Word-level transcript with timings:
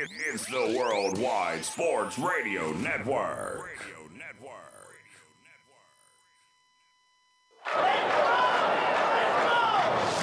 It, 0.00 0.08
it's 0.32 0.46
the 0.46 0.74
Worldwide 0.78 1.62
Sports 1.62 2.18
Radio 2.18 2.72
Network. 2.72 3.68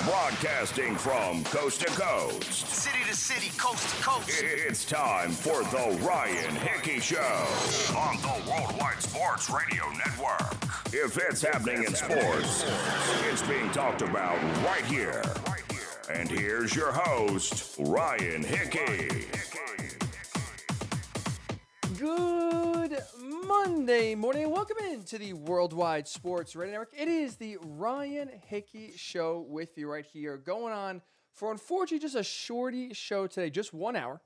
Broadcasting 0.03 0.95
from 0.95 1.43
coast 1.43 1.81
to 1.81 1.87
coast. 1.87 2.43
City 2.51 3.03
to 3.07 3.15
city, 3.15 3.55
coast 3.59 3.95
to 3.95 4.03
coast. 4.03 4.29
It's 4.41 4.83
time 4.83 5.29
for 5.29 5.61
the 5.65 6.03
Ryan 6.03 6.55
Hickey 6.55 6.99
Show 6.99 7.45
on 7.95 8.17
the 8.23 8.49
Worldwide 8.49 9.03
Sports 9.03 9.51
Radio 9.51 9.83
Network. 9.91 10.53
If 10.91 11.19
it's 11.19 11.43
happening 11.43 11.83
in 11.83 11.93
sports, 11.93 12.65
it's 13.29 13.43
being 13.43 13.69
talked 13.69 14.01
about 14.01 14.41
right 14.65 14.85
here. 14.85 15.21
And 16.09 16.29
here's 16.29 16.73
your 16.73 16.93
host, 16.93 17.75
Ryan 17.79 18.41
Hickey. 18.41 19.25
Good 21.99 22.97
Monday 23.45 24.15
morning 24.15 24.43
and 24.43 24.51
welcome 24.53 24.77
into 24.89 25.17
the 25.17 25.33
Worldwide 25.33 26.07
Sports 26.07 26.55
Radio 26.55 26.73
Network. 26.73 26.93
It 26.97 27.09
is 27.09 27.35
the 27.35 27.57
Ryan 27.61 28.29
Hickey 28.47 28.93
Show 28.95 29.45
with 29.49 29.77
you 29.77 29.91
right 29.91 30.05
here, 30.05 30.37
going 30.37 30.73
on 30.73 31.01
for 31.33 31.51
unfortunately 31.51 31.99
just 31.99 32.15
a 32.15 32.23
shorty 32.23 32.93
show 32.93 33.27
today, 33.27 33.49
just 33.49 33.73
one 33.73 33.97
hour. 33.97 34.21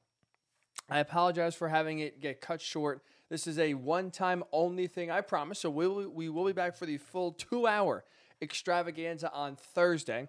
I 0.87 0.99
apologize 0.99 1.55
for 1.55 1.67
having 1.67 1.98
it 1.98 2.21
get 2.21 2.41
cut 2.41 2.61
short. 2.61 3.01
This 3.27 3.48
is 3.48 3.57
a 3.57 3.73
one-time 3.73 4.43
only 4.51 4.85
thing, 4.85 5.09
I 5.09 5.21
promise. 5.21 5.57
So 5.57 5.71
we 5.71 5.87
will, 5.87 6.09
we 6.09 6.29
will 6.29 6.45
be 6.45 6.53
back 6.53 6.75
for 6.75 6.85
the 6.85 6.98
full 6.98 7.31
two-hour 7.31 8.03
extravaganza 8.39 9.31
on 9.34 9.55
Thursday. 9.55 10.27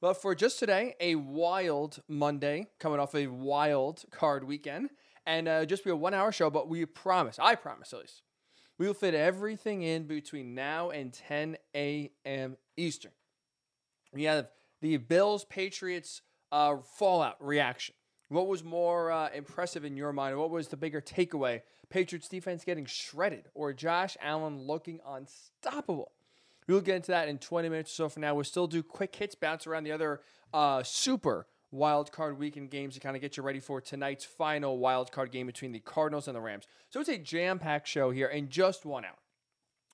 But 0.00 0.14
for 0.14 0.34
just 0.34 0.58
today, 0.58 0.94
a 1.00 1.14
wild 1.14 2.02
Monday, 2.08 2.68
coming 2.78 3.00
off 3.00 3.14
a 3.14 3.26
wild 3.26 4.04
card 4.10 4.44
weekend, 4.44 4.90
and 5.26 5.48
uh, 5.48 5.64
just 5.64 5.84
be 5.84 5.90
a 5.90 5.96
one-hour 5.96 6.32
show. 6.32 6.50
But 6.50 6.68
we 6.68 6.84
promise, 6.84 7.38
I 7.38 7.54
promise 7.54 7.92
at 7.92 8.00
least, 8.00 8.22
we 8.78 8.86
will 8.86 8.94
fit 8.94 9.14
everything 9.14 9.82
in 9.82 10.06
between 10.06 10.54
now 10.54 10.90
and 10.90 11.12
10 11.12 11.56
a.m. 11.74 12.56
Eastern. 12.76 13.12
We 14.12 14.24
have 14.24 14.48
the 14.80 14.96
Bills 14.96 15.44
Patriots 15.44 16.22
uh, 16.52 16.76
fallout 16.98 17.36
reaction. 17.44 17.94
What 18.28 18.48
was 18.48 18.64
more 18.64 19.12
uh, 19.12 19.28
impressive 19.34 19.84
in 19.84 19.96
your 19.96 20.12
mind? 20.12 20.38
What 20.38 20.50
was 20.50 20.68
the 20.68 20.76
bigger 20.76 21.00
takeaway? 21.00 21.62
Patriots 21.88 22.28
defense 22.28 22.64
getting 22.64 22.86
shredded 22.86 23.44
or 23.54 23.72
Josh 23.72 24.16
Allen 24.20 24.58
looking 24.62 25.00
unstoppable? 25.06 26.12
We'll 26.66 26.80
get 26.80 26.96
into 26.96 27.12
that 27.12 27.28
in 27.28 27.38
20 27.38 27.68
minutes 27.68 27.92
or 27.92 27.94
so 27.94 28.08
from 28.08 28.22
now. 28.22 28.34
We'll 28.34 28.44
still 28.44 28.66
do 28.66 28.82
quick 28.82 29.14
hits, 29.14 29.34
bounce 29.34 29.66
around 29.66 29.84
the 29.84 29.92
other 29.92 30.20
uh, 30.52 30.82
super 30.82 31.46
wild 31.70 32.12
card 32.12 32.38
weekend 32.38 32.70
games 32.70 32.94
to 32.94 33.00
kind 33.00 33.16
of 33.16 33.22
get 33.22 33.36
you 33.36 33.42
ready 33.42 33.60
for 33.60 33.80
tonight's 33.80 34.24
final 34.24 34.78
wild 34.78 35.10
card 35.12 35.30
game 35.30 35.46
between 35.46 35.72
the 35.72 35.80
Cardinals 35.80 36.28
and 36.28 36.36
the 36.36 36.40
Rams. 36.40 36.66
So 36.88 37.00
it's 37.00 37.08
a 37.08 37.18
jam 37.18 37.58
packed 37.58 37.88
show 37.88 38.10
here 38.10 38.28
in 38.28 38.48
just 38.48 38.86
one 38.86 39.04
hour. 39.04 39.18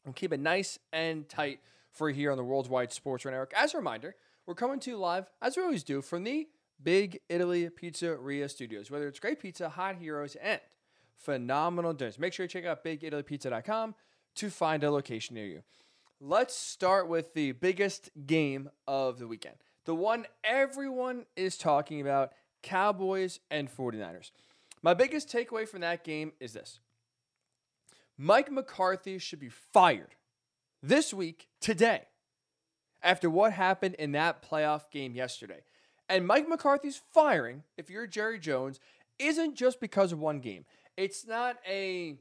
We'll 0.04 0.12
keep 0.12 0.32
it 0.32 0.40
nice 0.40 0.78
and 0.92 1.28
tight 1.28 1.60
for 1.90 2.10
here 2.10 2.30
on 2.30 2.36
the 2.36 2.44
Worldwide 2.44 2.92
Sports 2.92 3.24
Network. 3.24 3.52
As 3.56 3.74
a 3.74 3.78
reminder, 3.78 4.14
we're 4.46 4.55
coming 4.55 4.80
to 4.80 4.90
you 4.90 4.96
live, 4.96 5.30
as 5.42 5.56
we 5.56 5.62
always 5.62 5.82
do, 5.82 6.02
from 6.02 6.24
the 6.24 6.48
Big 6.82 7.20
Italy 7.28 7.68
Pizzeria 7.68 8.48
Studios. 8.48 8.90
Whether 8.90 9.08
it's 9.08 9.20
great 9.20 9.40
pizza, 9.40 9.68
hot 9.68 9.96
heroes, 9.96 10.36
and 10.36 10.60
phenomenal 11.16 11.92
dinners. 11.92 12.18
Make 12.18 12.32
sure 12.32 12.44
you 12.44 12.48
check 12.48 12.64
out 12.64 12.84
BigItalyPizza.com 12.84 13.94
to 14.36 14.50
find 14.50 14.82
a 14.84 14.90
location 14.90 15.34
near 15.34 15.46
you. 15.46 15.62
Let's 16.22 16.54
start 16.54 17.08
with 17.08 17.32
the 17.32 17.52
biggest 17.52 18.10
game 18.26 18.68
of 18.86 19.18
the 19.18 19.26
weekend. 19.26 19.56
The 19.86 19.94
one 19.94 20.27
everyone 20.44 21.24
is 21.34 21.56
talking 21.56 21.98
about 21.98 22.32
Cowboys 22.62 23.40
and 23.50 23.74
49ers. 23.74 24.30
My 24.82 24.92
biggest 24.92 25.32
takeaway 25.32 25.66
from 25.66 25.80
that 25.80 26.04
game 26.04 26.32
is 26.38 26.52
this 26.52 26.80
Mike 28.18 28.52
McCarthy 28.52 29.16
should 29.16 29.40
be 29.40 29.48
fired 29.48 30.14
this 30.82 31.14
week, 31.14 31.48
today, 31.58 32.02
after 33.02 33.30
what 33.30 33.55
happened 33.55 33.95
in 33.95 34.12
that 34.12 34.42
playoff 34.42 34.90
game 34.90 35.14
yesterday. 35.14 35.62
And 36.06 36.27
Mike 36.27 36.50
McCarthy's 36.50 37.00
firing, 37.14 37.62
if 37.78 37.89
you're 37.89 38.06
Jerry 38.06 38.39
Jones, 38.39 38.78
isn't 39.18 39.55
just 39.55 39.80
because 39.80 40.12
of 40.12 40.18
one 40.18 40.40
game. 40.40 40.66
It's 40.98 41.27
not 41.27 41.56
a 41.66 42.18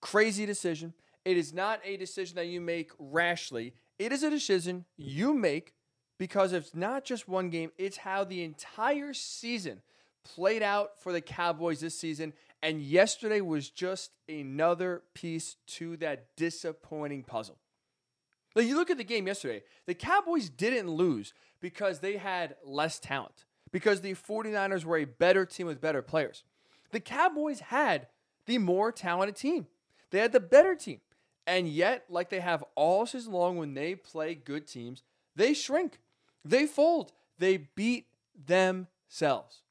crazy 0.00 0.46
decision. 0.46 0.94
It 1.26 1.36
is 1.36 1.52
not 1.52 1.80
a 1.84 1.96
decision 1.96 2.36
that 2.36 2.46
you 2.46 2.60
make 2.60 2.92
rashly. 3.00 3.74
It 3.98 4.12
is 4.12 4.22
a 4.22 4.30
decision 4.30 4.84
you 4.96 5.34
make 5.34 5.74
because 6.18 6.52
it's 6.52 6.72
not 6.72 7.04
just 7.04 7.26
one 7.26 7.50
game, 7.50 7.72
it's 7.76 7.96
how 7.96 8.22
the 8.22 8.44
entire 8.44 9.12
season 9.12 9.82
played 10.22 10.62
out 10.62 11.02
for 11.02 11.12
the 11.12 11.20
Cowboys 11.20 11.80
this 11.80 11.98
season. 11.98 12.32
And 12.62 12.80
yesterday 12.80 13.40
was 13.40 13.70
just 13.70 14.12
another 14.28 15.02
piece 15.14 15.56
to 15.66 15.96
that 15.96 16.28
disappointing 16.36 17.24
puzzle. 17.24 17.58
Like 18.54 18.68
you 18.68 18.76
look 18.76 18.90
at 18.90 18.96
the 18.96 19.02
game 19.02 19.26
yesterday, 19.26 19.64
the 19.86 19.94
Cowboys 19.94 20.48
didn't 20.48 20.88
lose 20.88 21.34
because 21.60 21.98
they 21.98 22.18
had 22.18 22.54
less 22.64 23.00
talent, 23.00 23.46
because 23.72 24.00
the 24.00 24.14
49ers 24.14 24.84
were 24.84 24.98
a 24.98 25.04
better 25.04 25.44
team 25.44 25.66
with 25.66 25.80
better 25.80 26.02
players. 26.02 26.44
The 26.92 27.00
Cowboys 27.00 27.58
had 27.58 28.06
the 28.46 28.58
more 28.58 28.92
talented 28.92 29.34
team, 29.34 29.66
they 30.12 30.20
had 30.20 30.30
the 30.30 30.38
better 30.38 30.76
team. 30.76 31.00
And 31.46 31.68
yet, 31.68 32.04
like 32.08 32.28
they 32.28 32.40
have 32.40 32.64
all 32.74 33.06
season 33.06 33.32
long 33.32 33.56
when 33.56 33.74
they 33.74 33.94
play 33.94 34.34
good 34.34 34.66
teams, 34.66 35.02
they 35.36 35.54
shrink, 35.54 36.00
they 36.44 36.66
fold, 36.66 37.12
they 37.38 37.68
beat 37.74 38.06
themselves. 38.46 39.62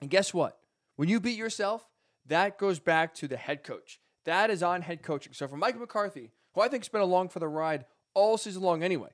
And 0.00 0.10
guess 0.10 0.34
what? 0.34 0.58
When 0.96 1.08
you 1.08 1.20
beat 1.20 1.38
yourself, 1.38 1.86
that 2.26 2.58
goes 2.58 2.78
back 2.78 3.14
to 3.16 3.28
the 3.28 3.36
head 3.36 3.62
coach. 3.62 4.00
That 4.24 4.50
is 4.50 4.62
on 4.62 4.82
head 4.82 5.02
coaching. 5.02 5.32
So 5.32 5.48
for 5.48 5.56
Mike 5.56 5.78
McCarthy, 5.78 6.30
who 6.54 6.60
I 6.60 6.68
think's 6.68 6.88
been 6.88 7.00
along 7.00 7.28
for 7.28 7.38
the 7.38 7.48
ride 7.48 7.84
all 8.14 8.36
season 8.36 8.62
long 8.62 8.82
anyway, 8.82 9.10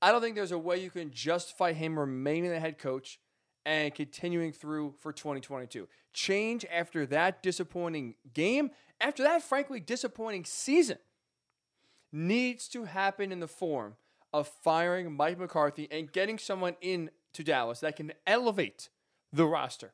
I 0.00 0.12
don't 0.12 0.20
think 0.20 0.36
there's 0.36 0.52
a 0.52 0.58
way 0.58 0.78
you 0.78 0.90
can 0.90 1.10
justify 1.10 1.72
him 1.72 1.98
remaining 1.98 2.50
the 2.50 2.60
head 2.60 2.78
coach 2.78 3.18
and 3.66 3.94
continuing 3.94 4.52
through 4.52 4.94
for 5.00 5.12
2022. 5.12 5.88
Change 6.12 6.64
after 6.72 7.04
that 7.06 7.42
disappointing 7.42 8.14
game, 8.32 8.70
after 9.00 9.22
that 9.22 9.42
frankly 9.42 9.80
disappointing 9.80 10.44
season, 10.44 10.98
needs 12.12 12.68
to 12.68 12.84
happen 12.84 13.32
in 13.32 13.40
the 13.40 13.48
form 13.48 13.96
of 14.32 14.48
firing 14.48 15.12
Mike 15.12 15.38
McCarthy 15.38 15.88
and 15.90 16.12
getting 16.12 16.38
someone 16.38 16.76
in 16.80 17.10
to 17.34 17.44
Dallas 17.44 17.80
that 17.80 17.96
can 17.96 18.12
elevate 18.26 18.88
the 19.32 19.46
roster, 19.46 19.92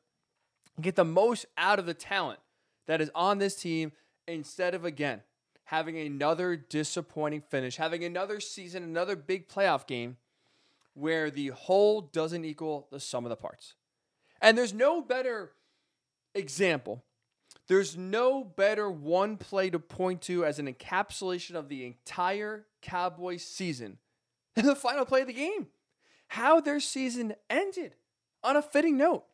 get 0.79 0.95
the 0.95 1.05
most 1.05 1.45
out 1.57 1.79
of 1.79 1.85
the 1.85 1.93
talent 1.93 2.39
that 2.87 3.01
is 3.01 3.11
on 3.13 3.37
this 3.37 3.55
team 3.55 3.91
instead 4.27 4.73
of 4.73 4.85
again 4.85 5.21
having 5.65 5.97
another 5.97 6.55
disappointing 6.55 7.41
finish, 7.41 7.77
having 7.77 8.03
another 8.03 8.39
season, 8.39 8.83
another 8.83 9.15
big 9.15 9.47
playoff 9.47 9.87
game 9.87 10.17
where 10.93 11.29
the 11.29 11.47
whole 11.47 12.01
doesn't 12.01 12.45
equal 12.45 12.87
the 12.91 12.99
sum 12.99 13.25
of 13.25 13.29
the 13.29 13.35
parts. 13.35 13.73
And 14.41 14.57
there's 14.57 14.73
no 14.73 15.01
better 15.01 15.51
example. 16.33 17.03
There's 17.67 17.97
no 17.97 18.43
better 18.43 18.89
one 18.89 19.37
play 19.37 19.69
to 19.71 19.79
point 19.79 20.21
to 20.23 20.45
as 20.45 20.59
an 20.59 20.71
encapsulation 20.71 21.55
of 21.55 21.67
the 21.67 21.85
entire 21.85 22.65
Cowboys 22.81 23.43
season 23.43 23.97
than 24.55 24.65
the 24.65 24.75
final 24.75 25.05
play 25.05 25.21
of 25.21 25.27
the 25.27 25.33
game. 25.33 25.67
How 26.27 26.59
their 26.59 26.79
season 26.79 27.35
ended 27.49 27.95
on 28.43 28.55
a 28.55 28.61
fitting 28.61 28.97
note. 28.97 29.25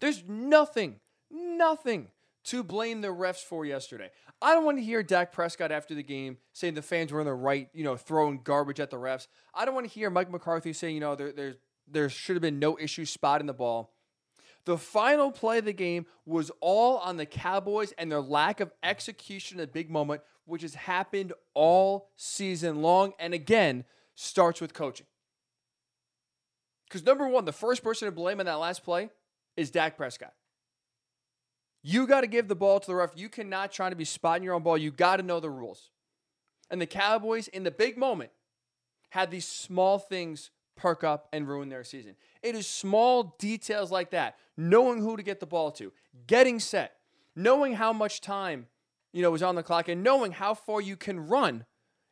There's 0.00 0.24
nothing, 0.28 1.00
nothing 1.30 2.08
to 2.44 2.62
blame 2.62 3.00
the 3.00 3.08
refs 3.08 3.42
for 3.42 3.64
yesterday. 3.64 4.10
I 4.40 4.52
don't 4.52 4.64
want 4.64 4.78
to 4.78 4.84
hear 4.84 5.02
Dak 5.02 5.32
Prescott 5.32 5.72
after 5.72 5.94
the 5.94 6.02
game 6.02 6.36
saying 6.52 6.74
the 6.74 6.82
fans 6.82 7.10
were 7.10 7.20
in 7.20 7.26
the 7.26 7.32
right, 7.32 7.68
you 7.72 7.84
know, 7.84 7.96
throwing 7.96 8.40
garbage 8.42 8.80
at 8.80 8.90
the 8.90 8.98
refs. 8.98 9.26
I 9.54 9.64
don't 9.64 9.74
want 9.74 9.88
to 9.88 9.92
hear 9.92 10.10
Mike 10.10 10.30
McCarthy 10.30 10.72
saying, 10.72 10.94
you 10.94 11.00
know, 11.00 11.14
there, 11.14 11.32
there, 11.32 11.54
there 11.88 12.08
should 12.08 12.36
have 12.36 12.42
been 12.42 12.58
no 12.58 12.78
issue 12.78 13.06
spotting 13.06 13.46
the 13.46 13.54
ball. 13.54 13.93
The 14.66 14.78
final 14.78 15.30
play 15.30 15.58
of 15.58 15.66
the 15.66 15.72
game 15.72 16.06
was 16.24 16.50
all 16.60 16.98
on 16.98 17.16
the 17.16 17.26
Cowboys 17.26 17.92
and 17.98 18.10
their 18.10 18.20
lack 18.20 18.60
of 18.60 18.72
execution 18.82 19.60
at 19.60 19.64
a 19.64 19.72
big 19.72 19.90
moment, 19.90 20.22
which 20.46 20.62
has 20.62 20.74
happened 20.74 21.32
all 21.52 22.08
season 22.16 22.80
long. 22.80 23.12
And 23.18 23.34
again, 23.34 23.84
starts 24.14 24.60
with 24.60 24.72
coaching. 24.72 25.06
Because 26.88 27.04
number 27.04 27.28
one, 27.28 27.44
the 27.44 27.52
first 27.52 27.82
person 27.82 28.06
to 28.06 28.12
blame 28.12 28.40
on 28.40 28.46
that 28.46 28.54
last 28.54 28.84
play 28.84 29.10
is 29.56 29.70
Dak 29.70 29.96
Prescott. 29.96 30.32
You 31.82 32.06
got 32.06 32.22
to 32.22 32.26
give 32.26 32.48
the 32.48 32.54
ball 32.54 32.80
to 32.80 32.86
the 32.86 32.94
ref. 32.94 33.10
You 33.14 33.28
cannot 33.28 33.70
try 33.70 33.90
to 33.90 33.96
be 33.96 34.06
spotting 34.06 34.42
your 34.42 34.54
own 34.54 34.62
ball. 34.62 34.78
You 34.78 34.90
got 34.90 35.16
to 35.16 35.22
know 35.22 35.40
the 35.40 35.50
rules. 35.50 35.90
And 36.70 36.80
the 36.80 36.86
Cowboys, 36.86 37.48
in 37.48 37.64
the 37.64 37.70
big 37.70 37.98
moment, 37.98 38.30
had 39.10 39.30
these 39.30 39.46
small 39.46 39.98
things 39.98 40.50
perk 40.76 41.04
up 41.04 41.28
and 41.32 41.48
ruin 41.48 41.68
their 41.68 41.84
season. 41.84 42.16
It 42.42 42.54
is 42.54 42.66
small 42.66 43.34
details 43.38 43.90
like 43.90 44.10
that, 44.10 44.36
knowing 44.56 45.00
who 45.00 45.16
to 45.16 45.22
get 45.22 45.40
the 45.40 45.46
ball 45.46 45.70
to, 45.72 45.92
getting 46.26 46.60
set, 46.60 46.96
knowing 47.34 47.74
how 47.74 47.92
much 47.92 48.20
time 48.20 48.66
you 49.12 49.22
know 49.22 49.34
is 49.34 49.42
on 49.42 49.54
the 49.54 49.62
clock, 49.62 49.88
and 49.88 50.02
knowing 50.02 50.32
how 50.32 50.54
far 50.54 50.80
you 50.80 50.96
can 50.96 51.28
run 51.28 51.64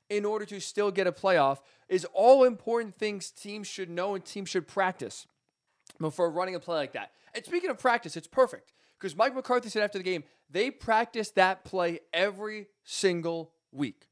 in 0.09 0.25
order 0.25 0.45
to 0.45 0.61
still 0.61 0.91
get 0.91 1.07
a 1.07 1.13
playoff 1.13 1.59
is 1.89 2.07
all 2.13 2.45
important 2.45 2.95
things 2.97 3.31
teams 3.31 3.67
should 3.67 3.89
know 3.91 4.15
and 4.15 4.25
teams 4.25 4.49
should 4.49 4.69
practice. 4.69 5.27
before 5.99 6.31
running 6.31 6.55
a 6.55 6.61
play 6.61 6.77
like 6.77 6.93
that. 6.93 7.13
And 7.35 7.45
speaking 7.45 7.71
of 7.71 7.79
practice, 7.79 8.17
it's 8.17 8.27
perfect 8.27 8.73
because 8.99 9.17
Mike 9.17 9.35
McCarthy 9.35 9.69
said 9.69 9.83
after 9.83 9.99
the 9.99 10.05
game, 10.05 10.25
they 10.51 10.71
practice 10.71 11.31
that 11.31 11.65
play 11.65 12.01
every 12.13 12.67
single 12.85 13.53
week. 13.73 14.09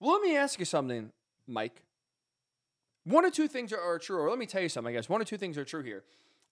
Well, 0.00 0.12
let 0.12 0.22
me 0.22 0.36
ask 0.36 0.58
you 0.58 0.64
something, 0.64 1.12
Mike. 1.46 1.82
One 3.08 3.24
or 3.24 3.30
two 3.30 3.48
things 3.48 3.72
are, 3.72 3.80
are 3.80 3.98
true, 3.98 4.18
or 4.18 4.28
let 4.28 4.38
me 4.38 4.44
tell 4.44 4.60
you 4.60 4.68
something, 4.68 4.92
I 4.92 4.96
guess. 4.98 5.08
One 5.08 5.20
or 5.20 5.24
two 5.24 5.38
things 5.38 5.56
are 5.56 5.64
true 5.64 5.82
here. 5.82 6.04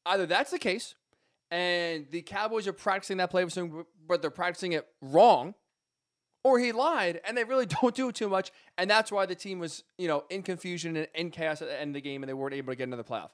Either 0.06 0.24
that's 0.24 0.50
the 0.50 0.58
case, 0.58 0.94
and 1.50 2.06
the 2.10 2.22
Cowboys 2.22 2.66
are 2.66 2.72
practicing 2.72 3.18
that 3.18 3.30
play, 3.30 3.46
but 4.08 4.22
they're 4.22 4.30
practicing 4.30 4.72
it 4.72 4.86
wrong, 5.02 5.54
or 6.42 6.58
he 6.58 6.72
lied 6.72 7.20
and 7.26 7.36
they 7.36 7.44
really 7.44 7.66
don't 7.82 7.94
do 7.94 8.08
it 8.08 8.14
too 8.14 8.28
much, 8.28 8.52
and 8.78 8.88
that's 8.88 9.12
why 9.12 9.26
the 9.26 9.34
team 9.34 9.58
was, 9.58 9.84
you 9.98 10.08
know, 10.08 10.24
in 10.30 10.42
confusion 10.42 10.96
and 10.96 11.08
in 11.14 11.30
chaos 11.30 11.60
at 11.60 11.68
the 11.68 11.78
end 11.78 11.90
of 11.90 11.94
the 11.94 12.00
game, 12.00 12.22
and 12.22 12.28
they 12.28 12.34
weren't 12.34 12.54
able 12.54 12.72
to 12.72 12.76
get 12.76 12.84
into 12.84 12.96
the 12.96 13.04
playoff. 13.04 13.30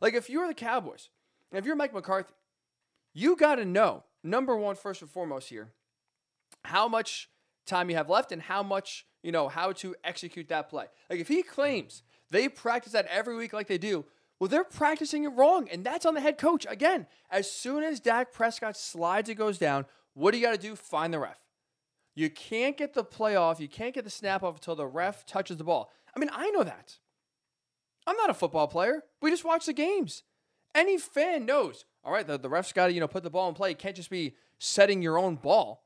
Like 0.00 0.14
if 0.14 0.30
you're 0.30 0.48
the 0.48 0.54
Cowboys, 0.54 1.10
if 1.52 1.66
you're 1.66 1.76
Mike 1.76 1.92
McCarthy, 1.92 2.32
you 3.12 3.36
got 3.36 3.56
to 3.56 3.66
know 3.66 4.04
number 4.24 4.56
one, 4.56 4.76
first 4.76 5.02
and 5.02 5.10
foremost 5.10 5.50
here, 5.50 5.72
how 6.64 6.88
much 6.88 7.28
time 7.66 7.90
you 7.90 7.96
have 7.96 8.08
left 8.08 8.32
and 8.32 8.40
how 8.40 8.62
much 8.62 9.06
you 9.22 9.32
know 9.32 9.48
how 9.48 9.72
to 9.72 9.94
execute 10.04 10.48
that 10.48 10.70
play. 10.70 10.86
Like 11.10 11.20
if 11.20 11.28
he 11.28 11.42
claims 11.42 12.02
they 12.30 12.48
practice 12.48 12.92
that 12.92 13.06
every 13.06 13.36
week 13.36 13.52
like 13.52 13.66
they 13.66 13.78
do, 13.78 14.04
well, 14.38 14.48
they're 14.48 14.64
practicing 14.64 15.24
it 15.24 15.28
wrong, 15.28 15.68
and 15.70 15.84
that's 15.84 16.04
on 16.04 16.14
the 16.14 16.20
head 16.20 16.36
coach. 16.36 16.66
Again, 16.68 17.06
as 17.30 17.50
soon 17.50 17.82
as 17.82 18.00
Dak 18.00 18.32
Prescott 18.32 18.76
slides, 18.76 19.28
it 19.28 19.36
goes 19.36 19.56
down. 19.56 19.86
What 20.14 20.32
do 20.32 20.38
you 20.38 20.44
got 20.44 20.52
to 20.52 20.60
do? 20.60 20.76
Find 20.76 21.12
the 21.12 21.18
ref. 21.18 21.38
You 22.14 22.30
can't 22.30 22.76
get 22.76 22.94
the 22.94 23.04
play 23.04 23.36
off. 23.36 23.60
You 23.60 23.68
can't 23.68 23.94
get 23.94 24.04
the 24.04 24.10
snap 24.10 24.42
off 24.42 24.56
until 24.56 24.74
the 24.74 24.86
ref 24.86 25.24
touches 25.26 25.56
the 25.56 25.64
ball. 25.64 25.90
I 26.14 26.18
mean, 26.18 26.30
I 26.32 26.50
know 26.50 26.64
that. 26.64 26.98
I'm 28.06 28.16
not 28.16 28.30
a 28.30 28.34
football 28.34 28.68
player. 28.68 29.02
We 29.20 29.30
just 29.30 29.44
watch 29.44 29.66
the 29.66 29.72
games. 29.72 30.22
Any 30.74 30.98
fan 30.98 31.44
knows. 31.44 31.84
All 32.04 32.12
right, 32.12 32.26
the, 32.26 32.38
the 32.38 32.48
ref's 32.48 32.72
got 32.72 32.86
to 32.86 32.92
you 32.92 33.00
know 33.00 33.08
put 33.08 33.22
the 33.22 33.30
ball 33.30 33.48
in 33.48 33.54
play. 33.54 33.74
Can't 33.74 33.96
just 33.96 34.10
be 34.10 34.36
setting 34.58 35.02
your 35.02 35.18
own 35.18 35.36
ball. 35.36 35.84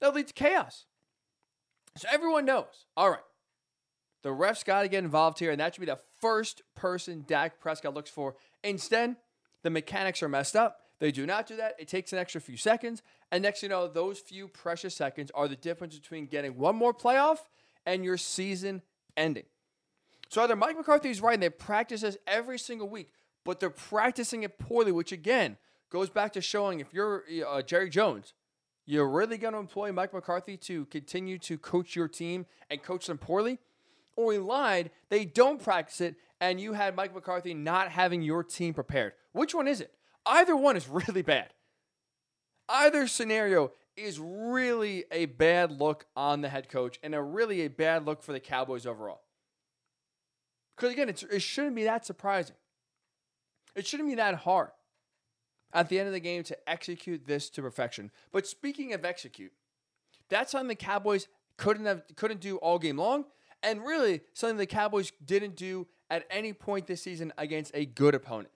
That 0.00 0.14
leads 0.14 0.32
to 0.32 0.34
chaos. 0.34 0.86
So 1.96 2.08
everyone 2.10 2.44
knows. 2.44 2.86
All 2.96 3.10
right, 3.10 3.20
the 4.22 4.32
ref's 4.32 4.62
got 4.62 4.82
to 4.82 4.88
get 4.88 5.04
involved 5.04 5.38
here, 5.38 5.50
and 5.50 5.60
that 5.60 5.74
should 5.74 5.80
be 5.80 5.86
the 5.86 5.98
first 6.20 6.62
person 6.74 7.24
Dak 7.26 7.60
Prescott 7.60 7.94
looks 7.94 8.10
for. 8.10 8.36
Instead, 8.62 9.16
the 9.62 9.70
mechanics 9.70 10.22
are 10.22 10.28
messed 10.28 10.56
up. 10.56 10.78
They 11.00 11.10
do 11.10 11.26
not 11.26 11.48
do 11.48 11.56
that. 11.56 11.74
It 11.78 11.88
takes 11.88 12.12
an 12.12 12.18
extra 12.20 12.40
few 12.40 12.56
seconds. 12.56 13.02
And 13.32 13.42
next 13.42 13.62
you 13.62 13.68
know, 13.68 13.88
those 13.88 14.20
few 14.20 14.46
precious 14.46 14.94
seconds 14.94 15.32
are 15.34 15.48
the 15.48 15.56
difference 15.56 15.98
between 15.98 16.26
getting 16.26 16.56
one 16.56 16.76
more 16.76 16.94
playoff 16.94 17.38
and 17.84 18.04
your 18.04 18.16
season 18.16 18.82
ending. 19.16 19.46
So 20.28 20.42
either 20.42 20.54
Mike 20.54 20.76
McCarthy 20.76 21.10
is 21.10 21.20
right 21.20 21.34
and 21.34 21.42
they 21.42 21.50
practice 21.50 22.02
this 22.02 22.16
every 22.26 22.58
single 22.58 22.88
week, 22.88 23.10
but 23.44 23.58
they're 23.58 23.70
practicing 23.70 24.44
it 24.44 24.58
poorly, 24.58 24.92
which 24.92 25.10
again 25.10 25.56
goes 25.90 26.08
back 26.08 26.32
to 26.34 26.40
showing 26.40 26.80
if 26.80 26.94
you're 26.94 27.24
uh, 27.48 27.62
Jerry 27.62 27.90
Jones, 27.90 28.32
you're 28.86 29.08
really 29.08 29.38
going 29.38 29.54
to 29.54 29.60
employ 29.60 29.92
Mike 29.92 30.14
McCarthy 30.14 30.56
to 30.56 30.86
continue 30.86 31.38
to 31.38 31.58
coach 31.58 31.96
your 31.96 32.08
team 32.08 32.46
and 32.70 32.82
coach 32.82 33.06
them 33.06 33.18
poorly 33.18 33.58
or 34.16 34.32
he 34.32 34.38
lied, 34.38 34.90
they 35.08 35.24
don't 35.24 35.62
practice 35.62 36.00
it, 36.00 36.16
and 36.40 36.60
you 36.60 36.72
had 36.72 36.96
Mike 36.96 37.14
McCarthy 37.14 37.54
not 37.54 37.90
having 37.90 38.22
your 38.22 38.42
team 38.42 38.74
prepared. 38.74 39.12
Which 39.32 39.54
one 39.54 39.68
is 39.68 39.80
it? 39.80 39.94
Either 40.26 40.56
one 40.56 40.76
is 40.76 40.88
really 40.88 41.22
bad. 41.22 41.52
Either 42.68 43.06
scenario 43.06 43.72
is 43.96 44.18
really 44.18 45.04
a 45.10 45.26
bad 45.26 45.70
look 45.70 46.06
on 46.16 46.40
the 46.40 46.48
head 46.48 46.68
coach 46.68 46.98
and 47.02 47.14
a 47.14 47.22
really 47.22 47.62
a 47.62 47.68
bad 47.68 48.06
look 48.06 48.22
for 48.22 48.32
the 48.32 48.40
Cowboys 48.40 48.86
overall. 48.86 49.22
Because 50.76 50.92
again, 50.92 51.08
it 51.08 51.42
shouldn't 51.42 51.76
be 51.76 51.84
that 51.84 52.06
surprising. 52.06 52.56
It 53.74 53.86
shouldn't 53.86 54.08
be 54.08 54.14
that 54.16 54.36
hard 54.36 54.70
at 55.72 55.88
the 55.88 55.98
end 55.98 56.06
of 56.06 56.12
the 56.12 56.20
game 56.20 56.42
to 56.44 56.56
execute 56.68 57.26
this 57.26 57.48
to 57.50 57.62
perfection. 57.62 58.10
But 58.32 58.46
speaking 58.46 58.92
of 58.92 59.04
execute, 59.04 59.52
that's 60.28 60.52
something 60.52 60.68
the 60.68 60.74
Cowboys 60.74 61.28
couldn't 61.56 61.84
have 61.84 62.02
couldn't 62.16 62.40
do 62.40 62.56
all 62.56 62.78
game 62.78 62.96
long 62.96 63.26
and 63.62 63.84
really 63.84 64.20
something 64.34 64.56
the 64.56 64.66
Cowboys 64.66 65.12
didn't 65.24 65.56
do 65.56 65.86
at 66.10 66.26
any 66.30 66.52
point 66.52 66.86
this 66.86 67.02
season 67.02 67.32
against 67.38 67.70
a 67.74 67.86
good 67.86 68.14
opponent. 68.14 68.50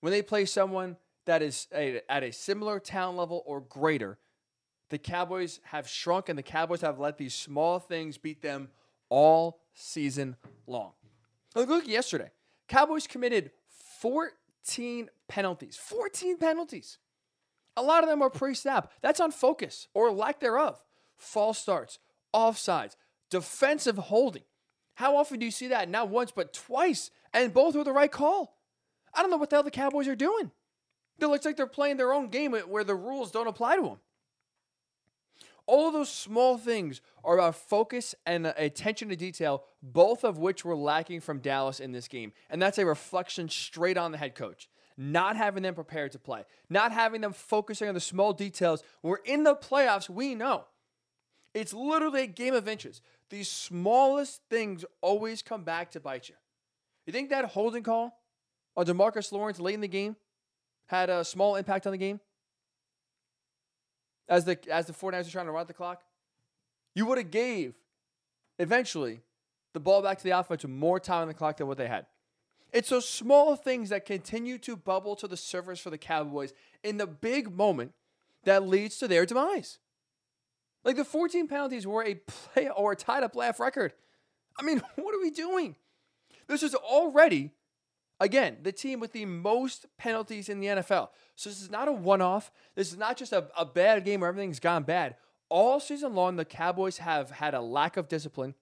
When 0.00 0.12
they 0.12 0.22
play 0.22 0.44
someone 0.44 0.96
that 1.26 1.42
is 1.42 1.66
a, 1.74 2.00
at 2.08 2.22
a 2.22 2.32
similar 2.32 2.80
talent 2.80 3.18
level 3.18 3.42
or 3.46 3.60
greater, 3.60 4.18
the 4.88 4.98
Cowboys 4.98 5.60
have 5.64 5.88
shrunk 5.88 6.28
and 6.28 6.38
the 6.38 6.42
Cowboys 6.42 6.80
have 6.80 6.98
let 6.98 7.16
these 7.16 7.34
small 7.34 7.78
things 7.78 8.18
beat 8.18 8.42
them 8.42 8.68
all 9.08 9.60
season 9.74 10.36
long. 10.66 10.92
Look, 11.54 11.68
look 11.68 11.88
yesterday. 11.88 12.30
Cowboys 12.68 13.06
committed 13.06 13.50
14 14.00 15.08
penalties. 15.28 15.76
14 15.76 16.38
penalties. 16.38 16.98
A 17.76 17.82
lot 17.82 18.02
of 18.02 18.08
them 18.08 18.22
are 18.22 18.30
pre 18.30 18.54
snap. 18.54 18.92
That's 19.00 19.20
on 19.20 19.30
focus 19.30 19.88
or 19.94 20.10
lack 20.10 20.40
thereof. 20.40 20.82
False 21.16 21.58
starts, 21.58 21.98
offsides, 22.34 22.96
defensive 23.30 23.96
holding. 23.96 24.42
How 24.94 25.16
often 25.16 25.38
do 25.38 25.46
you 25.46 25.52
see 25.52 25.68
that? 25.68 25.88
Not 25.88 26.10
once, 26.10 26.30
but 26.30 26.52
twice, 26.52 27.10
and 27.32 27.54
both 27.54 27.74
were 27.74 27.84
the 27.84 27.92
right 27.92 28.10
call. 28.10 28.58
I 29.14 29.22
don't 29.22 29.30
know 29.30 29.36
what 29.36 29.50
the 29.50 29.56
hell 29.56 29.62
the 29.62 29.70
Cowboys 29.70 30.08
are 30.08 30.16
doing. 30.16 30.50
It 31.18 31.26
looks 31.26 31.44
like 31.44 31.56
they're 31.56 31.66
playing 31.66 31.96
their 31.96 32.12
own 32.12 32.28
game 32.28 32.52
where 32.52 32.84
the 32.84 32.94
rules 32.94 33.30
don't 33.30 33.46
apply 33.46 33.76
to 33.76 33.82
them. 33.82 34.00
All 35.66 35.86
of 35.86 35.92
those 35.92 36.08
small 36.08 36.58
things 36.58 37.00
are 37.22 37.34
about 37.34 37.54
focus 37.54 38.14
and 38.26 38.46
attention 38.46 39.08
to 39.10 39.16
detail, 39.16 39.64
both 39.82 40.24
of 40.24 40.38
which 40.38 40.64
were 40.64 40.74
lacking 40.74 41.20
from 41.20 41.38
Dallas 41.38 41.78
in 41.78 41.92
this 41.92 42.08
game. 42.08 42.32
And 42.48 42.60
that's 42.60 42.78
a 42.78 42.86
reflection 42.86 43.48
straight 43.48 43.96
on 43.96 44.10
the 44.12 44.18
head 44.18 44.34
coach. 44.34 44.68
Not 44.96 45.36
having 45.36 45.62
them 45.62 45.74
prepared 45.74 46.12
to 46.12 46.18
play, 46.18 46.44
not 46.68 46.92
having 46.92 47.20
them 47.20 47.32
focusing 47.32 47.88
on 47.88 47.94
the 47.94 48.00
small 48.00 48.32
details. 48.32 48.82
We're 49.02 49.16
in 49.24 49.44
the 49.44 49.54
playoffs, 49.54 50.10
we 50.10 50.34
know. 50.34 50.64
It's 51.54 51.72
literally 51.72 52.22
a 52.22 52.26
game 52.26 52.54
of 52.54 52.68
inches. 52.68 53.00
These 53.28 53.48
smallest 53.48 54.42
things 54.48 54.84
always 55.00 55.42
come 55.42 55.64
back 55.64 55.90
to 55.92 56.00
bite 56.00 56.28
you. 56.28 56.34
You 57.06 57.12
think 57.12 57.30
that 57.30 57.44
holding 57.46 57.82
call 57.82 58.20
on 58.76 58.86
Demarcus 58.86 59.32
Lawrence 59.32 59.58
late 59.58 59.74
in 59.74 59.80
the 59.80 59.88
game 59.88 60.16
had 60.86 61.10
a 61.10 61.24
small 61.24 61.56
impact 61.56 61.86
on 61.86 61.92
the 61.92 61.98
game? 61.98 62.20
As 64.28 64.44
the 64.44 64.58
as 64.70 64.86
the 64.86 64.92
49ers 64.92 65.24
were 65.24 65.30
trying 65.30 65.46
to 65.46 65.52
run 65.52 65.66
the 65.66 65.74
clock? 65.74 66.02
You 66.94 67.06
would 67.06 67.18
have 67.18 67.30
gave 67.30 67.74
eventually 68.58 69.20
the 69.72 69.80
ball 69.80 70.02
back 70.02 70.18
to 70.18 70.24
the 70.24 70.30
offense 70.30 70.62
with 70.62 70.70
more 70.70 71.00
time 71.00 71.22
on 71.22 71.28
the 71.28 71.34
clock 71.34 71.56
than 71.56 71.66
what 71.66 71.78
they 71.78 71.88
had. 71.88 72.06
It's 72.72 72.90
those 72.90 73.08
small 73.08 73.56
things 73.56 73.88
that 73.88 74.04
continue 74.04 74.58
to 74.58 74.76
bubble 74.76 75.16
to 75.16 75.26
the 75.26 75.36
surface 75.36 75.80
for 75.80 75.90
the 75.90 75.98
Cowboys 75.98 76.52
in 76.84 76.96
the 76.96 77.06
big 77.06 77.52
moment 77.52 77.92
that 78.44 78.66
leads 78.66 78.98
to 78.98 79.08
their 79.08 79.26
demise. 79.26 79.78
Like 80.84 80.96
the 80.96 81.04
14 81.04 81.46
penalties 81.46 81.86
were 81.86 82.04
a 82.04 82.14
play 82.14 82.68
or 82.68 82.92
a 82.92 82.96
tied 82.96 83.22
up 83.22 83.36
laugh 83.36 83.60
record. 83.60 83.92
I 84.58 84.62
mean, 84.62 84.82
what 84.96 85.14
are 85.14 85.20
we 85.20 85.30
doing? 85.30 85.76
This 86.48 86.62
is 86.62 86.74
already, 86.74 87.52
again, 88.18 88.58
the 88.62 88.72
team 88.72 89.00
with 89.00 89.12
the 89.12 89.24
most 89.24 89.86
penalties 89.98 90.48
in 90.48 90.60
the 90.60 90.68
NFL. 90.68 91.10
So 91.36 91.50
this 91.50 91.62
is 91.62 91.70
not 91.70 91.88
a 91.88 91.92
one 91.92 92.22
off. 92.22 92.50
This 92.74 92.90
is 92.90 92.98
not 92.98 93.16
just 93.16 93.32
a, 93.32 93.48
a 93.56 93.64
bad 93.64 94.04
game 94.04 94.20
where 94.20 94.28
everything's 94.28 94.60
gone 94.60 94.82
bad. 94.82 95.16
All 95.48 95.80
season 95.80 96.14
long, 96.14 96.36
the 96.36 96.44
Cowboys 96.44 96.98
have 96.98 97.30
had 97.30 97.54
a 97.54 97.60
lack 97.60 97.96
of 97.96 98.08
discipline 98.08 98.54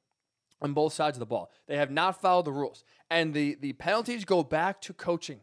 on 0.60 0.72
both 0.72 0.92
sides 0.92 1.16
of 1.16 1.20
the 1.20 1.26
ball. 1.26 1.50
They 1.66 1.76
have 1.76 1.90
not 1.90 2.20
followed 2.20 2.46
the 2.46 2.52
rules. 2.52 2.84
And 3.10 3.32
the, 3.32 3.56
the 3.60 3.74
penalties 3.74 4.24
go 4.24 4.42
back 4.42 4.80
to 4.82 4.92
coaching 4.92 5.40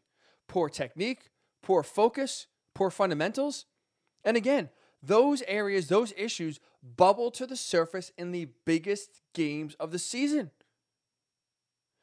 poor 0.48 0.70
technique, 0.70 1.29
poor 1.62 1.84
focus, 1.84 2.48
poor 2.74 2.89
fundamentals. 2.89 3.65
And 4.24 4.38
again, 4.38 4.70
those 5.07 5.41
areas, 5.47 5.88
those 5.88 6.13
issues 6.17 6.59
bubble 6.83 7.31
to 7.31 7.47
the 7.47 7.55
surface 7.55 8.12
in 8.17 8.31
the 8.31 8.50
biggest 8.65 9.21
games 9.33 9.75
of 9.75 9.91
the 9.91 10.00
season. 10.00 10.51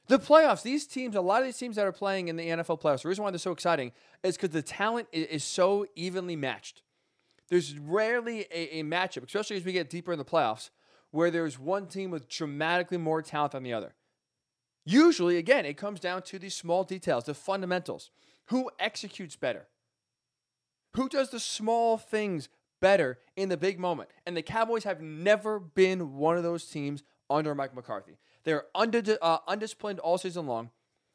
The 0.09 0.18
playoffs, 0.18 0.62
these 0.62 0.87
teams, 0.87 1.14
a 1.14 1.21
lot 1.21 1.40
of 1.40 1.47
these 1.47 1.56
teams 1.56 1.76
that 1.76 1.87
are 1.87 1.92
playing 1.92 2.28
in 2.28 2.37
the 2.37 2.47
NFL 2.47 2.80
playoffs, 2.80 3.02
the 3.02 3.09
reason 3.09 3.25
why 3.25 3.30
they're 3.30 3.38
so 3.38 3.52
exciting 3.52 3.92
is 4.23 4.37
because 4.37 4.50
the 4.50 4.62
talent 4.62 5.09
is 5.12 5.44
so 5.44 5.87
evenly 5.94 6.37
matched. 6.37 6.82
There's 7.49 7.78
rarely 7.78 8.47
a, 8.50 8.80
a 8.80 8.82
matchup, 8.82 9.25
especially 9.25 9.56
as 9.56 9.64
we 9.64 9.73
get 9.73 9.90
deeper 9.90 10.12
in 10.12 10.18
the 10.18 10.25
playoffs, 10.25 10.71
where 11.11 11.30
there's 11.30 11.59
one 11.59 11.87
team 11.87 12.11
with 12.11 12.28
dramatically 12.28 12.99
more 12.99 13.23
talent 13.23 13.52
than 13.52 13.62
the 13.62 13.73
other. 13.73 13.94
Usually, 14.85 15.37
again, 15.37 15.64
it 15.64 15.76
comes 15.76 16.00
down 16.00 16.23
to 16.23 16.38
these 16.38 16.54
small 16.54 16.82
details, 16.82 17.25
the 17.25 17.35
fundamentals. 17.35 18.11
Who 18.47 18.71
executes 18.78 19.37
better? 19.37 19.68
Who 20.94 21.09
does 21.09 21.30
the 21.30 21.40
small 21.40 21.97
things 21.97 22.49
better 22.83 23.19
in 23.37 23.49
the 23.49 23.57
big 23.57 23.79
moment. 23.79 24.11
And 24.27 24.37
the 24.37 24.43
Cowboys 24.43 24.85
have 24.85 25.01
never 25.01 25.59
been 25.59 26.17
one 26.17 26.37
of 26.37 26.43
those 26.43 26.67
teams 26.67 27.03
under 27.31 27.55
Mike 27.55 27.75
McCarthy. 27.75 28.19
They're 28.45 28.65
under, 28.75 29.03
uh, 29.23 29.39
undisciplined 29.49 30.01
all 30.01 30.19
season 30.19 30.47
long, 30.47 30.71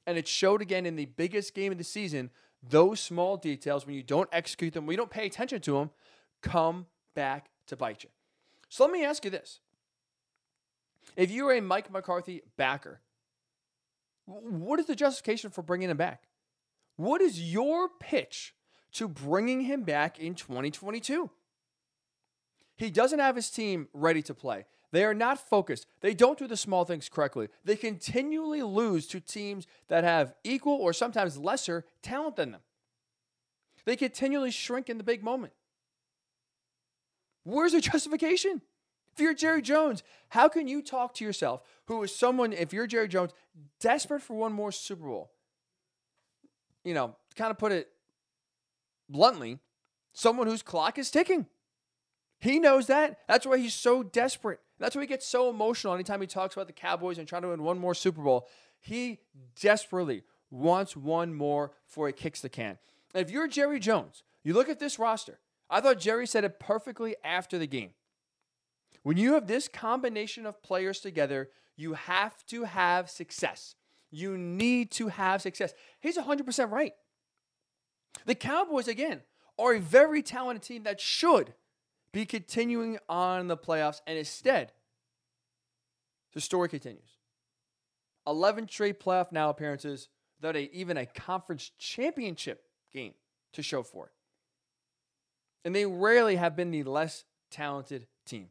and 0.07 0.17
it 0.17 0.27
showed 0.27 0.63
again 0.63 0.87
in 0.87 0.95
the 0.95 1.05
biggest 1.05 1.53
game 1.53 1.71
of 1.71 1.77
the 1.77 1.83
season. 1.83 2.31
Those 2.67 2.99
small 2.99 3.37
details, 3.37 3.85
when 3.85 3.93
you 3.93 4.01
don't 4.01 4.29
execute 4.31 4.73
them, 4.73 4.87
when 4.87 4.93
you 4.93 4.97
don't 4.97 5.11
pay 5.11 5.27
attention 5.27 5.61
to 5.61 5.73
them, 5.73 5.91
come 6.41 6.87
back 7.13 7.49
to 7.67 7.75
bite 7.75 8.03
you. 8.03 8.09
So 8.69 8.83
let 8.85 8.91
me 8.91 9.05
ask 9.05 9.23
you 9.23 9.29
this. 9.31 9.59
If 11.15 11.29
you're 11.31 11.53
a 11.53 11.61
Mike 11.61 11.91
McCarthy 11.91 12.41
backer, 12.57 13.01
What 14.25 14.79
is 14.79 14.87
the 14.87 14.95
justification 14.95 15.51
for 15.51 15.61
bringing 15.61 15.89
him 15.89 15.95
back? 15.97 16.27
What 16.97 17.21
is 17.21 17.41
your 17.41 17.87
pitch 17.87 18.53
to 18.93 19.07
bringing 19.07 19.61
him 19.61 19.83
back 19.83 20.19
in 20.19 20.35
2022? 20.35 21.29
He 22.77 22.89
doesn't 22.91 23.19
have 23.19 23.35
his 23.35 23.49
team 23.49 23.87
ready 23.93 24.21
to 24.23 24.33
play. 24.33 24.65
They 24.91 25.03
are 25.03 25.13
not 25.13 25.39
focused. 25.49 25.85
They 26.01 26.13
don't 26.13 26.39
do 26.39 26.47
the 26.47 26.55
small 26.55 26.85
things 26.85 27.09
correctly. 27.09 27.49
They 27.65 27.75
continually 27.75 28.61
lose 28.61 29.07
to 29.07 29.19
teams 29.19 29.67
that 29.89 30.03
have 30.03 30.33
equal 30.43 30.75
or 30.75 30.93
sometimes 30.93 31.37
lesser 31.37 31.85
talent 32.01 32.37
than 32.37 32.51
them. 32.51 32.61
They 33.85 33.95
continually 33.95 34.51
shrink 34.51 34.89
in 34.89 34.97
the 34.97 35.03
big 35.03 35.23
moment. 35.23 35.53
Where's 37.43 37.73
the 37.73 37.81
justification? 37.91 38.61
If 39.13 39.21
you're 39.21 39.33
Jerry 39.33 39.61
Jones, 39.61 40.03
how 40.29 40.47
can 40.47 40.67
you 40.67 40.81
talk 40.81 41.15
to 41.15 41.25
yourself, 41.25 41.61
who 41.85 42.03
is 42.03 42.15
someone, 42.15 42.53
if 42.53 42.71
you're 42.71 42.85
Jerry 42.85 43.07
Jones, 43.07 43.31
desperate 43.79 44.21
for 44.21 44.35
one 44.35 44.53
more 44.53 44.71
Super 44.71 45.07
Bowl? 45.07 45.31
You 46.83 46.93
know, 46.93 47.15
kind 47.35 47.49
of 47.49 47.57
put 47.57 47.71
it 47.71 47.89
bluntly, 49.09 49.59
someone 50.13 50.47
whose 50.47 50.61
clock 50.61 50.99
is 50.99 51.09
ticking. 51.09 51.47
He 52.39 52.59
knows 52.59 52.87
that. 52.87 53.19
That's 53.27 53.45
why 53.45 53.57
he's 53.57 53.73
so 53.73 54.03
desperate. 54.03 54.59
That's 54.79 54.95
why 54.95 55.01
he 55.01 55.07
gets 55.07 55.25
so 55.25 55.49
emotional 55.49 55.93
anytime 55.93 56.21
he 56.21 56.27
talks 56.27 56.55
about 56.55 56.67
the 56.67 56.73
Cowboys 56.73 57.17
and 57.17 57.27
trying 57.27 57.41
to 57.41 57.49
win 57.49 57.63
one 57.63 57.79
more 57.79 57.95
Super 57.95 58.21
Bowl. 58.21 58.47
He 58.79 59.19
desperately 59.59 60.23
wants 60.51 60.95
one 60.95 61.33
more 61.33 61.71
before 61.87 62.07
he 62.07 62.13
kicks 62.13 62.41
the 62.41 62.49
can. 62.49 62.77
And 63.13 63.25
if 63.25 63.31
you're 63.31 63.47
Jerry 63.47 63.79
Jones, 63.79 64.23
you 64.43 64.53
look 64.53 64.69
at 64.69 64.79
this 64.79 64.99
roster. 64.99 65.39
I 65.69 65.81
thought 65.81 65.99
Jerry 65.99 66.27
said 66.27 66.43
it 66.43 66.59
perfectly 66.59 67.15
after 67.23 67.57
the 67.57 67.67
game. 67.67 67.91
When 69.03 69.17
you 69.17 69.33
have 69.33 69.47
this 69.47 69.67
combination 69.67 70.45
of 70.45 70.61
players 70.61 70.99
together, 70.99 71.49
you 71.75 71.93
have 71.93 72.45
to 72.47 72.63
have 72.63 73.09
success. 73.09 73.75
You 74.11 74.37
need 74.37 74.91
to 74.91 75.07
have 75.07 75.41
success. 75.41 75.73
He's 75.99 76.17
100% 76.17 76.71
right. 76.71 76.93
The 78.25 78.35
Cowboys, 78.35 78.87
again, 78.87 79.21
are 79.59 79.73
a 79.73 79.79
very 79.79 80.21
talented 80.21 80.63
team 80.63 80.83
that 80.83 81.01
should 81.01 81.53
be 82.17 82.25
continuing 82.25 82.97
on 83.07 83.47
the 83.47 83.55
playoffs, 83.55 84.01
and 84.07 84.17
instead, 84.17 84.71
the 86.33 86.41
story 86.41 86.67
continues. 86.67 87.19
11 88.25 88.67
straight 88.69 88.99
playoff 88.99 89.31
now 89.31 89.51
appearances 89.51 90.09
without 90.41 90.55
a, 90.55 90.75
even 90.75 90.97
a 90.97 91.05
conference 91.05 91.69
championship 91.77 92.63
game 92.91 93.13
to 93.53 93.61
show 93.61 93.83
for 93.83 94.07
it. 94.07 94.13
And 95.63 95.75
they 95.75 95.85
rarely 95.85 96.37
have 96.37 96.55
been 96.55 96.71
the 96.71 96.81
less 96.81 97.23
talented 97.51 98.07
team. 98.25 98.47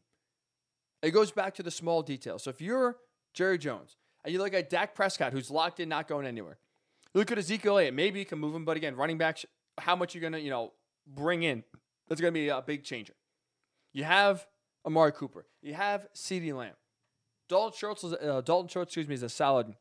It 1.01 1.11
goes 1.11 1.31
back 1.31 1.53
to 1.55 1.63
the 1.63 1.69
small 1.69 2.01
details. 2.01 2.43
So 2.43 2.51
if 2.51 2.61
you're 2.61 2.95
Jerry 3.33 3.57
Jones 3.57 3.97
and 4.23 4.31
you 4.31 4.39
look 4.39 4.53
at 4.53 4.69
Dak 4.69 4.95
Prescott, 4.95 5.33
who's 5.33 5.51
locked 5.51 5.81
in, 5.81 5.89
not 5.89 6.07
going 6.07 6.25
anywhere, 6.25 6.57
look 7.13 7.33
at 7.33 7.37
Ezekiel 7.37 7.73
Elliott. 7.73 7.93
Maybe 7.93 8.19
you 8.19 8.25
can 8.25 8.39
move 8.39 8.55
him, 8.55 8.63
but 8.63 8.77
again, 8.77 8.95
running 8.95 9.17
back, 9.17 9.39
how 9.77 9.97
much 9.97 10.15
you're 10.15 10.21
gonna, 10.21 10.37
you 10.37 10.51
know, 10.51 10.71
bring 11.05 11.43
in? 11.43 11.65
That's 12.07 12.21
gonna 12.21 12.31
be 12.31 12.47
a 12.47 12.61
big 12.61 12.85
changer. 12.85 13.13
You 13.97 14.03
have 14.03 14.45
Amari 14.85 15.11
Cooper. 15.11 15.47
You 15.63 15.73
have 15.73 16.05
CeeDee 16.13 16.53
Lamb. 16.53 16.75
Dalton 17.49 17.75
Schultz, 17.75 18.03
uh, 18.03 18.41
Dalton 18.45 18.67
Schultz, 18.67 18.89
excuse 18.89 19.07
me, 19.07 19.15
is 19.15 19.23
a 19.23 19.29
solid 19.29 19.73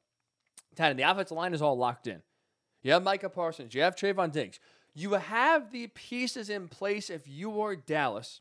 ten. 0.75 0.97
The 0.97 1.03
offensive 1.03 1.37
line 1.37 1.53
is 1.53 1.61
all 1.61 1.77
locked 1.77 2.07
in. 2.07 2.23
You 2.83 2.93
have 2.93 3.03
Micah 3.03 3.29
Parsons. 3.29 3.75
You 3.75 3.83
have 3.83 3.95
Trevon 3.95 4.33
Diggs. 4.33 4.59
You 4.95 5.13
have 5.13 5.71
the 5.71 5.89
pieces 5.89 6.49
in 6.49 6.67
place 6.69 7.11
if 7.11 7.29
you 7.29 7.61
are 7.61 7.77
Dallas 7.77 8.41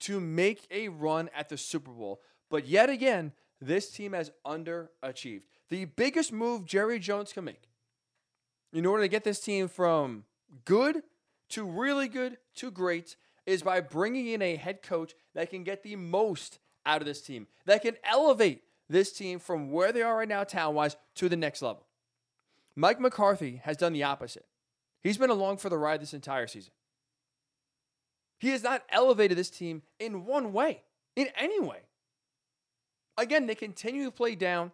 to 0.00 0.20
make 0.20 0.66
a 0.70 0.88
run 0.88 1.30
at 1.34 1.48
the 1.48 1.56
Super 1.56 1.92
Bowl. 1.92 2.20
But 2.50 2.68
yet 2.68 2.90
again, 2.90 3.32
this 3.58 3.90
team 3.90 4.12
has 4.12 4.30
underachieved. 4.46 5.44
The 5.70 5.86
biggest 5.86 6.30
move 6.30 6.66
Jerry 6.66 6.98
Jones 6.98 7.32
can 7.32 7.44
make 7.44 7.70
in 8.70 8.84
order 8.84 9.04
to 9.04 9.08
get 9.08 9.24
this 9.24 9.40
team 9.40 9.68
from 9.68 10.24
good 10.66 11.04
to 11.48 11.64
really 11.64 12.06
good 12.06 12.36
to 12.56 12.70
great 12.70 13.16
is 13.46 13.62
by 13.62 13.80
bringing 13.80 14.28
in 14.28 14.42
a 14.42 14.56
head 14.56 14.82
coach 14.82 15.14
that 15.34 15.50
can 15.50 15.64
get 15.64 15.82
the 15.82 15.96
most 15.96 16.58
out 16.84 17.00
of 17.00 17.06
this 17.06 17.22
team, 17.22 17.46
that 17.64 17.82
can 17.82 17.96
elevate 18.04 18.62
this 18.88 19.12
team 19.12 19.38
from 19.38 19.70
where 19.70 19.92
they 19.92 20.02
are 20.02 20.18
right 20.18 20.28
now, 20.28 20.44
talent 20.44 20.76
wise, 20.76 20.96
to 21.14 21.28
the 21.28 21.36
next 21.36 21.62
level. 21.62 21.86
Mike 22.74 23.00
McCarthy 23.00 23.60
has 23.64 23.76
done 23.76 23.92
the 23.92 24.02
opposite. 24.02 24.46
He's 25.02 25.18
been 25.18 25.30
along 25.30 25.58
for 25.58 25.68
the 25.68 25.78
ride 25.78 26.02
this 26.02 26.14
entire 26.14 26.46
season. 26.46 26.72
He 28.38 28.50
has 28.50 28.62
not 28.62 28.82
elevated 28.90 29.38
this 29.38 29.50
team 29.50 29.82
in 29.98 30.26
one 30.26 30.52
way, 30.52 30.82
in 31.14 31.28
any 31.36 31.58
way. 31.58 31.78
Again, 33.16 33.46
they 33.46 33.54
continue 33.54 34.04
to 34.04 34.10
play 34.10 34.34
down 34.34 34.72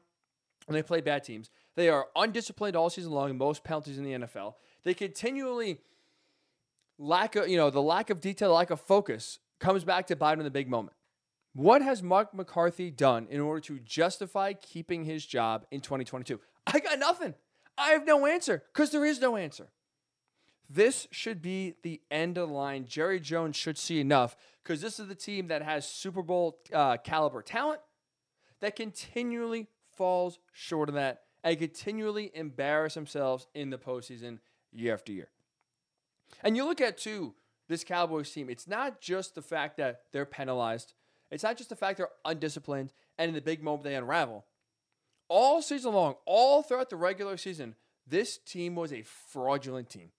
and 0.66 0.76
they 0.76 0.82
play 0.82 1.00
bad 1.00 1.22
teams. 1.24 1.50
They 1.76 1.88
are 1.88 2.08
undisciplined 2.16 2.76
all 2.76 2.90
season 2.90 3.12
long, 3.12 3.36
most 3.38 3.62
penalties 3.62 3.98
in 3.98 4.04
the 4.04 4.26
NFL. 4.26 4.54
They 4.82 4.94
continually 4.94 5.78
lack 6.98 7.36
of, 7.36 7.48
you 7.48 7.56
know, 7.56 7.70
the 7.70 7.82
lack 7.82 8.10
of 8.10 8.20
detail, 8.20 8.52
lack 8.52 8.70
of 8.70 8.80
focus 8.80 9.38
comes 9.60 9.84
back 9.84 10.06
to 10.08 10.16
Biden 10.16 10.38
in 10.38 10.44
the 10.44 10.50
big 10.50 10.68
moment. 10.68 10.96
What 11.54 11.82
has 11.82 12.02
Mark 12.02 12.32
McCarthy 12.34 12.90
done 12.90 13.26
in 13.30 13.40
order 13.40 13.60
to 13.62 13.78
justify 13.80 14.54
keeping 14.54 15.04
his 15.04 15.26
job 15.26 15.66
in 15.70 15.80
2022? 15.80 16.40
I 16.66 16.80
got 16.80 16.98
nothing. 16.98 17.34
I 17.76 17.90
have 17.90 18.06
no 18.06 18.26
answer 18.26 18.62
because 18.72 18.90
there 18.90 19.04
is 19.04 19.20
no 19.20 19.36
answer. 19.36 19.68
This 20.70 21.06
should 21.10 21.42
be 21.42 21.74
the 21.82 22.00
end 22.10 22.38
of 22.38 22.48
the 22.48 22.54
line. 22.54 22.86
Jerry 22.86 23.20
Jones 23.20 23.56
should 23.56 23.76
see 23.76 24.00
enough 24.00 24.36
because 24.62 24.80
this 24.80 24.98
is 24.98 25.08
the 25.08 25.14
team 25.14 25.48
that 25.48 25.62
has 25.62 25.86
Super 25.86 26.22
Bowl 26.22 26.60
uh, 26.72 26.96
caliber 26.98 27.42
talent 27.42 27.80
that 28.60 28.76
continually 28.76 29.68
falls 29.94 30.38
short 30.52 30.88
of 30.88 30.94
that 30.94 31.22
and 31.44 31.58
continually 31.58 32.30
embarrass 32.34 32.94
themselves 32.94 33.48
in 33.54 33.68
the 33.68 33.76
postseason 33.76 34.38
year 34.72 34.94
after 34.94 35.12
year. 35.12 35.28
And 36.42 36.56
you 36.56 36.64
look 36.64 36.80
at, 36.80 36.98
too, 36.98 37.34
this 37.68 37.84
Cowboys 37.84 38.30
team, 38.30 38.50
it's 38.50 38.68
not 38.68 39.00
just 39.00 39.34
the 39.34 39.42
fact 39.42 39.76
that 39.78 40.02
they're 40.12 40.26
penalized, 40.26 40.94
it's 41.30 41.42
not 41.42 41.56
just 41.56 41.70
the 41.70 41.76
fact 41.76 41.98
they're 41.98 42.08
undisciplined 42.24 42.92
and 43.18 43.28
in 43.28 43.34
the 43.34 43.40
big 43.40 43.62
moment 43.62 43.84
they 43.84 43.94
unravel. 43.94 44.44
All 45.28 45.62
season 45.62 45.94
long, 45.94 46.16
all 46.26 46.62
throughout 46.62 46.90
the 46.90 46.96
regular 46.96 47.36
season, 47.36 47.74
this 48.06 48.36
team 48.36 48.74
was 48.74 48.92
a 48.92 49.02
fraudulent 49.02 49.88
team. 49.88 50.10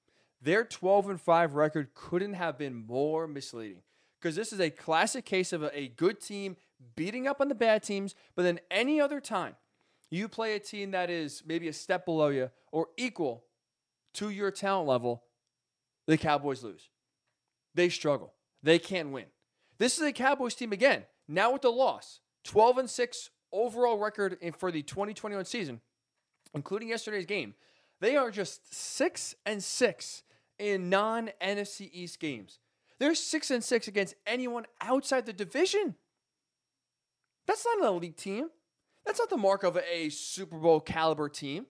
Their 0.42 0.66
12 0.66 1.10
and 1.10 1.22
5 1.22 1.54
record 1.54 1.94
couldn't 1.94 2.34
have 2.34 2.58
been 2.58 2.76
more 2.88 3.28
misleading 3.28 3.84
because 4.20 4.36
this 4.36 4.52
is 4.52 4.60
a 4.60 4.70
classic 4.70 5.26
case 5.26 5.54
of 5.54 5.64
a, 5.64 5.78
a, 5.78 5.88
good 5.90 6.20
team 6.20 6.58
beating 6.96 7.28
up 7.28 7.40
on 7.40 7.50
the 7.50 7.56
bad 7.56 7.84
teams, 7.84 8.16
but 8.36 8.44
then 8.44 8.60
any 8.72 9.00
other 9.00 9.22
time 9.22 9.56
you 10.10 10.28
play 10.28 10.56
a 10.56 10.60
team 10.60 10.92
that 10.92 11.10
is 11.10 11.44
maybe 11.46 11.68
a 11.68 11.74
step 11.74 12.06
below 12.06 12.30
you 12.30 12.50
or 12.72 12.88
equal 12.98 13.46
to 14.14 14.30
your 14.30 14.52
talent 14.52 14.88
level, 14.88 15.24
the 16.08 16.18
Cowboys 16.18 16.64
lose. 16.64 16.90
They 17.76 17.90
struggle. 17.90 18.34
They 18.62 18.80
can't 18.80 19.12
win. 19.12 19.26
This 19.78 19.98
is 19.98 20.04
a 20.04 20.14
Cowboys 20.14 20.56
team 20.56 20.72
again, 20.72 21.04
now 21.28 21.52
with 21.52 21.64
the 21.64 21.72
loss. 21.72 22.20
12 22.46 22.78
and 22.78 22.90
6 22.90 23.30
overall 23.52 23.98
record 23.98 24.38
for 24.58 24.72
the 24.72 24.82
2021 24.82 25.46
season, 25.46 25.82
including 26.54 26.90
yesterday's 26.90 27.26
game. 27.26 27.54
They 28.00 28.16
are 28.16 28.32
just 28.32 28.74
6 28.74 29.36
and 29.46 29.64
6 29.64 30.24
in 30.60 30.90
non 30.90 31.32
NFC 31.42 31.90
East 31.92 32.20
games. 32.20 32.60
They're 33.00 33.16
six 33.16 33.52
and 33.52 33.64
six 33.64 33.88
against 33.88 34.16
anyone 34.26 34.66
outside 34.80 35.26
the 35.26 35.34
division. 35.34 35.96
That's 37.46 37.66
not 37.66 37.80
an 37.80 37.96
elite 37.96 38.18
team. 38.18 38.50
That's 39.06 39.20
not 39.20 39.30
the 39.30 39.38
mark 39.38 39.64
of 39.64 39.78
a 39.78 40.10
Super 40.10 40.58
Bowl 40.58 40.80
caliber 40.80 41.28
team. 41.28 41.66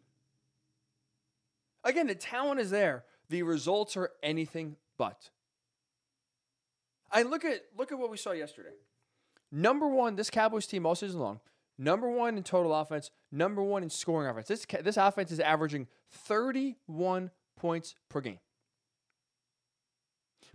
Again, 1.83 2.07
the 2.07 2.15
talent 2.15 2.59
is 2.59 2.69
there. 2.69 3.05
The 3.29 3.43
results 3.43 3.97
are 3.97 4.11
anything 4.21 4.75
but. 4.97 5.29
I 7.11 7.23
look 7.23 7.45
at 7.45 7.61
look 7.77 7.91
at 7.91 7.99
what 7.99 8.09
we 8.09 8.17
saw 8.17 8.31
yesterday. 8.31 8.73
Number 9.51 9.87
one, 9.87 10.15
this 10.15 10.29
Cowboys 10.29 10.65
team 10.65 10.85
all 10.85 10.95
season 10.95 11.19
long. 11.19 11.39
Number 11.77 12.09
one 12.09 12.37
in 12.37 12.43
total 12.43 12.73
offense. 12.73 13.11
Number 13.31 13.63
one 13.63 13.83
in 13.83 13.89
scoring 13.89 14.29
offense. 14.29 14.47
This 14.47 14.65
this 14.81 14.97
offense 14.97 15.31
is 15.31 15.39
averaging 15.39 15.87
31 16.11 17.31
points 17.55 17.95
per 18.09 18.21
game. 18.21 18.39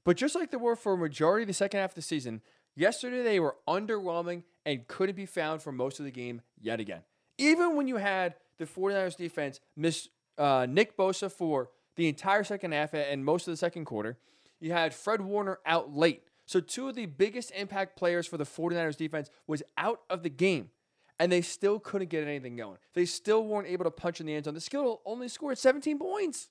But 0.04 0.16
just 0.16 0.34
like 0.34 0.50
they 0.50 0.56
were 0.56 0.76
for 0.76 0.94
a 0.94 0.98
majority 0.98 1.42
of 1.42 1.48
the 1.48 1.54
second 1.54 1.80
half 1.80 1.90
of 1.90 1.96
the 1.96 2.02
season, 2.02 2.40
yesterday 2.74 3.22
they 3.22 3.40
were 3.40 3.56
underwhelming 3.68 4.42
and 4.64 4.86
couldn't 4.88 5.16
be 5.16 5.26
found 5.26 5.62
for 5.62 5.72
most 5.72 5.98
of 5.98 6.04
the 6.04 6.10
game 6.10 6.40
yet 6.60 6.80
again. 6.80 7.02
Even 7.36 7.76
when 7.76 7.88
you 7.88 7.96
had 7.96 8.34
the 8.58 8.64
49ers 8.64 9.16
defense 9.16 9.60
miss 9.76 10.08
uh, 10.36 10.66
Nick 10.68 10.96
Bosa 10.96 11.30
for 11.30 11.70
the 11.98 12.06
entire 12.08 12.44
second 12.44 12.72
half 12.72 12.94
and 12.94 13.24
most 13.24 13.48
of 13.48 13.52
the 13.52 13.56
second 13.56 13.84
quarter, 13.84 14.18
you 14.60 14.70
had 14.70 14.94
Fred 14.94 15.20
Warner 15.20 15.58
out 15.66 15.92
late. 15.92 16.22
So 16.46 16.60
two 16.60 16.88
of 16.88 16.94
the 16.94 17.06
biggest 17.06 17.50
impact 17.50 17.96
players 17.96 18.24
for 18.24 18.36
the 18.36 18.44
49ers 18.44 18.96
defense 18.96 19.30
was 19.48 19.64
out 19.76 20.02
of 20.08 20.22
the 20.22 20.30
game 20.30 20.70
and 21.18 21.30
they 21.32 21.42
still 21.42 21.80
couldn't 21.80 22.08
get 22.08 22.22
anything 22.22 22.54
going. 22.54 22.78
They 22.94 23.04
still 23.04 23.44
weren't 23.44 23.66
able 23.66 23.84
to 23.84 23.90
punch 23.90 24.20
in 24.20 24.26
the 24.26 24.34
end 24.34 24.44
zone. 24.44 24.54
They 24.54 24.60
still 24.60 25.02
only 25.04 25.26
scored 25.26 25.58
17 25.58 25.98
points. 25.98 26.48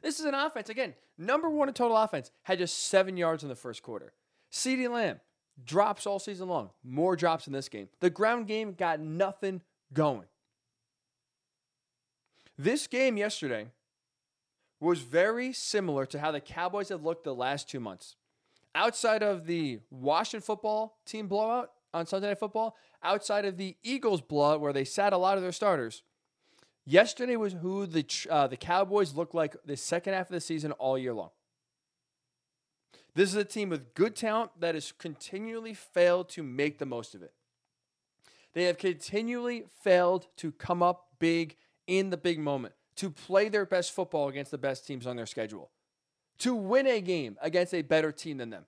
This 0.00 0.20
is 0.20 0.26
an 0.26 0.34
offense, 0.34 0.68
again, 0.68 0.94
number 1.18 1.50
one 1.50 1.66
in 1.66 1.74
total 1.74 1.96
offense, 1.96 2.30
had 2.44 2.58
just 2.58 2.86
seven 2.88 3.16
yards 3.16 3.42
in 3.42 3.48
the 3.48 3.56
first 3.56 3.82
quarter. 3.82 4.12
CeeDee 4.52 4.88
Lamb 4.88 5.18
drops 5.64 6.06
all 6.06 6.20
season 6.20 6.46
long, 6.46 6.70
more 6.84 7.16
drops 7.16 7.48
in 7.48 7.52
this 7.52 7.68
game. 7.68 7.88
The 8.00 8.10
ground 8.10 8.46
game 8.46 8.74
got 8.74 9.00
nothing 9.00 9.60
going. 9.92 10.26
This 12.62 12.86
game 12.86 13.16
yesterday 13.16 13.72
was 14.78 15.00
very 15.00 15.52
similar 15.52 16.06
to 16.06 16.20
how 16.20 16.30
the 16.30 16.38
Cowboys 16.38 16.90
have 16.90 17.02
looked 17.02 17.24
the 17.24 17.34
last 17.34 17.68
two 17.68 17.80
months. 17.80 18.14
Outside 18.72 19.20
of 19.20 19.46
the 19.46 19.80
Washington 19.90 20.42
football 20.42 21.00
team 21.04 21.26
blowout 21.26 21.72
on 21.92 22.06
Sunday 22.06 22.28
Night 22.28 22.38
Football, 22.38 22.76
outside 23.02 23.44
of 23.46 23.56
the 23.56 23.76
Eagles 23.82 24.20
blowout 24.20 24.60
where 24.60 24.72
they 24.72 24.84
sat 24.84 25.12
a 25.12 25.16
lot 25.16 25.36
of 25.36 25.42
their 25.42 25.50
starters, 25.50 26.04
yesterday 26.84 27.34
was 27.34 27.54
who 27.54 27.84
the 27.84 28.06
uh, 28.30 28.46
the 28.46 28.56
Cowboys 28.56 29.12
looked 29.12 29.34
like 29.34 29.56
the 29.64 29.76
second 29.76 30.14
half 30.14 30.28
of 30.28 30.34
the 30.34 30.40
season 30.40 30.70
all 30.70 30.96
year 30.96 31.14
long. 31.14 31.30
This 33.16 33.30
is 33.30 33.34
a 33.34 33.44
team 33.44 33.70
with 33.70 33.92
good 33.94 34.14
talent 34.14 34.52
that 34.60 34.76
has 34.76 34.92
continually 34.92 35.74
failed 35.74 36.28
to 36.28 36.44
make 36.44 36.78
the 36.78 36.86
most 36.86 37.16
of 37.16 37.24
it. 37.24 37.32
They 38.52 38.64
have 38.64 38.78
continually 38.78 39.64
failed 39.82 40.28
to 40.36 40.52
come 40.52 40.80
up 40.80 41.08
big 41.18 41.56
in 41.86 42.10
the 42.10 42.16
big 42.16 42.38
moment, 42.38 42.74
to 42.96 43.10
play 43.10 43.48
their 43.48 43.66
best 43.66 43.92
football 43.92 44.28
against 44.28 44.50
the 44.50 44.58
best 44.58 44.86
teams 44.86 45.06
on 45.06 45.16
their 45.16 45.26
schedule, 45.26 45.70
to 46.38 46.54
win 46.54 46.86
a 46.86 47.00
game 47.00 47.36
against 47.40 47.74
a 47.74 47.82
better 47.82 48.12
team 48.12 48.38
than 48.38 48.50
them. 48.50 48.66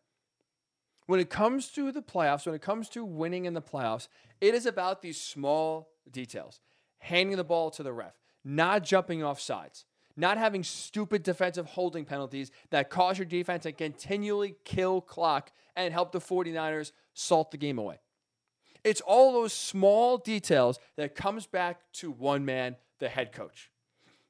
When 1.07 1.21
it 1.21 1.29
comes 1.29 1.69
to 1.73 1.93
the 1.93 2.03
playoffs, 2.03 2.47
when 2.47 2.55
it 2.55 2.63
comes 2.63 2.89
to 2.91 3.05
winning 3.05 3.45
in 3.45 3.55
the 3.55 3.61
playoffs, 3.61 4.09
it 4.41 4.55
is 4.55 4.65
about 4.67 5.03
these 5.03 5.21
small 5.21 5.91
details 6.11 6.61
handing 6.99 7.37
the 7.37 7.45
ball 7.45 7.71
to 7.71 7.83
the 7.83 7.93
ref, 7.93 8.15
not 8.45 8.83
jumping 8.83 9.23
off 9.23 9.39
sides, 9.39 9.85
not 10.17 10.39
having 10.39 10.63
stupid 10.63 11.23
defensive 11.23 11.67
holding 11.67 12.05
penalties 12.05 12.51
that 12.71 12.89
cause 12.89 13.19
your 13.19 13.27
defense 13.27 13.65
to 13.65 13.73
continually 13.73 14.57
kill 14.65 15.01
clock 15.01 15.51
and 15.77 15.93
help 15.93 16.13
the 16.13 16.21
49ers 16.21 16.93
salt 17.13 17.51
the 17.51 17.57
game 17.57 17.79
away. 17.79 17.99
It's 18.85 19.01
all 19.01 19.33
those 19.33 19.53
small 19.53 20.19
details 20.19 20.79
that 20.97 21.15
comes 21.15 21.47
back 21.47 21.81
to 21.95 22.11
one 22.11 22.45
man, 22.45 22.77
the 23.05 23.11
head 23.11 23.33
coach. 23.33 23.71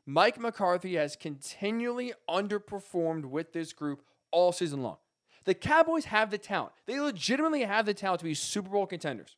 Mike 0.04 0.38
McCarthy 0.38 0.96
has 0.96 1.16
continually 1.16 2.12
underperformed 2.28 3.24
with 3.24 3.52
this 3.52 3.72
group 3.72 4.02
all 4.30 4.52
season 4.52 4.82
long. 4.82 4.98
The 5.44 5.54
Cowboys 5.54 6.06
have 6.06 6.30
the 6.30 6.38
talent. 6.38 6.72
They 6.86 7.00
legitimately 7.00 7.62
have 7.62 7.86
the 7.86 7.94
talent 7.94 8.18
to 8.20 8.24
be 8.24 8.34
Super 8.34 8.70
Bowl 8.70 8.86
contenders. 8.86 9.36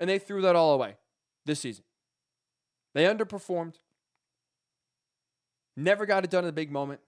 And 0.00 0.08
they 0.08 0.18
threw 0.18 0.40
that 0.42 0.56
all 0.56 0.72
away 0.74 0.96
this 1.44 1.60
season. 1.60 1.84
They 2.94 3.04
underperformed, 3.04 3.74
never 5.76 6.06
got 6.06 6.24
it 6.24 6.30
done 6.30 6.44
in 6.44 6.46
the 6.46 6.52
big 6.52 6.72
moment, 6.72 7.00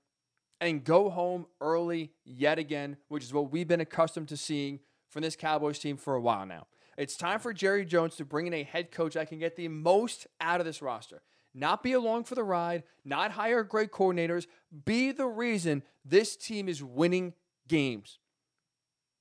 and 0.60 0.84
go 0.84 1.08
home 1.08 1.46
early 1.60 2.10
yet 2.24 2.58
again, 2.58 2.96
which 3.08 3.24
is 3.24 3.32
what 3.32 3.50
we've 3.50 3.66
been 3.66 3.80
accustomed 3.80 4.28
to 4.28 4.36
seeing 4.36 4.80
from 5.08 5.22
this 5.22 5.34
Cowboys 5.34 5.78
team 5.78 5.96
for 5.96 6.14
a 6.14 6.20
while 6.20 6.44
now. 6.44 6.66
It's 7.00 7.16
time 7.16 7.40
for 7.40 7.54
Jerry 7.54 7.86
Jones 7.86 8.16
to 8.16 8.26
bring 8.26 8.46
in 8.46 8.52
a 8.52 8.62
head 8.62 8.92
coach 8.92 9.14
that 9.14 9.30
can 9.30 9.38
get 9.38 9.56
the 9.56 9.68
most 9.68 10.26
out 10.38 10.60
of 10.60 10.66
this 10.66 10.82
roster. 10.82 11.22
Not 11.54 11.82
be 11.82 11.94
along 11.94 12.24
for 12.24 12.34
the 12.34 12.44
ride, 12.44 12.82
not 13.06 13.30
hire 13.30 13.64
great 13.64 13.90
coordinators, 13.90 14.46
be 14.84 15.10
the 15.10 15.26
reason 15.26 15.82
this 16.04 16.36
team 16.36 16.68
is 16.68 16.82
winning 16.82 17.32
games. 17.66 18.18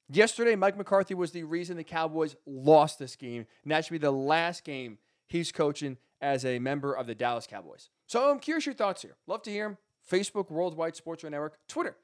Yesterday, 0.09 0.57
Mike 0.57 0.75
McCarthy 0.75 1.13
was 1.13 1.31
the 1.31 1.43
reason 1.43 1.77
the 1.77 1.85
Cowboys 1.85 2.35
lost 2.45 2.99
this 2.99 3.15
game, 3.15 3.45
and 3.63 3.71
that 3.71 3.85
should 3.85 3.93
be 3.93 3.97
the 3.97 4.11
last 4.11 4.65
game 4.65 4.97
he's 5.27 5.53
coaching 5.53 5.95
as 6.19 6.43
a 6.43 6.59
member 6.59 6.93
of 6.93 7.07
the 7.07 7.15
Dallas 7.15 7.47
Cowboys. 7.47 7.89
So 8.07 8.29
I'm 8.29 8.39
curious 8.39 8.65
your 8.65 8.75
thoughts 8.75 9.03
here. 9.03 9.15
Love 9.25 9.43
to 9.43 9.51
hear 9.51 9.69
them. 9.69 9.77
Facebook, 10.11 10.51
Worldwide 10.51 10.97
Sports 10.97 11.23
Radio 11.23 11.37
Network, 11.37 11.57
Twitter, 11.69 11.95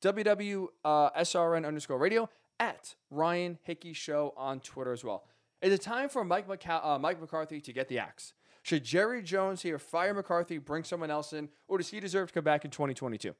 WWSRN 0.00 0.68
uh, 0.82 1.68
underscore 1.68 1.98
radio, 1.98 2.30
at 2.58 2.94
Ryan 3.10 3.58
Hickey 3.62 3.92
Show 3.92 4.34
on 4.36 4.60
Twitter 4.60 4.92
as 4.92 5.04
well. 5.04 5.24
Is 5.62 5.72
it 5.72 5.80
time 5.80 6.08
for 6.08 6.24
Mike, 6.24 6.46
McCa- 6.46 6.84
uh, 6.84 6.98
Mike 6.98 7.20
McCarthy 7.20 7.60
to 7.60 7.72
get 7.72 7.88
the 7.88 7.98
axe? 7.98 8.34
Should 8.62 8.84
Jerry 8.84 9.22
Jones 9.22 9.62
here 9.62 9.78
fire 9.78 10.14
McCarthy, 10.14 10.58
bring 10.58 10.84
someone 10.84 11.10
else 11.10 11.32
in, 11.32 11.48
or 11.68 11.78
does 11.78 11.88
he 11.88 12.00
deserve 12.00 12.28
to 12.28 12.34
come 12.34 12.44
back 12.44 12.64
in 12.64 12.70
2022? 12.70 13.34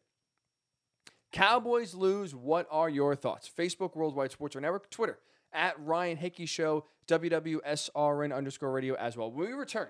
Cowboys 1.32 1.94
lose. 1.94 2.34
What 2.34 2.68
are 2.70 2.88
your 2.88 3.16
thoughts? 3.16 3.50
Facebook, 3.50 3.96
Worldwide 3.96 4.30
Sports 4.30 4.54
Network, 4.54 4.90
Twitter, 4.90 5.18
at 5.52 5.74
Ryan 5.80 6.16
Hickey 6.16 6.46
Show, 6.46 6.84
WWSRN 7.08 8.34
underscore 8.34 8.70
radio 8.70 8.94
as 8.94 9.16
well. 9.16 9.32
When 9.32 9.48
we 9.48 9.52
return, 9.54 9.88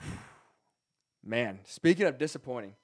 man, 1.24 1.60
speaking 1.64 2.06
of 2.06 2.18
disappointing, 2.18 2.74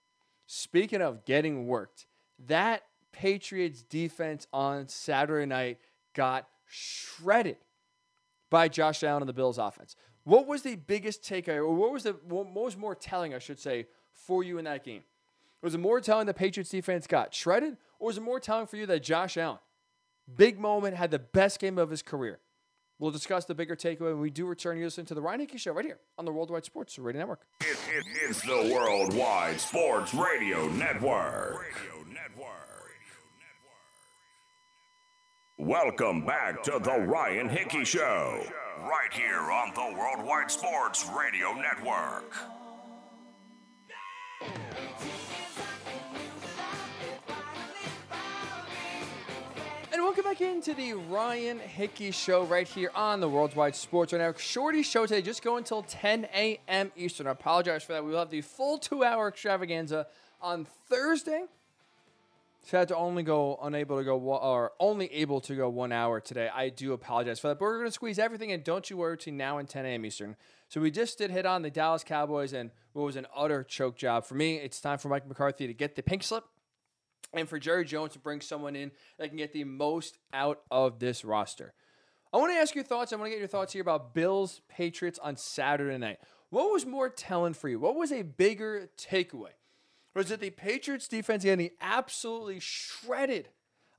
speaking 0.46 1.00
of 1.00 1.24
getting 1.24 1.66
worked, 1.66 2.06
that 2.46 2.82
Patriots 3.12 3.82
defense 3.82 4.46
on 4.52 4.88
Saturday 4.88 5.46
night 5.46 5.78
got 6.14 6.48
shredded 6.66 7.58
by 8.50 8.68
Josh 8.68 9.02
Allen 9.02 9.22
and 9.22 9.28
the 9.28 9.34
Bills 9.34 9.58
offense. 9.58 9.96
What 10.24 10.46
was 10.46 10.62
the 10.62 10.76
biggest 10.76 11.22
takeaway, 11.22 11.56
or 11.56 11.74
what 11.74 11.92
was 11.92 12.04
the 12.04 12.12
what 12.28 12.52
was 12.54 12.76
more 12.76 12.94
telling, 12.94 13.34
I 13.34 13.38
should 13.38 13.58
say, 13.58 13.86
for 14.12 14.44
you 14.44 14.58
in 14.58 14.64
that 14.64 14.84
game? 14.84 15.02
Was 15.62 15.74
it 15.74 15.78
more 15.78 16.00
telling 16.00 16.26
the 16.26 16.34
Patriots 16.34 16.70
defense 16.70 17.06
got 17.06 17.34
shredded, 17.34 17.76
or 17.98 18.08
was 18.08 18.18
it 18.18 18.22
more 18.22 18.40
telling 18.40 18.66
for 18.66 18.76
you 18.76 18.86
that 18.86 19.02
Josh 19.02 19.36
Allen, 19.36 19.58
big 20.36 20.58
moment, 20.58 20.96
had 20.96 21.10
the 21.10 21.18
best 21.18 21.58
game 21.60 21.78
of 21.78 21.90
his 21.90 22.02
career? 22.02 22.40
We'll 22.98 23.10
discuss 23.10 23.46
the 23.46 23.54
bigger 23.54 23.74
takeaway 23.74 24.12
when 24.12 24.20
we 24.20 24.30
do 24.30 24.46
return. 24.46 24.78
You 24.78 24.84
listen 24.84 25.04
to 25.06 25.14
the 25.14 25.20
Ryan 25.20 25.40
Hickey 25.40 25.58
Show 25.58 25.72
right 25.72 25.84
here 25.84 25.98
on 26.18 26.24
the 26.24 26.30
Worldwide 26.30 26.64
Sports 26.64 26.96
Radio 27.00 27.18
Network. 27.20 27.40
It, 27.60 27.76
it, 27.88 28.04
it's 28.28 28.42
the 28.42 28.72
Worldwide 28.72 29.60
Sports 29.60 30.14
Radio 30.14 30.68
Network. 30.68 31.74
Welcome 35.62 36.26
back 36.26 36.64
to 36.64 36.80
the 36.82 37.06
Ryan 37.06 37.48
Hickey 37.48 37.84
Show, 37.84 38.44
right 38.80 39.12
here 39.12 39.38
on 39.38 39.72
the 39.76 39.96
Worldwide 39.96 40.50
Sports 40.50 41.08
Radio 41.16 41.52
Network. 41.52 42.34
And 49.92 50.02
welcome 50.02 50.24
back 50.24 50.40
into 50.40 50.74
the 50.74 50.94
Ryan 50.94 51.60
Hickey 51.60 52.10
Show 52.10 52.42
right 52.42 52.66
here 52.66 52.90
on 52.96 53.20
the 53.20 53.28
Worldwide 53.28 53.76
Sports 53.76 54.12
Network. 54.12 54.40
Shorty 54.40 54.82
show 54.82 55.06
today, 55.06 55.22
just 55.22 55.44
go 55.44 55.58
until 55.58 55.84
10 55.84 56.24
a.m. 56.34 56.90
Eastern. 56.96 57.28
I 57.28 57.30
apologize 57.30 57.84
for 57.84 57.92
that. 57.92 58.04
We 58.04 58.10
will 58.10 58.18
have 58.18 58.30
the 58.30 58.40
full 58.40 58.78
two-hour 58.78 59.28
extravaganza 59.28 60.08
on 60.40 60.66
Thursday. 60.88 61.44
So 62.64 62.78
I 62.78 62.80
had 62.80 62.88
to 62.88 62.96
only 62.96 63.24
go 63.24 63.58
unable 63.60 63.98
to 63.98 64.04
go 64.04 64.18
or 64.18 64.72
only 64.78 65.12
able 65.12 65.40
to 65.42 65.54
go 65.56 65.68
one 65.68 65.90
hour 65.90 66.20
today. 66.20 66.48
I 66.54 66.68
do 66.68 66.92
apologize 66.92 67.40
for 67.40 67.48
that. 67.48 67.58
But 67.58 67.64
we're 67.64 67.78
going 67.78 67.88
to 67.88 67.92
squeeze 67.92 68.20
everything 68.20 68.50
in. 68.50 68.62
Don't 68.62 68.88
you 68.88 68.96
worry 68.96 69.16
between 69.16 69.36
now 69.36 69.58
and 69.58 69.68
10 69.68 69.84
a.m. 69.84 70.06
Eastern. 70.06 70.36
So 70.68 70.80
we 70.80 70.92
just 70.92 71.18
did 71.18 71.32
hit 71.32 71.44
on 71.44 71.62
the 71.62 71.70
Dallas 71.70 72.04
Cowboys 72.04 72.52
and 72.52 72.70
what 72.92 73.02
was 73.02 73.16
an 73.16 73.26
utter 73.34 73.64
choke 73.64 73.96
job 73.96 74.24
for 74.24 74.36
me. 74.36 74.56
It's 74.56 74.80
time 74.80 74.98
for 74.98 75.08
Mike 75.08 75.26
McCarthy 75.26 75.66
to 75.66 75.74
get 75.74 75.96
the 75.96 76.04
pink 76.04 76.22
slip 76.22 76.44
and 77.34 77.48
for 77.48 77.58
Jerry 77.58 77.84
Jones 77.84 78.12
to 78.12 78.20
bring 78.20 78.40
someone 78.40 78.76
in 78.76 78.92
that 79.18 79.28
can 79.28 79.38
get 79.38 79.52
the 79.52 79.64
most 79.64 80.18
out 80.32 80.60
of 80.70 81.00
this 81.00 81.24
roster. 81.24 81.74
I 82.32 82.38
want 82.38 82.52
to 82.52 82.58
ask 82.58 82.74
your 82.74 82.84
thoughts. 82.84 83.12
I 83.12 83.16
want 83.16 83.26
to 83.26 83.30
get 83.30 83.40
your 83.40 83.48
thoughts 83.48 83.72
here 83.72 83.82
about 83.82 84.14
Bills 84.14 84.62
Patriots 84.68 85.18
on 85.18 85.36
Saturday 85.36 85.98
night. 85.98 86.18
What 86.50 86.72
was 86.72 86.86
more 86.86 87.08
telling 87.08 87.54
for 87.54 87.68
you? 87.68 87.80
What 87.80 87.96
was 87.96 88.12
a 88.12 88.22
bigger 88.22 88.88
takeaway? 88.96 89.50
Was 90.14 90.30
it 90.30 90.40
the 90.40 90.50
Patriots 90.50 91.08
defense 91.08 91.44
getting 91.44 91.70
absolutely 91.80 92.60
shredded 92.60 93.48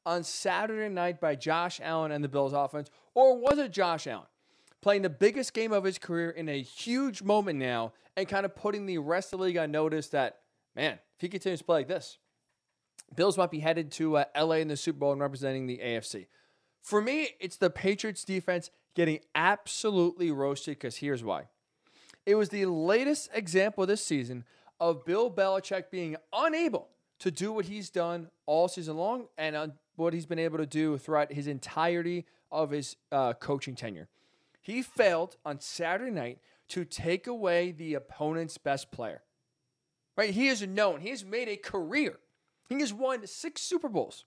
on 0.06 0.24
Saturday 0.24 0.94
night 0.94 1.20
by 1.20 1.36
Josh 1.36 1.80
Allen 1.82 2.12
and 2.12 2.24
the 2.24 2.30
Bills 2.30 2.54
offense? 2.54 2.90
Or 3.16 3.38
was 3.38 3.58
it 3.58 3.72
Josh 3.72 4.06
Allen 4.06 4.28
playing 4.82 5.02
the 5.02 5.10
biggest 5.10 5.54
game 5.54 5.72
of 5.72 5.84
his 5.84 5.98
career 5.98 6.30
in 6.30 6.50
a 6.50 6.62
huge 6.62 7.24
moment 7.24 7.58
now 7.58 7.94
and 8.16 8.28
kind 8.28 8.46
of 8.46 8.56
putting 8.56 8.86
the 8.86 8.98
rest 8.98 9.34
of 9.34 9.40
the 9.40 9.46
league 9.46 9.58
on 9.58 9.72
notice 9.72 10.10
that, 10.10 10.40
man, 10.76 10.94
if 10.94 11.22
he 11.22 11.30
continues 11.30 11.60
to 11.60 11.66
play 11.66 11.78
like 11.78 11.88
this, 11.88 12.18
Bills 13.16 13.38
might 13.38 13.52
be 13.52 13.60
headed 13.60 13.92
to 13.94 14.18
uh, 14.18 14.26
LA 14.38 14.56
in 14.56 14.68
the 14.68 14.78
Super 14.78 15.00
Bowl 15.00 15.12
and 15.12 15.22
representing 15.22 15.68
the 15.68 15.80
AFC. 15.84 16.28
For 16.82 17.02
me, 17.02 17.30
it's 17.40 17.58
the 17.58 17.70
Patriots 17.70 18.24
defense 18.24 18.70
getting 18.96 19.20
absolutely 19.34 20.32
roasted 20.32 20.76
because 20.76 20.98
here's 20.98 21.24
why. 21.24 21.48
It 22.26 22.36
was 22.36 22.50
the 22.50 22.66
latest 22.66 23.30
example 23.34 23.86
this 23.86 24.04
season 24.04 24.46
of 24.80 25.06
Bill 25.06 25.32
Belichick 25.32 25.90
being 25.92 26.16
unable 26.32 26.90
to 27.20 27.32
do 27.32 27.52
what 27.52 27.66
he's 27.66 27.90
done 27.90 28.30
all 28.46 28.68
season 28.68 28.98
long 28.98 29.28
and 29.38 29.56
on 29.56 29.74
what 29.96 30.14
he's 30.14 30.26
been 30.26 30.40
able 30.40 30.58
to 30.58 30.66
do 30.66 30.98
throughout 30.98 31.32
his 31.32 31.48
entirety 31.48 32.26
of 32.52 32.72
his 32.72 32.96
uh, 33.12 33.34
coaching 33.34 33.76
tenure. 33.76 34.08
He 34.62 34.82
failed 34.82 35.38
on 35.46 35.60
Saturday 35.60 36.12
night 36.12 36.40
to 36.70 36.86
take 36.86 37.28
away 37.28 37.72
the 37.72 37.94
opponent's 37.94 38.58
best 38.58 38.92
player. 38.92 39.22
Right? 40.18 40.32
He 40.32 40.48
is 40.48 40.66
known. 40.66 41.02
He 41.02 41.10
has 41.10 41.26
made 41.26 41.48
a 41.48 41.58
career 41.58 42.18
he 42.74 42.80
has 42.80 42.94
won 42.94 43.26
six 43.28 43.62
Super 43.62 43.90
Bowls 43.90 44.26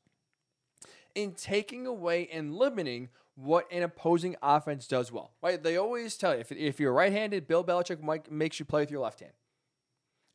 in 1.15 1.33
taking 1.33 1.87
away 1.87 2.29
and 2.31 2.55
limiting 2.55 3.09
what 3.35 3.71
an 3.71 3.83
opposing 3.83 4.37
offense 4.43 4.87
does 4.87 5.11
well. 5.11 5.33
Right? 5.43 5.63
They 5.63 5.77
always 5.77 6.17
tell 6.17 6.35
you 6.35 6.41
if, 6.41 6.53
if 6.53 6.81
you're 6.81 6.93
right-handed, 6.93 7.47
Bill 7.47 7.65
Belichick 7.65 8.03
might, 8.03 8.31
makes 8.31 8.59
you 8.59 8.65
play 8.65 8.83
with 8.83 8.91
your 8.91 9.01
left 9.01 9.21
hand. 9.21 9.33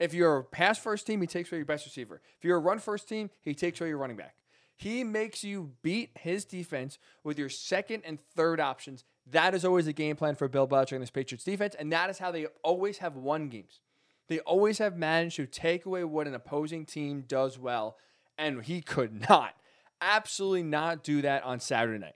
If 0.02 0.16
you're 0.16 0.38
a 0.38 0.44
pass 0.44 0.80
first 0.80 1.06
team, 1.06 1.22
he 1.22 1.28
takes 1.28 1.52
away 1.52 1.60
your 1.60 1.66
best 1.66 1.86
receiver. 1.86 2.22
If 2.40 2.44
you're 2.44 2.58
a 2.58 2.60
run 2.60 2.80
first 2.80 3.08
team, 3.08 3.30
he 3.40 3.54
takes 3.54 3.80
away 3.80 3.90
your 3.90 4.00
running 4.00 4.18
back. 4.18 4.34
He 4.76 5.04
makes 5.04 5.44
you 5.44 5.74
beat 5.84 6.10
his 6.16 6.44
defense 6.44 6.98
with 7.24 7.38
your 7.38 7.50
second 7.50 8.02
and 8.04 8.18
third 8.36 8.60
options 8.60 9.04
That 9.28 9.54
is 9.54 9.64
always 9.64 9.86
the 9.86 9.94
game 9.94 10.16
plan 10.16 10.34
for 10.34 10.48
Bill 10.48 10.68
Belichick 10.68 10.94
and 10.94 11.04
this 11.04 11.12
Patriots 11.12 11.44
defense, 11.44 11.76
and 11.78 11.92
that 11.92 12.10
is 12.10 12.18
how 12.18 12.32
they 12.32 12.48
always 12.64 12.98
have 12.98 13.16
won 13.16 13.50
games. 13.50 13.80
They 14.28 14.40
always 14.40 14.80
have 14.80 14.98
managed 14.98 15.36
to 15.36 15.46
take 15.46 15.86
away 15.86 16.04
what 16.04 16.26
an 16.26 16.34
opposing 16.34 16.86
team 16.86 17.26
does 17.28 17.60
well, 17.60 17.98
and 18.40 18.64
he 18.64 18.82
could 18.82 19.30
not, 19.30 19.54
absolutely 20.02 20.64
not 20.64 21.04
do 21.04 21.22
that 21.22 21.44
on 21.44 21.60
Saturday 21.60 22.00
night. 22.00 22.16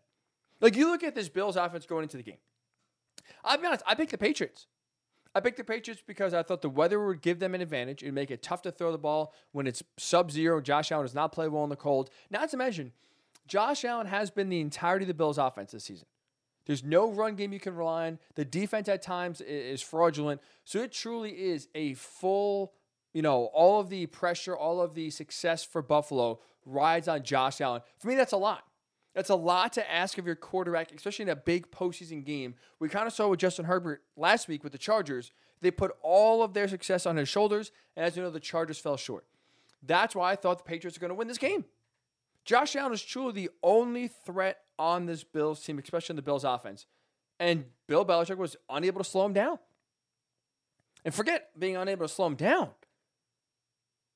Like 0.59 0.75
you 0.75 0.89
look 0.89 1.03
at 1.03 1.13
this 1.13 1.29
Bills 1.29 1.55
offense 1.55 1.85
going 1.85 2.01
into 2.01 2.17
the 2.17 2.23
game. 2.23 2.39
I'll 3.43 3.59
be 3.59 3.67
honest, 3.67 3.83
I 3.85 3.93
picked 3.93 4.11
the 4.11 4.17
Patriots. 4.17 4.65
I 5.35 5.41
picked 5.41 5.57
the 5.57 5.65
Patriots 5.65 6.01
because 6.05 6.33
I 6.33 6.43
thought 6.43 6.61
the 6.61 6.69
weather 6.69 7.05
would 7.05 7.21
give 7.21 7.39
them 7.39 7.53
an 7.53 7.61
advantage. 7.61 8.01
It'd 8.01 8.15
make 8.15 8.31
it 8.31 8.41
tough 8.41 8.61
to 8.61 8.71
throw 8.71 8.93
the 8.93 8.97
ball 8.97 9.33
when 9.51 9.67
it's 9.67 9.83
sub 9.97 10.31
zero. 10.31 10.61
Josh 10.61 10.93
Allen 10.93 11.03
does 11.03 11.13
not 11.13 11.33
play 11.33 11.49
well 11.49 11.65
in 11.65 11.69
the 11.69 11.75
cold. 11.75 12.09
Not 12.31 12.49
to 12.51 12.57
mention, 12.57 12.93
Josh 13.45 13.83
Allen 13.83 14.07
has 14.07 14.31
been 14.31 14.47
the 14.47 14.61
entirety 14.61 15.03
of 15.03 15.07
the 15.07 15.13
Bills' 15.13 15.37
offense 15.37 15.73
this 15.73 15.83
season. 15.83 16.07
There's 16.65 16.83
no 16.85 17.11
run 17.11 17.35
game 17.35 17.51
you 17.51 17.59
can 17.59 17.75
rely 17.75 18.07
on. 18.07 18.19
The 18.35 18.45
defense 18.45 18.87
at 18.87 19.01
times 19.01 19.41
is 19.41 19.81
fraudulent. 19.81 20.41
So 20.63 20.81
it 20.81 20.93
truly 20.93 21.31
is 21.31 21.67
a 21.75 21.93
full, 21.95 22.73
you 23.13 23.21
know, 23.21 23.45
all 23.53 23.81
of 23.81 23.89
the 23.89 24.05
pressure, 24.07 24.55
all 24.55 24.81
of 24.81 24.95
the 24.95 25.09
success 25.09 25.63
for 25.63 25.81
Buffalo 25.81 26.39
rides 26.65 27.07
on 27.07 27.23
Josh 27.23 27.61
Allen. 27.61 27.81
For 27.99 28.07
me, 28.07 28.15
that's 28.15 28.31
a 28.31 28.37
lot. 28.37 28.63
That's 29.15 29.29
a 29.29 29.35
lot 29.35 29.71
to 29.73 29.91
ask 29.91 30.17
of 30.17 30.25
your 30.25 30.35
quarterback, 30.35 30.91
especially 30.93 31.23
in 31.23 31.29
a 31.29 31.37
big 31.37 31.71
postseason 31.71 32.25
game. 32.25 32.55
We 32.79 32.89
kind 32.89 33.07
of 33.07 33.13
saw 33.13 33.29
with 33.29 33.39
Justin 33.39 33.65
Herbert 33.65 34.03
last 34.17 34.49
week 34.49 34.61
with 34.61 34.73
the 34.73 34.77
Chargers. 34.77 35.31
They 35.61 35.71
put 35.71 35.95
all 36.01 36.43
of 36.43 36.53
their 36.53 36.67
success 36.67 37.05
on 37.05 37.15
his 37.15 37.29
shoulders, 37.29 37.71
and 37.95 38.05
as 38.05 38.17
you 38.17 38.23
know, 38.23 38.29
the 38.29 38.41
Chargers 38.41 38.77
fell 38.77 38.97
short. 38.97 39.25
That's 39.81 40.15
why 40.15 40.31
I 40.31 40.35
thought 40.35 40.57
the 40.57 40.65
Patriots 40.65 40.97
are 40.97 40.99
going 40.99 41.09
to 41.09 41.15
win 41.15 41.29
this 41.29 41.37
game. 41.37 41.63
Josh 42.43 42.75
Allen 42.75 42.91
is 42.91 43.01
truly 43.01 43.31
the 43.31 43.49
only 43.63 44.09
threat 44.09 44.59
on 44.77 45.05
this 45.05 45.23
Bills 45.23 45.63
team, 45.63 45.79
especially 45.79 46.13
in 46.13 46.17
the 46.17 46.21
Bills 46.21 46.43
offense. 46.43 46.85
And 47.39 47.65
Bill 47.87 48.05
Belichick 48.05 48.37
was 48.37 48.57
unable 48.69 48.99
to 48.99 49.09
slow 49.09 49.25
him 49.25 49.33
down. 49.33 49.59
And 51.05 51.13
forget 51.13 51.57
being 51.57 51.77
unable 51.77 52.05
to 52.05 52.13
slow 52.13 52.27
him 52.27 52.35
down. 52.35 52.71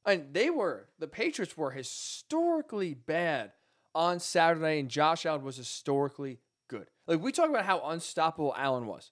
And 0.05 0.33
they 0.33 0.49
were, 0.49 0.87
the 0.99 1.07
Patriots 1.07 1.55
were 1.55 1.71
historically 1.71 2.93
bad 2.93 3.53
on 3.99 4.17
Saturday, 4.17 4.79
and 4.79 4.87
Josh 4.87 5.25
Allen 5.25 5.43
was 5.43 5.57
historically 5.57 6.39
good. 6.69 6.87
Like 7.05 7.21
we 7.21 7.33
talk 7.33 7.49
about 7.49 7.65
how 7.65 7.81
unstoppable 7.81 8.55
Allen 8.57 8.87
was. 8.87 9.11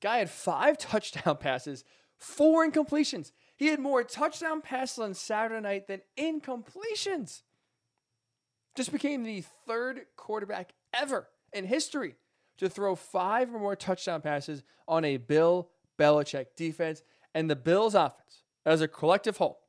Guy 0.00 0.18
had 0.18 0.28
five 0.28 0.76
touchdown 0.78 1.36
passes, 1.36 1.84
four 2.18 2.68
incompletions. 2.68 3.30
He 3.56 3.68
had 3.68 3.78
more 3.78 4.02
touchdown 4.02 4.62
passes 4.62 4.98
on 4.98 5.14
Saturday 5.14 5.60
night 5.60 5.86
than 5.86 6.00
incompletions. 6.18 7.42
Just 8.74 8.90
became 8.90 9.22
the 9.22 9.44
third 9.68 10.00
quarterback 10.16 10.72
ever 10.92 11.28
in 11.52 11.64
history 11.64 12.16
to 12.58 12.68
throw 12.68 12.96
five 12.96 13.54
or 13.54 13.60
more 13.60 13.76
touchdown 13.76 14.22
passes 14.22 14.64
on 14.88 15.04
a 15.04 15.18
Bill 15.18 15.68
Belichick 16.00 16.46
defense. 16.56 17.04
And 17.32 17.48
the 17.48 17.54
Bills 17.54 17.94
offense, 17.94 18.42
as 18.66 18.80
a 18.80 18.88
collective 18.88 19.36
whole, 19.36 19.60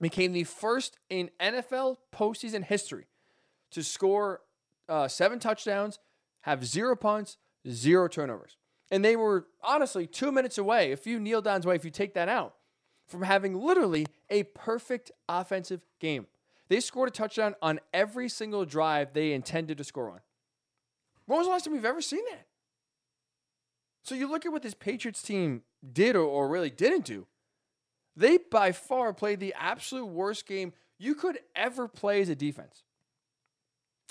became 0.00 0.32
the 0.32 0.44
first 0.44 0.96
in 1.10 1.28
NFL 1.38 1.96
postseason 2.14 2.64
history 2.64 3.08
to 3.70 3.82
score 3.82 4.40
uh, 4.88 5.08
seven 5.08 5.38
touchdowns, 5.38 5.98
have 6.42 6.64
zero 6.64 6.96
punts, 6.96 7.36
zero 7.68 8.08
turnovers. 8.08 8.56
And 8.90 9.04
they 9.04 9.16
were 9.16 9.46
honestly 9.62 10.06
two 10.06 10.32
minutes 10.32 10.56
away, 10.56 10.92
a 10.92 10.96
few 10.96 11.20
kneel 11.20 11.42
downs 11.42 11.66
away, 11.66 11.74
if 11.74 11.84
you 11.84 11.90
take 11.90 12.14
that 12.14 12.28
out, 12.28 12.54
from 13.06 13.22
having 13.22 13.54
literally 13.54 14.06
a 14.30 14.44
perfect 14.44 15.10
offensive 15.28 15.82
game. 16.00 16.26
They 16.68 16.80
scored 16.80 17.08
a 17.08 17.12
touchdown 17.12 17.54
on 17.62 17.80
every 17.92 18.28
single 18.28 18.64
drive 18.64 19.12
they 19.12 19.32
intended 19.32 19.78
to 19.78 19.84
score 19.84 20.10
on. 20.10 20.20
When 21.26 21.38
was 21.38 21.46
the 21.46 21.52
last 21.52 21.64
time 21.64 21.74
we've 21.74 21.84
ever 21.84 22.00
seen 22.00 22.24
that? 22.30 22.46
So 24.02 24.14
you 24.14 24.30
look 24.30 24.46
at 24.46 24.52
what 24.52 24.62
this 24.62 24.74
Patriots 24.74 25.20
team 25.20 25.62
did 25.92 26.16
or, 26.16 26.24
or 26.24 26.48
really 26.48 26.70
didn't 26.70 27.04
do. 27.04 27.26
They 28.16 28.38
by 28.38 28.72
far 28.72 29.12
played 29.12 29.38
the 29.38 29.54
absolute 29.54 30.06
worst 30.06 30.46
game 30.46 30.72
you 30.98 31.14
could 31.14 31.38
ever 31.54 31.86
play 31.88 32.20
as 32.22 32.28
a 32.28 32.34
defense. 32.34 32.82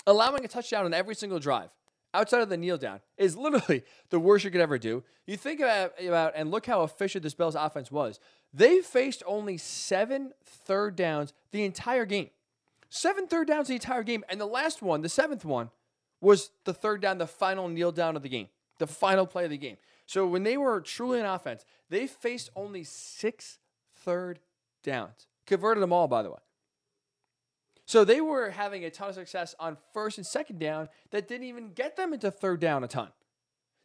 Allowing 0.08 0.42
a 0.42 0.48
touchdown 0.48 0.86
on 0.86 0.94
every 0.94 1.14
single 1.14 1.38
drive 1.38 1.68
outside 2.14 2.40
of 2.40 2.48
the 2.48 2.56
kneel 2.56 2.78
down 2.78 3.00
is 3.18 3.36
literally 3.36 3.84
the 4.08 4.18
worst 4.18 4.42
you 4.42 4.50
could 4.50 4.62
ever 4.62 4.78
do. 4.78 5.04
You 5.26 5.36
think 5.36 5.60
about, 5.60 5.92
about 6.02 6.32
and 6.34 6.50
look 6.50 6.64
how 6.64 6.82
efficient 6.82 7.22
this 7.22 7.34
Bills 7.34 7.54
offense 7.54 7.92
was. 7.92 8.18
They 8.54 8.80
faced 8.80 9.22
only 9.26 9.58
seven 9.58 10.32
third 10.42 10.96
downs 10.96 11.34
the 11.50 11.62
entire 11.62 12.06
game. 12.06 12.30
Seven 12.88 13.26
third 13.26 13.48
downs 13.48 13.68
the 13.68 13.74
entire 13.74 14.02
game. 14.02 14.24
And 14.30 14.40
the 14.40 14.46
last 14.46 14.80
one, 14.80 15.02
the 15.02 15.10
seventh 15.10 15.44
one, 15.44 15.68
was 16.22 16.52
the 16.64 16.72
third 16.72 17.02
down, 17.02 17.18
the 17.18 17.26
final 17.26 17.68
kneel 17.68 17.92
down 17.92 18.16
of 18.16 18.22
the 18.22 18.30
game, 18.30 18.48
the 18.78 18.86
final 18.86 19.26
play 19.26 19.44
of 19.44 19.50
the 19.50 19.58
game. 19.58 19.76
So 20.06 20.26
when 20.26 20.42
they 20.42 20.56
were 20.56 20.80
truly 20.80 21.20
in 21.20 21.26
offense, 21.26 21.66
they 21.90 22.06
faced 22.06 22.48
only 22.56 22.82
six 22.82 23.58
third 23.94 24.38
downs. 24.82 25.26
Converted 25.44 25.82
them 25.82 25.92
all, 25.92 26.08
by 26.08 26.22
the 26.22 26.30
way. 26.30 26.38
So 27.88 28.04
they 28.04 28.20
were 28.20 28.50
having 28.50 28.84
a 28.84 28.90
ton 28.90 29.08
of 29.08 29.14
success 29.14 29.54
on 29.58 29.78
first 29.94 30.18
and 30.18 30.26
second 30.26 30.58
down 30.58 30.90
that 31.10 31.26
didn't 31.26 31.46
even 31.46 31.70
get 31.72 31.96
them 31.96 32.12
into 32.12 32.30
third 32.30 32.60
down 32.60 32.84
a 32.84 32.86
ton. 32.86 33.08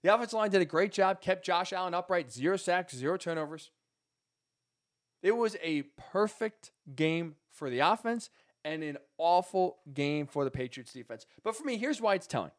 The 0.02 0.14
offensive 0.14 0.34
line 0.34 0.52
did 0.52 0.62
a 0.62 0.66
great 0.66 0.92
job, 0.92 1.22
kept 1.22 1.46
Josh 1.46 1.72
Allen 1.72 1.94
upright, 1.94 2.30
zero 2.30 2.58
sacks, 2.58 2.94
zero 2.94 3.16
turnovers. 3.16 3.72
It 5.22 5.38
was 5.38 5.56
a 5.64 5.84
perfect 6.12 6.72
game 6.94 7.36
for 7.50 7.70
the 7.70 7.80
offense 7.80 8.30
and 8.66 8.84
an 8.84 8.98
awful 9.18 9.78
game 9.94 10.28
for 10.28 10.44
the 10.44 10.52
Patriots 10.52 10.92
defense. 10.92 11.26
But 11.42 11.56
for 11.56 11.64
me, 11.64 11.78
here's 11.78 12.02
why 12.02 12.16
it's 12.16 12.28
telling. 12.28 12.52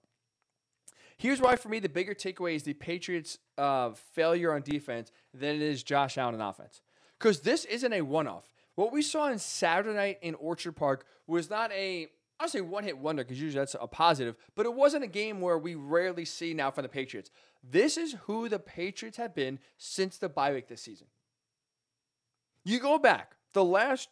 Here's 1.18 1.42
why, 1.42 1.56
for 1.56 1.68
me, 1.68 1.78
the 1.78 1.90
bigger 1.90 2.14
takeaway 2.14 2.54
is 2.54 2.62
the 2.62 2.72
Patriots' 2.72 3.36
uh, 3.58 3.90
failure 3.90 4.54
on 4.54 4.62
defense 4.62 5.12
than 5.34 5.56
it 5.56 5.62
is 5.62 5.82
Josh 5.82 6.16
Allen 6.16 6.36
on 6.36 6.40
offense. 6.40 6.80
Because 7.18 7.40
this 7.40 7.66
isn't 7.66 7.92
a 7.92 8.00
one 8.00 8.26
off. 8.26 8.53
What 8.74 8.92
we 8.92 9.02
saw 9.02 9.24
on 9.24 9.38
Saturday 9.38 9.94
night 9.94 10.18
in 10.22 10.34
Orchard 10.34 10.72
Park 10.72 11.06
was 11.26 11.48
not 11.48 11.70
a, 11.72 12.08
I'll 12.40 12.48
say 12.48 12.60
one 12.60 12.84
hit 12.84 12.98
wonder 12.98 13.22
because 13.22 13.40
usually 13.40 13.60
that's 13.60 13.76
a 13.80 13.86
positive, 13.86 14.36
but 14.54 14.66
it 14.66 14.74
wasn't 14.74 15.04
a 15.04 15.08
game 15.08 15.40
where 15.40 15.58
we 15.58 15.74
rarely 15.74 16.24
see 16.24 16.54
now 16.54 16.70
from 16.70 16.82
the 16.82 16.88
Patriots. 16.88 17.30
This 17.62 17.96
is 17.96 18.16
who 18.24 18.48
the 18.48 18.58
Patriots 18.58 19.16
have 19.16 19.34
been 19.34 19.58
since 19.78 20.18
the 20.18 20.28
bye 20.28 20.52
week 20.52 20.68
this 20.68 20.82
season. 20.82 21.06
You 22.64 22.80
go 22.80 22.98
back, 22.98 23.36
the 23.52 23.64
last 23.64 24.08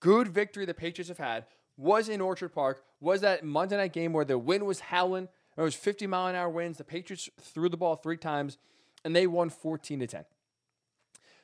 good 0.00 0.28
victory 0.28 0.64
the 0.64 0.74
Patriots 0.74 1.08
have 1.08 1.18
had 1.18 1.46
was 1.76 2.08
in 2.08 2.20
Orchard 2.20 2.50
Park, 2.50 2.84
was 3.00 3.20
that 3.20 3.44
Monday 3.44 3.76
night 3.76 3.92
game 3.92 4.12
where 4.12 4.24
the 4.24 4.38
wind 4.38 4.64
was 4.64 4.80
howling. 4.80 5.28
It 5.56 5.60
was 5.62 5.74
50 5.74 6.06
mile 6.06 6.28
an 6.28 6.34
hour 6.34 6.48
winds. 6.48 6.78
The 6.78 6.84
Patriots 6.84 7.28
threw 7.40 7.68
the 7.68 7.76
ball 7.76 7.96
three 7.96 8.16
times 8.16 8.58
and 9.04 9.14
they 9.14 9.26
won 9.26 9.50
14 9.50 10.00
to 10.00 10.06
10. 10.06 10.24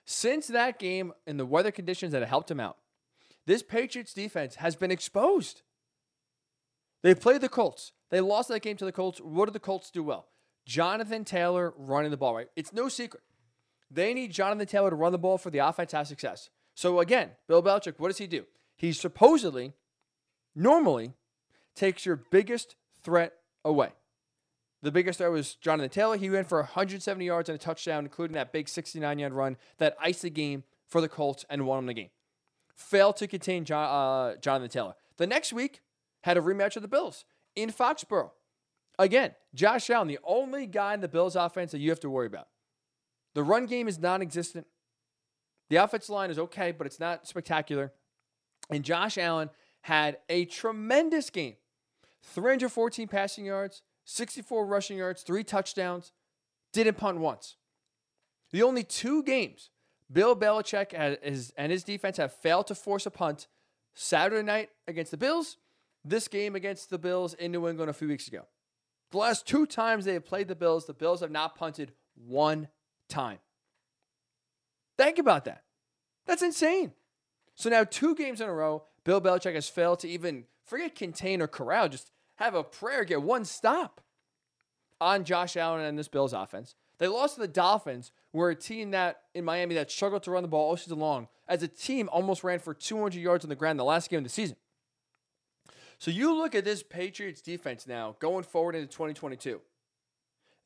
Since 0.04 0.48
that 0.48 0.78
game 0.78 1.12
and 1.26 1.38
the 1.38 1.46
weather 1.46 1.70
conditions 1.70 2.12
that 2.12 2.26
helped 2.26 2.50
him 2.50 2.60
out, 2.60 2.78
this 3.46 3.62
Patriots 3.62 4.12
defense 4.12 4.56
has 4.56 4.76
been 4.76 4.90
exposed. 4.90 5.62
They 7.02 7.14
played 7.14 7.40
the 7.40 7.48
Colts. 7.48 7.92
They 8.10 8.20
lost 8.20 8.48
that 8.48 8.62
game 8.62 8.76
to 8.76 8.84
the 8.84 8.92
Colts. 8.92 9.20
What 9.20 9.46
did 9.46 9.54
the 9.54 9.60
Colts 9.60 9.90
do 9.90 10.02
well? 10.02 10.26
Jonathan 10.66 11.24
Taylor 11.24 11.72
running 11.76 12.10
the 12.10 12.16
ball, 12.16 12.34
right? 12.34 12.48
It's 12.56 12.72
no 12.72 12.88
secret. 12.88 13.22
They 13.90 14.14
need 14.14 14.30
Jonathan 14.30 14.66
Taylor 14.66 14.90
to 14.90 14.96
run 14.96 15.12
the 15.12 15.18
ball 15.18 15.38
for 15.38 15.50
the 15.50 15.58
offense 15.58 15.90
to 15.92 15.98
have 15.98 16.06
success. 16.06 16.50
So 16.74 17.00
again, 17.00 17.30
Bill 17.48 17.62
Belichick, 17.62 17.94
what 17.98 18.08
does 18.08 18.18
he 18.18 18.26
do? 18.26 18.44
He 18.76 18.92
supposedly, 18.92 19.72
normally, 20.54 21.14
takes 21.74 22.06
your 22.06 22.16
biggest 22.16 22.76
threat 23.02 23.34
away. 23.64 23.90
The 24.82 24.90
biggest 24.90 25.18
threat 25.18 25.30
was 25.30 25.54
Jonathan 25.56 25.90
Taylor. 25.90 26.16
He 26.16 26.30
went 26.30 26.48
for 26.48 26.58
170 26.58 27.24
yards 27.24 27.48
and 27.48 27.56
a 27.56 27.58
touchdown, 27.58 28.04
including 28.04 28.34
that 28.34 28.52
big 28.52 28.68
69 28.68 29.18
yard 29.18 29.32
run 29.32 29.56
that 29.78 29.96
iced 30.00 30.22
the 30.22 30.30
game 30.30 30.64
for 30.88 31.00
the 31.00 31.08
Colts 31.08 31.44
and 31.50 31.66
won 31.66 31.78
them 31.78 31.86
the 31.86 31.94
game. 31.94 32.10
Failed 32.74 33.16
to 33.18 33.26
contain 33.26 33.64
John, 33.64 33.84
uh, 33.84 34.36
Jonathan 34.36 34.70
Taylor. 34.70 34.94
The 35.18 35.26
next 35.26 35.52
week, 35.52 35.82
had 36.22 36.36
a 36.36 36.40
rematch 36.40 36.76
of 36.76 36.82
the 36.82 36.88
Bills 36.88 37.24
in 37.56 37.70
Foxborough. 37.70 38.30
Again, 38.98 39.34
Josh 39.54 39.88
Allen, 39.88 40.08
the 40.08 40.18
only 40.24 40.66
guy 40.66 40.94
in 40.94 41.00
the 41.00 41.08
Bills 41.08 41.36
offense 41.36 41.72
that 41.72 41.78
you 41.78 41.90
have 41.90 42.00
to 42.00 42.10
worry 42.10 42.26
about. 42.26 42.48
The 43.34 43.42
run 43.42 43.66
game 43.66 43.88
is 43.88 43.98
non 43.98 44.22
existent. 44.22 44.66
The 45.68 45.76
offensive 45.76 46.10
line 46.10 46.30
is 46.30 46.38
okay, 46.38 46.72
but 46.72 46.86
it's 46.86 47.00
not 47.00 47.26
spectacular. 47.26 47.92
And 48.68 48.84
Josh 48.84 49.16
Allen 49.16 49.50
had 49.82 50.18
a 50.28 50.44
tremendous 50.44 51.30
game 51.30 51.54
314 52.24 53.08
passing 53.08 53.46
yards, 53.46 53.82
64 54.10 54.66
rushing 54.66 54.98
yards, 54.98 55.22
three 55.22 55.44
touchdowns, 55.44 56.12
didn't 56.72 56.96
punt 56.96 57.18
once. 57.18 57.56
The 58.50 58.62
only 58.62 58.82
two 58.82 59.22
games 59.22 59.70
Bill 60.12 60.34
Belichick 60.34 60.92
and 60.92 61.70
his 61.70 61.84
defense 61.84 62.16
have 62.16 62.32
failed 62.32 62.66
to 62.66 62.74
force 62.74 63.06
a 63.06 63.10
punt 63.10 63.46
Saturday 63.94 64.42
night 64.42 64.70
against 64.88 65.12
the 65.12 65.16
Bills, 65.16 65.56
this 66.04 66.26
game 66.26 66.56
against 66.56 66.90
the 66.90 66.98
Bills 66.98 67.34
in 67.34 67.52
New 67.52 67.68
England 67.68 67.88
a 67.88 67.94
few 67.94 68.08
weeks 68.08 68.26
ago. 68.26 68.46
The 69.12 69.18
last 69.18 69.46
two 69.46 69.66
times 69.66 70.04
they 70.04 70.14
have 70.14 70.26
played 70.26 70.48
the 70.48 70.56
Bills, 70.56 70.86
the 70.86 70.94
Bills 70.94 71.20
have 71.20 71.30
not 71.30 71.54
punted 71.54 71.92
one 72.14 72.68
time. 73.08 73.38
Think 74.98 75.18
about 75.18 75.44
that. 75.44 75.62
That's 76.26 76.42
insane. 76.42 76.92
So 77.54 77.70
now, 77.70 77.84
two 77.84 78.14
games 78.14 78.40
in 78.40 78.48
a 78.48 78.52
row, 78.52 78.84
Bill 79.04 79.20
Belichick 79.20 79.54
has 79.54 79.68
failed 79.68 80.00
to 80.00 80.08
even 80.08 80.44
forget 80.64 80.94
contain 80.94 81.42
or 81.42 81.46
corral, 81.46 81.88
just 81.88 82.10
have 82.40 82.54
a 82.54 82.64
prayer, 82.64 83.04
get 83.04 83.22
one 83.22 83.44
stop. 83.44 84.00
on 85.00 85.24
Josh 85.24 85.56
Allen 85.56 85.82
and 85.84 85.98
this 85.98 86.08
Bills 86.08 86.32
offense. 86.32 86.74
They 86.98 87.08
lost 87.08 87.36
to 87.36 87.40
the 87.40 87.48
Dolphins, 87.48 88.12
where 88.32 88.50
a 88.50 88.54
team 88.54 88.90
that 88.90 89.22
in 89.34 89.44
Miami 89.44 89.74
that 89.76 89.90
struggled 89.90 90.22
to 90.24 90.30
run 90.30 90.42
the 90.42 90.48
ball 90.48 90.68
all 90.68 90.76
season 90.76 90.98
long, 90.98 91.28
as 91.48 91.62
a 91.62 91.68
team 91.68 92.08
almost 92.12 92.44
ran 92.44 92.58
for 92.58 92.74
200 92.74 93.18
yards 93.18 93.44
on 93.44 93.48
the 93.48 93.56
ground 93.56 93.78
the 93.78 93.84
last 93.84 94.10
game 94.10 94.18
of 94.18 94.24
the 94.24 94.30
season. 94.30 94.56
So 95.98 96.10
you 96.10 96.34
look 96.34 96.54
at 96.54 96.64
this 96.64 96.82
Patriots 96.82 97.40
defense 97.40 97.86
now 97.86 98.16
going 98.20 98.44
forward 98.44 98.74
into 98.74 98.88
2022. 98.88 99.60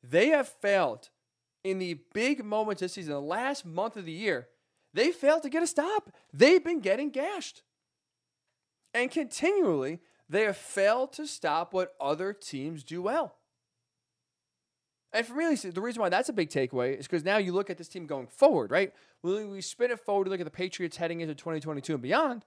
They 0.03 0.29
have 0.29 0.47
failed 0.47 1.09
in 1.63 1.79
the 1.79 1.99
big 2.13 2.43
moments 2.43 2.81
this 2.81 2.93
season, 2.93 3.13
the 3.13 3.21
last 3.21 3.65
month 3.65 3.95
of 3.95 4.05
the 4.05 4.11
year. 4.11 4.47
They 4.93 5.11
failed 5.11 5.43
to 5.43 5.49
get 5.49 5.63
a 5.63 5.67
stop. 5.67 6.11
They've 6.33 6.63
been 6.63 6.79
getting 6.79 7.09
gashed. 7.09 7.63
And 8.93 9.11
continually, 9.11 9.99
they 10.29 10.43
have 10.43 10.57
failed 10.57 11.13
to 11.13 11.27
stop 11.27 11.73
what 11.73 11.93
other 11.99 12.33
teams 12.33 12.83
do 12.83 13.01
well. 13.01 13.35
And 15.13 15.25
for 15.25 15.33
me, 15.33 15.55
the 15.55 15.81
reason 15.81 16.01
why 16.01 16.09
that's 16.09 16.27
a 16.27 16.33
big 16.33 16.49
takeaway 16.49 16.99
is 16.99 17.07
because 17.07 17.23
now 17.23 17.37
you 17.37 17.53
look 17.53 17.69
at 17.69 17.77
this 17.77 17.87
team 17.87 18.05
going 18.05 18.27
forward, 18.27 18.69
right? 18.69 18.91
When 19.21 19.49
we 19.49 19.61
spin 19.61 19.91
it 19.91 19.99
forward, 20.01 20.27
look 20.27 20.41
at 20.41 20.45
the 20.45 20.51
Patriots 20.51 20.97
heading 20.97 21.21
into 21.21 21.33
2022 21.33 21.93
and 21.93 22.01
beyond. 22.01 22.45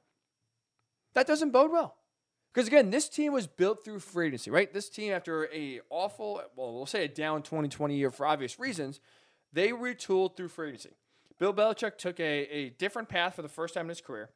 That 1.15 1.27
doesn't 1.27 1.51
bode 1.51 1.73
well. 1.73 1.97
Because 2.53 2.69
again, 2.69 2.91
this 2.91 3.09
team 3.09 3.33
was 3.33 3.47
built 3.47 3.85
through 3.85 4.01
free 4.01 4.27
agency, 4.29 4.51
right? 4.51 4.73
This 4.73 4.91
team, 4.91 5.13
after 5.13 5.49
a 5.53 5.81
awful, 5.91 6.43
well, 6.57 6.75
we'll 6.75 6.87
say 6.87 7.05
a 7.05 7.09
down 7.09 7.43
2020 7.43 7.97
year 7.97 8.11
for 8.11 8.27
obvious 8.27 8.59
reasons, 8.59 9.01
they 9.53 9.69
retooled 9.71 10.37
through 10.37 10.49
free 10.49 10.69
agency. 10.69 10.97
Bill 11.39 11.55
Belichick 11.55 11.97
took 11.97 12.19
a, 12.21 12.23
a 12.23 12.71
different 12.71 13.09
path 13.09 13.37
for 13.37 13.43
the 13.43 13.49
first 13.49 13.75
time 13.75 13.87
in 13.87 13.91
his 13.91 14.01
career. 14.01 14.31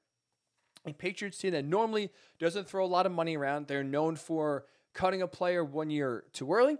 A 0.87 0.93
Patriots 0.93 1.39
team 1.39 1.53
that 1.53 1.65
normally 1.65 2.11
doesn't 2.39 2.69
throw 2.69 2.85
a 2.85 2.87
lot 2.87 3.07
of 3.07 3.13
money 3.13 3.37
around. 3.37 3.69
They're 3.69 3.85
known 3.85 4.17
for 4.17 4.65
cutting 4.95 5.23
a 5.23 5.29
player 5.29 5.65
one 5.65 5.91
year 5.91 6.25
too 6.33 6.53
early 6.53 6.77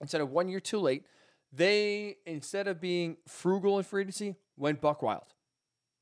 instead 0.00 0.20
of 0.20 0.30
one 0.30 0.48
year 0.48 0.60
too 0.60 0.78
late, 0.78 1.04
they, 1.52 2.16
instead 2.26 2.68
of 2.68 2.80
being 2.80 3.16
frugal 3.26 3.78
in 3.78 3.84
free 3.84 4.02
agency, 4.02 4.36
went 4.56 4.80
buck 4.80 5.02
wild. 5.02 5.34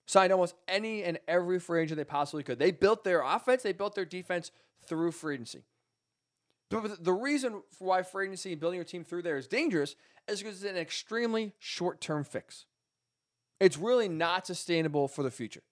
Signed 0.07 0.33
almost 0.33 0.55
any 0.69 1.03
and 1.03 1.19
every 1.27 1.59
free 1.59 1.83
agent 1.83 1.99
they 1.99 2.05
possibly 2.05 2.43
could. 2.43 2.59
They 2.59 2.71
built 2.71 3.05
their 3.05 3.23
offense, 3.23 3.63
they 3.63 3.73
built 3.73 3.95
their 3.95 4.05
defense 4.05 4.51
through 4.87 5.13
free 5.13 5.35
agency. 5.35 5.63
But 6.69 7.05
the 7.05 7.13
reason 7.13 7.63
for 7.71 7.89
why 7.89 8.03
free 8.03 8.27
agency 8.27 8.53
and 8.53 8.61
building 8.61 8.77
your 8.77 8.85
team 8.85 9.05
through 9.05 9.23
there 9.23 9.37
is 9.37 9.47
dangerous 9.47 9.95
is 10.29 10.41
because 10.41 10.63
it's 10.63 10.71
an 10.71 10.77
extremely 10.77 11.55
short 11.59 12.01
term 12.01 12.25
fix. 12.25 12.67
It's 13.61 13.79
really 13.79 14.09
not 14.09 14.47
sustainable 14.47 15.09
for 15.09 15.23
the 15.23 15.31
future. 15.31 15.63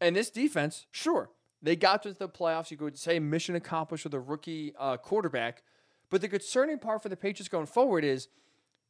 And 0.00 0.16
this 0.16 0.30
defense, 0.30 0.86
sure, 0.90 1.30
they 1.62 1.76
got 1.76 2.02
to 2.04 2.12
the 2.12 2.28
playoffs. 2.28 2.70
You 2.70 2.76
could 2.76 2.98
say 2.98 3.18
mission 3.18 3.54
accomplished 3.54 4.04
with 4.04 4.14
a 4.14 4.20
rookie 4.20 4.74
uh, 4.78 4.96
quarterback 4.96 5.62
but 6.10 6.20
the 6.20 6.28
concerning 6.28 6.78
part 6.78 7.02
for 7.02 7.08
the 7.08 7.16
Patriots 7.16 7.48
going 7.48 7.66
forward 7.66 8.04
is 8.04 8.28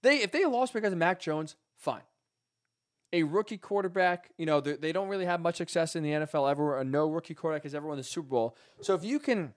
they 0.02 0.16
if 0.16 0.32
they 0.32 0.44
lost 0.46 0.72
because 0.72 0.92
of 0.92 0.98
Mac 0.98 1.20
Jones, 1.20 1.54
fine. 1.76 2.02
A 3.12 3.24
rookie 3.24 3.58
quarterback, 3.58 4.30
you 4.38 4.46
know, 4.46 4.60
they, 4.60 4.92
don't 4.92 5.08
really 5.08 5.24
have 5.24 5.40
much 5.40 5.56
success 5.56 5.96
in 5.96 6.04
the 6.04 6.10
NFL 6.10 6.48
ever. 6.48 6.78
A 6.78 6.84
no 6.84 7.10
rookie 7.10 7.34
quarterback 7.34 7.64
has 7.64 7.74
ever 7.74 7.88
won 7.88 7.96
the 7.96 8.04
Super 8.04 8.28
Bowl. 8.28 8.56
So 8.82 8.94
if 8.94 9.04
you 9.04 9.18
can, 9.18 9.52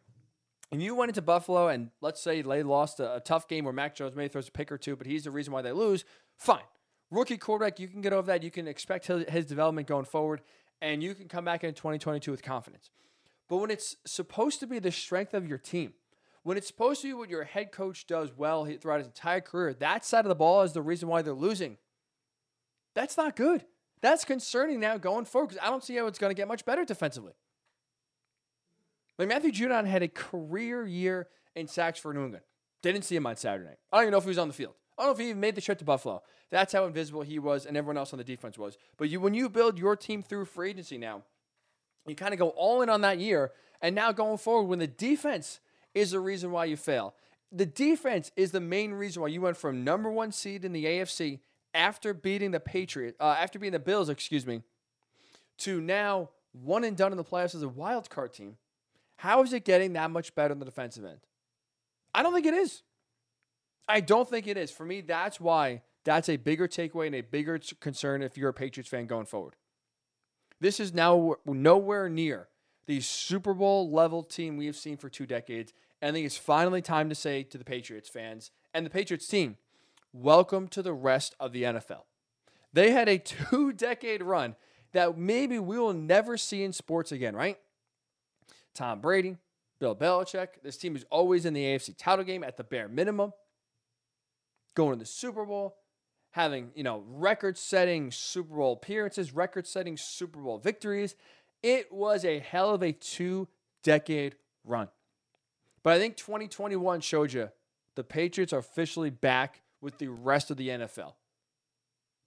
if 0.72 0.82
you 0.82 0.96
went 0.96 1.10
into 1.10 1.22
Buffalo 1.22 1.68
and 1.68 1.92
let's 2.02 2.20
say 2.20 2.42
they 2.42 2.64
lost 2.64 3.00
a, 3.00 3.18
a 3.18 3.20
tough 3.20 3.48
game 3.48 3.66
where 3.66 3.74
Mac 3.74 3.96
Jones 3.96 4.16
maybe 4.16 4.30
throws 4.30 4.48
a 4.48 4.52
pick 4.52 4.72
or 4.72 4.80
two, 4.80 4.96
but 4.96 5.06
he's 5.06 5.26
the 5.26 5.32
reason 5.32 5.54
why 5.54 5.62
they 5.62 5.72
lose, 5.72 6.04
fine. 6.36 6.64
Rookie 7.12 7.38
quarterback, 7.38 7.80
you 7.80 7.88
can 7.88 8.02
get 8.02 8.12
over 8.12 8.26
that. 8.26 8.42
You 8.42 8.50
can 8.50 8.68
expect 8.68 9.06
his, 9.06 9.30
his 9.30 9.46
development 9.46 9.88
going 9.88 10.06
forward, 10.06 10.42
and 10.84 11.02
you 11.02 11.16
can 11.16 11.30
come 11.30 11.46
back 11.46 11.64
in 11.64 11.74
2022 11.74 12.30
with 12.30 12.44
confidence. 12.44 12.92
But 13.48 13.58
when 13.58 13.72
it's 13.72 13.96
supposed 14.06 14.60
to 14.60 14.68
be 14.68 14.80
the 14.80 14.92
strength 14.92 15.34
of 15.34 15.48
your 15.48 15.58
team, 15.58 15.94
when 16.44 16.58
it's 16.58 16.68
supposed 16.68 17.02
to 17.02 17.08
be 17.08 17.14
what 17.14 17.30
your 17.30 17.46
head 17.46 17.72
coach 17.72 18.06
does 18.06 18.34
well 18.36 18.66
throughout 18.66 18.98
his 19.00 19.08
entire 19.08 19.40
career, 19.40 19.74
that 19.76 20.04
side 20.04 20.26
of 20.26 20.30
the 20.30 20.36
ball 20.36 20.62
is 20.64 20.74
the 20.74 20.82
reason 20.82 21.08
why 21.08 21.22
they're 21.22 21.34
losing. 21.34 21.78
That's 22.96 23.16
not 23.16 23.38
good. 23.38 23.64
That's 24.02 24.26
concerning 24.26 24.82
now 24.82 24.98
going 24.98 25.24
forward 25.24 25.48
because 25.48 25.66
I 25.66 25.70
don't 25.70 25.84
see 25.84 25.96
how 25.96 26.06
it's 26.08 26.20
going 26.20 26.32
to 26.32 26.36
get 26.36 26.50
much 26.50 26.66
better 26.66 26.84
defensively. 26.84 27.32
Like 29.18 29.30
Matthew 29.30 29.54
Judon 29.54 29.86
had 29.86 30.04
a 30.04 30.10
career 30.10 30.86
year 30.86 31.30
in 31.56 31.68
sacks 31.68 31.98
for 31.98 32.14
New 32.14 32.26
England. 32.26 32.44
Didn't 32.82 33.04
see 33.04 33.16
him 33.16 33.26
on 33.26 33.38
Saturday. 33.38 33.78
I 33.90 33.98
don't 33.98 34.04
even 34.04 34.12
know 34.12 34.18
if 34.18 34.26
he 34.26 34.30
was 34.30 34.38
on 34.38 34.50
the 34.50 34.54
field. 34.54 34.76
I 34.98 35.04
don't 35.04 35.10
know 35.10 35.14
if 35.14 35.20
he 35.20 35.30
even 35.30 35.40
made 35.40 35.56
the 35.56 35.62
trip 35.62 35.80
to 35.80 35.86
Buffalo. 35.86 36.22
That's 36.50 36.74
how 36.74 36.86
invisible 36.86 37.24
he 37.24 37.40
was 37.40 37.66
and 37.66 37.76
everyone 37.76 37.98
else 37.98 38.14
on 38.14 38.18
the 38.18 38.24
defense 38.24 38.58
was. 38.58 38.78
But 38.98 39.10
you, 39.10 39.20
when 39.20 39.34
you 39.34 39.50
build 39.50 39.78
your 39.78 39.96
team 39.96 40.22
through 40.22 40.46
free 40.46 40.70
agency 40.70 40.98
now, 40.98 41.24
you 42.06 42.16
kind 42.16 42.34
of 42.34 42.40
go 42.40 42.50
all 42.50 42.82
in 42.82 42.90
on 42.90 43.02
that 43.02 43.20
year. 43.20 43.52
And 43.82 43.96
now 43.96 44.12
going 44.12 44.38
forward, 44.38 44.68
when 44.68 44.80
the 44.80 44.88
defense 44.88 45.60
is 45.94 46.12
the 46.12 46.20
reason 46.20 46.52
why 46.52 46.66
you 46.66 46.78
fail. 46.78 47.14
The 47.52 47.66
defense 47.66 48.32
is 48.36 48.52
the 48.52 48.60
main 48.60 48.94
reason 48.94 49.22
why 49.22 49.28
you 49.28 49.42
went 49.42 49.58
from 49.58 49.84
number 49.84 50.12
one 50.12 50.32
seed 50.32 50.66
in 50.66 50.74
the 50.74 50.86
AFC 50.86 51.40
after 51.74 52.14
beating 52.14 52.52
the 52.52 52.60
Patriots, 52.60 53.18
uh, 53.20 53.36
after 53.40 53.60
beating 53.60 53.74
the 53.74 53.80
Bills, 53.80 54.10
excuse 54.10 54.46
me, 54.46 54.62
to 55.60 55.80
now 55.80 56.30
one 56.52 56.84
and 56.84 56.98
done 56.98 57.12
in 57.12 57.18
the 57.18 57.24
playoffs 57.24 57.56
as 57.56 57.64
a 57.64 57.70
wild 57.70 58.10
card 58.10 58.34
team. 58.34 58.58
How 59.18 59.44
is 59.44 59.54
it 59.54 59.66
getting 59.66 59.94
that 59.94 60.12
much 60.12 60.34
better 60.36 60.52
on 60.52 60.60
the 60.60 60.66
defensive 60.66 61.06
end? 61.06 61.20
I 62.14 62.24
don't 62.24 62.34
think 62.34 62.46
it 62.46 62.54
is. 62.54 62.84
I 63.88 64.00
don't 64.00 64.30
think 64.30 64.48
it 64.48 64.58
is. 64.58 64.72
For 64.72 64.86
me, 64.86 65.02
that's 65.02 65.40
why 65.40 65.82
that's 66.04 66.30
a 66.30 66.38
bigger 66.38 66.68
takeaway 66.68 67.08
and 67.08 67.16
a 67.16 67.22
bigger 67.22 67.60
concern 67.80 68.22
if 68.22 68.38
you're 68.38 68.50
a 68.50 68.54
Patriots 68.54 68.90
fan 68.90 69.06
going 69.06 69.26
forward. 69.26 69.56
This 70.60 70.80
is 70.80 70.94
now 70.94 71.36
nowhere 71.46 72.10
near 72.10 72.48
the 72.86 73.02
Super 73.02 73.54
Bowl 73.54 73.90
level 73.92 74.24
team 74.24 74.58
we 74.58 74.66
have 74.66 74.76
seen 74.76 74.98
for 74.98 75.10
two 75.10 75.26
decades. 75.26 75.74
And 76.02 76.10
I 76.10 76.14
think 76.14 76.26
it's 76.26 76.38
finally 76.38 76.82
time 76.82 77.10
to 77.10 77.16
say 77.16 77.44
to 77.44 77.58
the 77.58 77.64
Patriots 77.64 78.10
fans 78.10 78.52
and 78.74 78.86
the 78.86 78.90
Patriots 78.90 79.28
team, 79.28 79.58
welcome 80.12 80.68
to 80.70 80.82
the 80.82 80.94
rest 80.94 81.36
of 81.40 81.52
the 81.52 81.64
NFL. 81.64 82.04
They 82.72 82.92
had 82.92 83.08
a 83.08 83.18
two 83.20 83.74
decade 83.74 84.24
run 84.24 84.56
that 84.92 85.18
maybe 85.18 85.60
we 85.60 85.80
will 85.80 85.94
never 85.94 86.38
see 86.38 86.64
in 86.64 86.72
sports 86.74 87.12
again, 87.12 87.36
right? 87.36 87.58
Tom 88.74 89.02
Brady, 89.02 89.38
Bill 89.80 89.96
Belichick. 89.96 90.48
This 90.64 90.78
team 90.78 90.96
is 90.96 91.06
always 91.10 91.46
in 91.46 91.54
the 91.54 91.64
AFC 91.64 91.96
title 91.98 92.26
game 92.26 92.44
at 92.44 92.58
the 92.58 92.64
bare 92.64 92.88
minimum. 92.88 93.34
Going 94.76 94.94
to 94.94 95.00
the 95.00 95.06
Super 95.06 95.46
Bowl, 95.46 95.76
having, 96.32 96.72
you 96.76 96.84
know, 96.84 97.04
record-setting 97.08 98.12
Super 98.12 98.56
Bowl 98.56 98.74
appearances, 98.74 99.34
record-setting 99.34 99.98
Super 99.98 100.40
Bowl 100.40 100.58
victories. 100.58 101.16
It 101.62 101.92
was 101.92 102.26
a 102.26 102.40
hell 102.40 102.72
of 102.74 102.82
a 102.82 102.92
two 102.92 103.48
decade 103.84 104.36
run. 104.64 104.90
But 105.84 105.94
I 105.94 106.00
think 106.00 106.18
2021 106.18 107.02
showed 107.02 107.34
you 107.34 107.50
the 107.96 108.04
Patriots 108.04 108.54
are 108.54 108.60
officially 108.60 109.10
back 109.10 109.62
with 109.82 109.98
the 109.98 110.08
rest 110.08 110.50
of 110.50 110.58
the 110.58 110.70
NFL. 110.70 111.14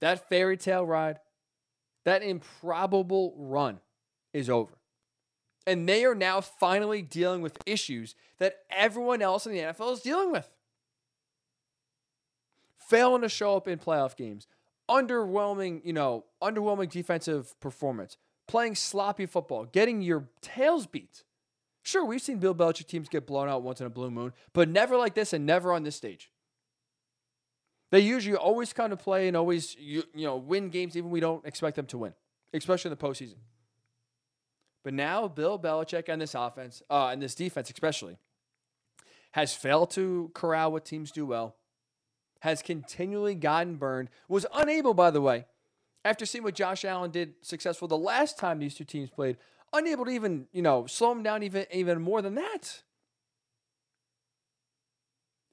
That 0.01 0.29
fairy 0.29 0.57
tale 0.57 0.85
ride, 0.85 1.21
that 2.05 2.23
improbable 2.23 3.35
run 3.37 3.81
is 4.33 4.51
over. 4.51 4.75
And 5.67 5.89
they 5.89 6.05
are 6.05 6.15
now 6.15 6.41
finally 6.41 7.03
dealing 7.03 7.43
with 7.43 7.59
issues 7.67 8.15
that 8.39 8.59
everyone 8.71 9.23
else 9.23 9.47
in 9.47 9.53
the 9.53 9.59
NFL 9.59 9.95
is 9.95 10.01
dealing 10.01 10.31
with. 10.31 10.49
Failing 12.89 13.23
to 13.23 13.29
show 13.29 13.57
up 13.57 13.67
in 13.67 13.79
playoff 13.79 14.17
games, 14.17 14.47
underwhelming, 14.89 15.81
you 15.85 15.93
know, 15.93 16.25
underwhelming 16.43 16.91
defensive 16.91 17.59
performance, 17.61 18.17
playing 18.47 18.75
sloppy 18.77 19.27
football, 19.27 19.65
getting 19.65 20.03
your 20.03 20.29
tails 20.41 20.87
beat. 20.87 21.25
Sure, 21.83 22.05
we've 22.05 22.23
seen 22.23 22.39
Bill 22.39 22.55
Belichick 22.55 22.87
teams 22.87 23.09
get 23.09 23.27
blown 23.27 23.49
out 23.49 23.63
once 23.63 23.81
in 23.81 23.87
a 23.87 23.91
blue 23.91 24.11
moon, 24.11 24.33
but 24.53 24.69
never 24.69 24.97
like 24.97 25.15
this 25.15 25.33
and 25.33 25.47
never 25.47 25.73
on 25.73 25.83
this 25.83 25.97
stage. 25.97 26.31
They 27.91 28.01
usually 28.01 28.37
always 28.37 28.73
kind 28.73 28.93
of 28.93 28.99
play 28.99 29.29
and 29.29 29.37
always 29.37 29.77
you, 29.77 30.03
you 30.15 30.27
know 30.27 30.37
win 30.37 30.69
games 30.71 30.97
even 30.97 31.11
we 31.11 31.21
don't 31.21 31.45
expect 31.47 31.77
them 31.77 31.87
to 31.87 31.99
win, 31.99 32.15
especially 32.53 32.91
in 32.91 32.97
the 32.99 33.05
postseason. 33.05 33.37
But 34.83 34.95
now 34.95 35.29
Bill 35.29 35.59
Belichick 35.59 36.09
and 36.09 36.21
this 36.21 36.35
offense, 36.35 36.83
uh, 36.91 37.09
and 37.09 37.23
this 37.23 37.35
defense 37.35 37.71
especially, 37.71 38.19
has 39.33 39.55
failed 39.55 39.91
to 39.93 40.31
corral 40.35 40.73
what 40.73 40.85
teams 40.85 41.11
do 41.11 41.27
well, 41.27 41.57
has 42.41 42.63
continually 42.63 43.35
gotten 43.35 43.77
burned, 43.77 44.09
was 44.29 44.47
unable, 44.55 44.95
by 44.95 45.11
the 45.11 45.21
way, 45.21 45.47
after 46.05 46.25
seeing 46.27 46.45
what 46.45 46.55
Josh 46.55 46.85
Allen 46.85 47.11
did 47.11 47.35
successful 47.43 47.89
the 47.89 47.97
last 47.97 48.39
time 48.39 48.59
these 48.59 48.75
two 48.75 48.85
teams 48.85 49.11
played, 49.11 49.37
unable 49.73 50.05
to 50.05 50.11
even, 50.11 50.47
you 50.53 50.63
know, 50.63 50.87
slow 50.87 51.13
him 51.13 51.23
down 51.23 51.43
even 51.43 51.67
even 51.73 52.01
more 52.01 52.23
than 52.23 52.35
that. 52.37 52.83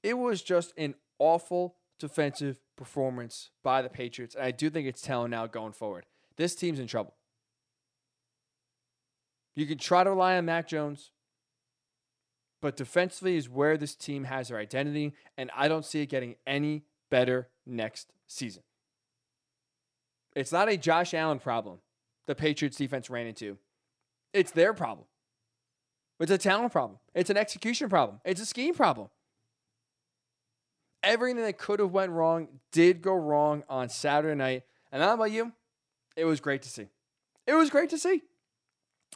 It 0.03 0.17
was 0.17 0.41
just 0.41 0.73
an 0.77 0.95
awful 1.17 1.75
defensive 1.97 2.59
performance 2.75 3.49
by 3.63 3.81
the 3.81 3.89
Patriots. 3.89 4.35
And 4.35 4.43
I 4.43 4.51
do 4.51 4.69
think 4.69 4.87
it's 4.87 5.01
telling 5.01 5.31
now 5.31 5.47
going 5.47 5.71
forward. 5.71 6.05
This 6.35 6.55
team's 6.55 6.79
in 6.79 6.87
trouble. 6.87 7.13
You 9.55 9.65
can 9.65 9.77
try 9.77 10.03
to 10.03 10.09
rely 10.09 10.37
on 10.37 10.45
Mac 10.45 10.67
Jones, 10.67 11.11
but 12.63 12.77
defensively 12.77 13.35
is 13.35 13.49
where 13.49 13.75
this 13.75 13.93
team 13.93 14.23
has 14.23 14.47
their 14.47 14.57
identity, 14.57 15.13
and 15.37 15.51
I 15.53 15.67
don't 15.67 15.83
see 15.83 16.01
it 16.01 16.05
getting 16.05 16.35
any 16.47 16.83
better 17.11 17.49
next 17.65 18.13
season. 18.25 18.63
It's 20.33 20.53
not 20.53 20.69
a 20.69 20.77
Josh 20.77 21.13
Allen 21.13 21.39
problem 21.39 21.79
the 22.25 22.35
Patriots 22.35 22.77
defense 22.77 23.09
ran 23.09 23.27
into. 23.27 23.57
It's 24.31 24.51
their 24.51 24.73
problem. 24.73 25.05
It's 26.21 26.31
a 26.31 26.37
talent 26.37 26.71
problem. 26.71 26.99
It's 27.13 27.29
an 27.29 27.35
execution 27.35 27.89
problem. 27.89 28.21
It's 28.23 28.39
a 28.39 28.45
scheme 28.45 28.73
problem. 28.73 29.09
Everything 31.03 31.43
that 31.43 31.57
could 31.57 31.81
have 31.81 31.91
went 31.91 32.13
wrong 32.13 32.47
did 32.71 33.01
go 33.01 33.13
wrong 33.13 33.63
on 33.67 33.89
Saturday 33.89 34.35
night. 34.35 34.63
And 34.89 35.03
how 35.03 35.15
about 35.15 35.31
you? 35.31 35.51
It 36.15 36.23
was 36.23 36.39
great 36.39 36.61
to 36.61 36.69
see. 36.69 36.87
It 37.45 37.55
was 37.55 37.69
great 37.69 37.89
to 37.89 37.97
see. 37.97 38.21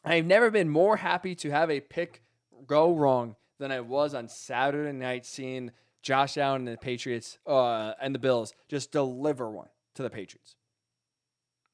I've 0.03 0.25
never 0.25 0.51
been 0.51 0.67
more 0.67 0.97
happy 0.97 1.33
to 1.35 1.49
have 1.49 1.71
a 1.71 1.79
pick 1.79 2.23
go 2.65 2.93
wrong 2.93 3.36
than 3.59 3.71
I 3.71 3.79
was 3.79 4.13
on 4.13 4.27
Saturday 4.27 4.97
night 4.97 5.25
seeing 5.25 5.71
Josh 6.01 6.37
Allen 6.37 6.67
and 6.67 6.75
the 6.75 6.77
Patriots 6.77 7.37
uh, 7.45 7.93
and 8.01 8.13
the 8.13 8.19
Bills 8.19 8.53
just 8.67 8.91
deliver 8.91 9.49
one 9.49 9.69
to 9.95 10.03
the 10.03 10.09
Patriots. 10.09 10.55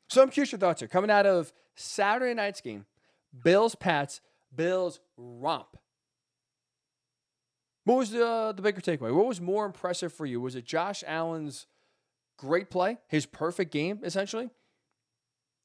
So 0.10 0.22
I'm 0.22 0.30
curious 0.30 0.52
your 0.52 0.60
thoughts 0.60 0.82
here. 0.82 0.88
Coming 0.88 1.12
out 1.12 1.26
of 1.26 1.54
Saturday 1.76 2.34
night's 2.34 2.62
game, 2.62 2.86
Bills 3.44 3.76
Pats, 3.76 4.22
Bills 4.56 5.00
romp. 5.18 5.78
What 7.86 7.98
was 7.98 8.12
the, 8.12 8.54
the 8.56 8.62
bigger 8.62 8.80
takeaway? 8.80 9.14
What 9.14 9.26
was 9.26 9.42
more 9.42 9.66
impressive 9.66 10.14
for 10.14 10.26
you? 10.26 10.40
Was 10.40 10.56
it 10.56 10.66
Josh 10.66 11.04
Allen's 11.06 11.68
great 12.38 12.70
play, 12.70 12.98
his 13.08 13.26
perfect 13.26 13.72
game, 13.72 14.00
essentially? 14.04 14.50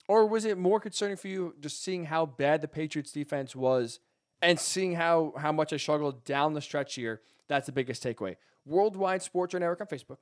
Or 0.09 0.27
was 0.27 0.45
it 0.45 0.59
more 0.59 0.81
concerning 0.81 1.17
for 1.17 1.29
you 1.29 1.55
just 1.61 1.83
seeing 1.83 2.07
how 2.07 2.27
bad 2.27 2.61
the 2.61 2.69
Patriots 2.69 3.13
defense 3.13 3.55
was 3.55 4.01
and 4.41 4.59
seeing 4.59 4.95
how, 4.95 5.33
how 5.37 5.53
much 5.53 5.73
I 5.73 5.77
struggled 5.77 6.25
down 6.25 6.55
the 6.55 6.61
stretch 6.61 6.95
here? 6.95 7.21
That's 7.49 7.67
the 7.67 7.73
biggest 7.73 8.03
takeaway. 8.03 8.37
Worldwide 8.65 9.23
Sports 9.23 9.55
Network 9.55 9.81
on 9.81 9.87
Facebook, 9.87 10.19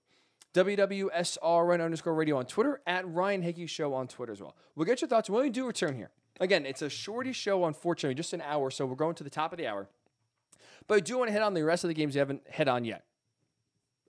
WWSRN 0.54 1.84
underscore 1.84 2.14
radio 2.14 2.38
on 2.38 2.46
Twitter, 2.46 2.80
at 2.86 3.06
Ryan 3.08 3.42
Hickey 3.42 3.66
Show 3.66 3.92
on 3.92 4.08
Twitter 4.08 4.32
as 4.32 4.40
well. 4.40 4.54
We'll 4.74 4.86
get 4.86 5.00
your 5.00 5.08
thoughts 5.08 5.28
when 5.28 5.42
we 5.42 5.50
do 5.50 5.66
return 5.66 5.96
here. 5.96 6.10
Again, 6.38 6.66
it's 6.66 6.82
a 6.82 6.90
shorty 6.90 7.32
show, 7.32 7.64
unfortunately, 7.64 8.14
just 8.14 8.32
an 8.32 8.42
hour, 8.42 8.70
so 8.70 8.86
we're 8.86 8.94
going 8.94 9.14
to 9.16 9.24
the 9.24 9.30
top 9.30 9.52
of 9.52 9.58
the 9.58 9.66
hour. 9.66 9.88
But 10.86 10.96
I 10.96 11.00
do 11.00 11.18
want 11.18 11.28
to 11.28 11.32
hit 11.32 11.42
on 11.42 11.54
the 11.54 11.64
rest 11.64 11.82
of 11.82 11.88
the 11.88 11.94
games 11.94 12.14
you 12.14 12.20
haven't 12.20 12.42
hit 12.46 12.68
on 12.68 12.84
yet. 12.84 13.04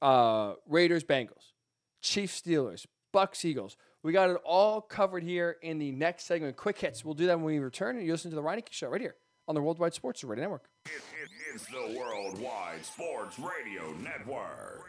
Uh, 0.02 0.54
Raiders, 0.68 1.04
Bengals, 1.04 1.54
Chiefs, 2.02 2.42
Steelers, 2.42 2.86
Bucks, 3.12 3.44
Eagles. 3.44 3.78
We 4.04 4.12
got 4.12 4.30
it 4.30 4.38
all 4.46 4.82
covered 4.82 5.24
here 5.24 5.58
in 5.64 5.80
the 5.80 5.92
next 5.92 6.26
segment. 6.26 6.56
Quick 6.56 6.78
hits. 6.78 7.04
We'll 7.04 7.16
do 7.16 7.26
that 7.26 7.38
when 7.38 7.46
we 7.46 7.60
return. 7.60 7.98
And 7.98 8.06
you 8.06 8.12
listen 8.12 8.30
to 8.30 8.36
the 8.36 8.44
Ryan 8.44 8.60
Hickey 8.60 8.74
Show 8.74 8.90
right 8.90 9.02
here 9.02 9.16
on 9.48 9.56
the 9.56 9.62
Worldwide 9.62 9.94
Sports 9.94 10.24
Radio 10.24 10.44
Network. 10.44 10.66
It, 10.86 10.92
it, 10.92 11.30
it's 11.54 11.66
the 11.68 11.98
Worldwide 11.98 12.86
Sports 12.86 13.40
Radio 13.40 13.94
Network. 14.02 14.84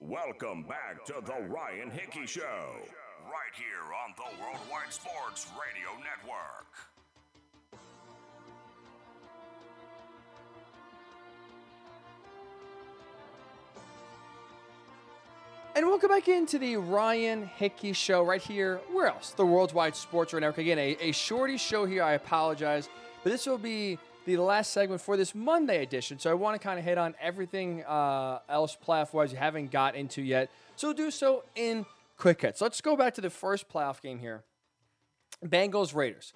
Welcome 0.00 0.64
back 0.64 1.04
to 1.06 1.14
the 1.24 1.48
Ryan 1.48 1.90
Hickey 1.90 2.26
Show, 2.26 2.42
right 2.42 3.54
here 3.56 3.88
on 4.04 4.12
the 4.16 4.42
Worldwide 4.42 4.92
Sports 4.92 5.46
Radio 5.56 5.88
Network. 5.96 6.68
And 15.76 15.88
welcome 15.88 16.08
back 16.08 16.28
into 16.28 16.56
the 16.60 16.76
Ryan 16.76 17.46
Hickey 17.56 17.94
Show 17.94 18.22
right 18.22 18.40
here. 18.40 18.80
Where 18.92 19.08
else? 19.08 19.30
The 19.30 19.44
Worldwide 19.44 19.96
Sports 19.96 20.32
Network. 20.32 20.58
Again, 20.58 20.78
a, 20.78 20.96
a 21.00 21.10
shorty 21.10 21.56
show 21.56 21.84
here. 21.84 22.04
I 22.04 22.12
apologize. 22.12 22.88
But 23.24 23.32
this 23.32 23.44
will 23.44 23.58
be 23.58 23.98
the 24.24 24.36
last 24.36 24.72
segment 24.72 25.00
for 25.00 25.16
this 25.16 25.34
Monday 25.34 25.82
edition. 25.82 26.20
So 26.20 26.30
I 26.30 26.34
want 26.34 26.54
to 26.54 26.64
kind 26.64 26.78
of 26.78 26.84
hit 26.84 26.96
on 26.96 27.16
everything 27.20 27.82
uh, 27.86 28.38
else 28.48 28.78
playoff 28.86 29.12
wise 29.12 29.32
you 29.32 29.38
haven't 29.38 29.72
got 29.72 29.96
into 29.96 30.22
yet. 30.22 30.48
So 30.76 30.86
we'll 30.86 30.96
do 30.96 31.10
so 31.10 31.42
in 31.56 31.86
quick 32.18 32.42
hits. 32.42 32.60
Let's 32.60 32.80
go 32.80 32.96
back 32.96 33.14
to 33.14 33.20
the 33.20 33.30
first 33.30 33.68
playoff 33.68 34.00
game 34.00 34.20
here 34.20 34.44
Bengals 35.44 35.92
Raiders. 35.92 36.34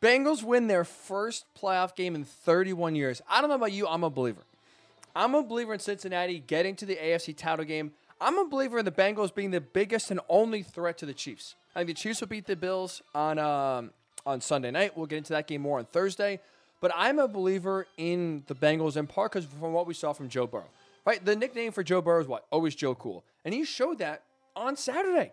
Bengals 0.00 0.44
win 0.44 0.68
their 0.68 0.84
first 0.84 1.46
playoff 1.60 1.96
game 1.96 2.14
in 2.14 2.22
31 2.22 2.94
years. 2.94 3.20
I 3.28 3.40
don't 3.40 3.50
know 3.50 3.56
about 3.56 3.72
you, 3.72 3.88
I'm 3.88 4.04
a 4.04 4.10
believer. 4.10 4.44
I'm 5.16 5.34
a 5.34 5.42
believer 5.42 5.72
in 5.72 5.80
Cincinnati 5.80 6.38
getting 6.38 6.76
to 6.76 6.86
the 6.86 6.94
AFC 6.94 7.36
title 7.36 7.64
game. 7.64 7.90
I'm 8.20 8.38
a 8.38 8.46
believer 8.46 8.78
in 8.78 8.84
the 8.84 8.90
Bengals 8.90 9.34
being 9.34 9.50
the 9.50 9.60
biggest 9.60 10.10
and 10.10 10.20
only 10.28 10.62
threat 10.62 10.98
to 10.98 11.06
the 11.06 11.12
Chiefs. 11.12 11.54
I 11.74 11.80
think 11.80 11.88
the 11.88 11.94
Chiefs 11.94 12.20
will 12.20 12.28
beat 12.28 12.46
the 12.46 12.56
Bills 12.56 13.02
on 13.14 13.38
um, 13.38 13.90
on 14.24 14.40
Sunday 14.40 14.70
night. 14.70 14.96
We'll 14.96 15.06
get 15.06 15.18
into 15.18 15.34
that 15.34 15.46
game 15.46 15.60
more 15.60 15.78
on 15.78 15.84
Thursday. 15.84 16.40
But 16.80 16.92
I'm 16.94 17.18
a 17.18 17.28
believer 17.28 17.86
in 17.96 18.44
the 18.46 18.54
Bengals 18.54 18.96
in 18.96 19.06
part 19.06 19.32
because 19.32 19.46
from 19.46 19.72
what 19.72 19.86
we 19.86 19.94
saw 19.94 20.12
from 20.12 20.28
Joe 20.28 20.46
Burrow. 20.46 20.68
Right? 21.04 21.24
The 21.24 21.36
nickname 21.36 21.72
for 21.72 21.82
Joe 21.82 22.02
Burrow 22.02 22.20
is 22.20 22.26
what? 22.26 22.46
Always 22.50 22.74
Joe 22.74 22.94
Cool. 22.94 23.24
And 23.44 23.54
he 23.54 23.64
showed 23.64 23.98
that 23.98 24.22
on 24.54 24.76
Saturday. 24.76 25.32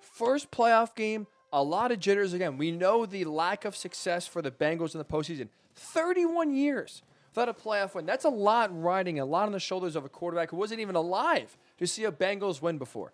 First 0.00 0.50
playoff 0.50 0.94
game, 0.94 1.26
a 1.52 1.62
lot 1.62 1.90
of 1.90 2.00
jitters 2.00 2.32
again. 2.32 2.58
We 2.58 2.70
know 2.70 3.06
the 3.06 3.24
lack 3.24 3.64
of 3.64 3.74
success 3.74 4.26
for 4.26 4.42
the 4.42 4.50
Bengals 4.50 4.94
in 4.94 4.98
the 4.98 5.04
postseason. 5.04 5.48
31 5.74 6.54
years 6.54 7.02
without 7.36 7.48
a 7.48 7.54
playoff 7.54 7.94
win. 7.94 8.06
That's 8.06 8.24
a 8.24 8.30
lot 8.30 8.70
riding, 8.82 9.20
a 9.20 9.24
lot 9.24 9.46
on 9.46 9.52
the 9.52 9.60
shoulders 9.60 9.94
of 9.94 10.04
a 10.04 10.08
quarterback 10.08 10.50
who 10.50 10.56
wasn't 10.56 10.80
even 10.80 10.96
alive 10.96 11.56
to 11.78 11.86
see 11.86 12.04
a 12.04 12.12
Bengals 12.12 12.62
win 12.62 12.78
before 12.78 13.12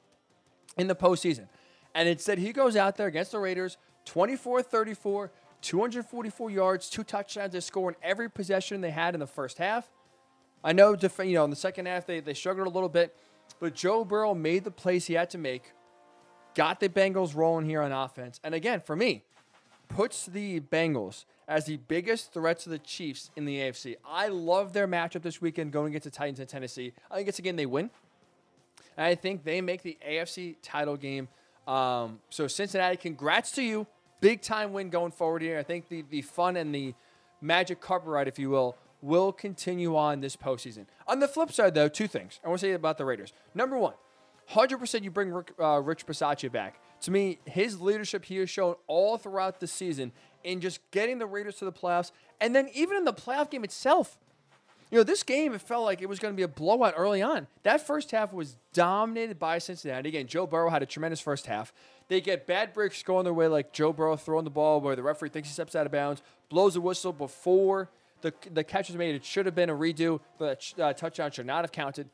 in 0.78 0.86
the 0.86 0.94
postseason. 0.94 1.48
And 1.94 2.08
instead, 2.08 2.38
he 2.38 2.52
goes 2.52 2.76
out 2.76 2.96
there 2.96 3.08
against 3.08 3.32
the 3.32 3.38
Raiders, 3.38 3.76
24 4.06 4.62
34, 4.62 5.32
244 5.60 6.50
yards, 6.50 6.88
two 6.88 7.04
touchdowns. 7.04 7.52
They 7.52 7.60
score 7.60 7.90
in 7.90 7.96
every 8.02 8.30
possession 8.30 8.80
they 8.80 8.90
had 8.90 9.14
in 9.14 9.20
the 9.20 9.26
first 9.26 9.58
half. 9.58 9.90
I 10.64 10.72
know, 10.72 10.96
you 11.18 11.34
know, 11.34 11.44
in 11.44 11.50
the 11.50 11.56
second 11.56 11.86
half, 11.86 12.06
they, 12.06 12.20
they 12.20 12.34
struggled 12.34 12.68
a 12.68 12.70
little 12.70 12.88
bit, 12.88 13.16
but 13.58 13.74
Joe 13.74 14.04
Burrow 14.04 14.34
made 14.34 14.62
the 14.62 14.70
plays 14.70 15.06
he 15.06 15.14
had 15.14 15.28
to 15.30 15.38
make, 15.38 15.72
got 16.54 16.78
the 16.78 16.88
Bengals 16.88 17.34
rolling 17.34 17.66
here 17.66 17.82
on 17.82 17.90
offense. 17.90 18.40
And 18.44 18.54
again, 18.54 18.80
for 18.80 18.94
me, 18.94 19.24
puts 19.88 20.26
the 20.26 20.60
Bengals 20.60 21.24
as 21.48 21.66
the 21.66 21.76
biggest 21.76 22.32
threat 22.32 22.58
to 22.60 22.68
the 22.68 22.78
Chiefs 22.78 23.30
in 23.36 23.44
the 23.44 23.58
AFC. 23.58 23.96
I 24.06 24.28
love 24.28 24.72
their 24.72 24.88
matchup 24.88 25.22
this 25.22 25.40
weekend 25.40 25.72
going 25.72 25.88
against 25.88 26.04
the 26.04 26.10
Titans 26.10 26.40
in 26.40 26.46
Tennessee. 26.46 26.92
I 27.10 27.16
think 27.16 27.28
it's 27.28 27.38
again 27.38 27.56
they 27.56 27.66
win. 27.66 27.90
And 28.96 29.06
I 29.06 29.14
think 29.14 29.44
they 29.44 29.60
make 29.60 29.82
the 29.82 29.96
AFC 30.06 30.56
title 30.62 30.96
game. 30.96 31.28
Um, 31.66 32.20
so 32.30 32.46
Cincinnati, 32.46 32.96
congrats 32.96 33.52
to 33.52 33.62
you. 33.62 33.86
Big 34.20 34.42
time 34.42 34.72
win 34.72 34.90
going 34.90 35.12
forward 35.12 35.42
here. 35.42 35.58
I 35.58 35.62
think 35.62 35.88
the, 35.88 36.04
the 36.08 36.22
fun 36.22 36.56
and 36.56 36.74
the 36.74 36.94
magic 37.40 37.80
carpet 37.80 38.08
ride, 38.08 38.28
if 38.28 38.38
you 38.38 38.50
will, 38.50 38.76
will 39.00 39.32
continue 39.32 39.96
on 39.96 40.20
this 40.20 40.36
postseason. 40.36 40.86
On 41.08 41.18
the 41.18 41.28
flip 41.28 41.50
side, 41.50 41.74
though, 41.74 41.88
two 41.88 42.06
things 42.06 42.38
I 42.44 42.48
want 42.48 42.60
to 42.60 42.66
say 42.66 42.72
about 42.72 42.98
the 42.98 43.04
Raiders. 43.04 43.32
Number 43.54 43.76
one, 43.76 43.94
100% 44.50 45.02
you 45.02 45.10
bring 45.10 45.32
Rick, 45.32 45.52
uh, 45.58 45.80
Rich 45.80 46.06
Bisaccia 46.06 46.50
back. 46.50 46.80
To 47.02 47.10
me, 47.10 47.38
his 47.44 47.80
leadership 47.80 48.24
he 48.24 48.36
has 48.36 48.48
shown 48.48 48.76
all 48.86 49.18
throughout 49.18 49.58
the 49.58 49.66
season 49.66 50.12
in 50.44 50.60
just 50.60 50.80
getting 50.90 51.18
the 51.18 51.26
Raiders 51.26 51.56
to 51.56 51.64
the 51.64 51.72
playoffs, 51.72 52.12
and 52.40 52.54
then 52.54 52.68
even 52.74 52.96
in 52.96 53.04
the 53.04 53.12
playoff 53.12 53.50
game 53.50 53.64
itself. 53.64 54.18
You 54.90 54.98
know, 54.98 55.04
this 55.04 55.22
game, 55.22 55.54
it 55.54 55.62
felt 55.62 55.86
like 55.86 56.02
it 56.02 56.08
was 56.08 56.18
going 56.18 56.34
to 56.34 56.36
be 56.36 56.42
a 56.42 56.48
blowout 56.48 56.92
early 56.98 57.22
on. 57.22 57.46
That 57.62 57.86
first 57.86 58.10
half 58.10 58.30
was 58.34 58.58
dominated 58.74 59.38
by 59.38 59.56
Cincinnati. 59.56 60.10
Again, 60.10 60.26
Joe 60.26 60.46
Burrow 60.46 60.68
had 60.68 60.82
a 60.82 60.86
tremendous 60.86 61.18
first 61.18 61.46
half. 61.46 61.72
They 62.08 62.20
get 62.20 62.46
bad 62.46 62.74
breaks 62.74 63.02
going 63.02 63.24
their 63.24 63.32
way, 63.32 63.48
like 63.48 63.72
Joe 63.72 63.94
Burrow 63.94 64.16
throwing 64.16 64.44
the 64.44 64.50
ball 64.50 64.82
where 64.82 64.94
the 64.94 65.02
referee 65.02 65.30
thinks 65.30 65.48
he 65.48 65.54
steps 65.54 65.74
out 65.74 65.86
of 65.86 65.92
bounds, 65.92 66.20
blows 66.50 66.76
a 66.76 66.80
whistle 66.82 67.14
before 67.14 67.88
the, 68.20 68.32
the 68.52 68.64
catch 68.64 68.88
was 68.88 68.96
made. 68.96 69.14
It 69.14 69.24
should 69.24 69.46
have 69.46 69.54
been 69.54 69.70
a 69.70 69.74
redo, 69.74 70.20
but 70.38 70.72
uh, 70.78 70.92
touchdown 70.92 71.30
should 71.30 71.46
not 71.46 71.64
have 71.64 71.72
counted. 71.72 72.08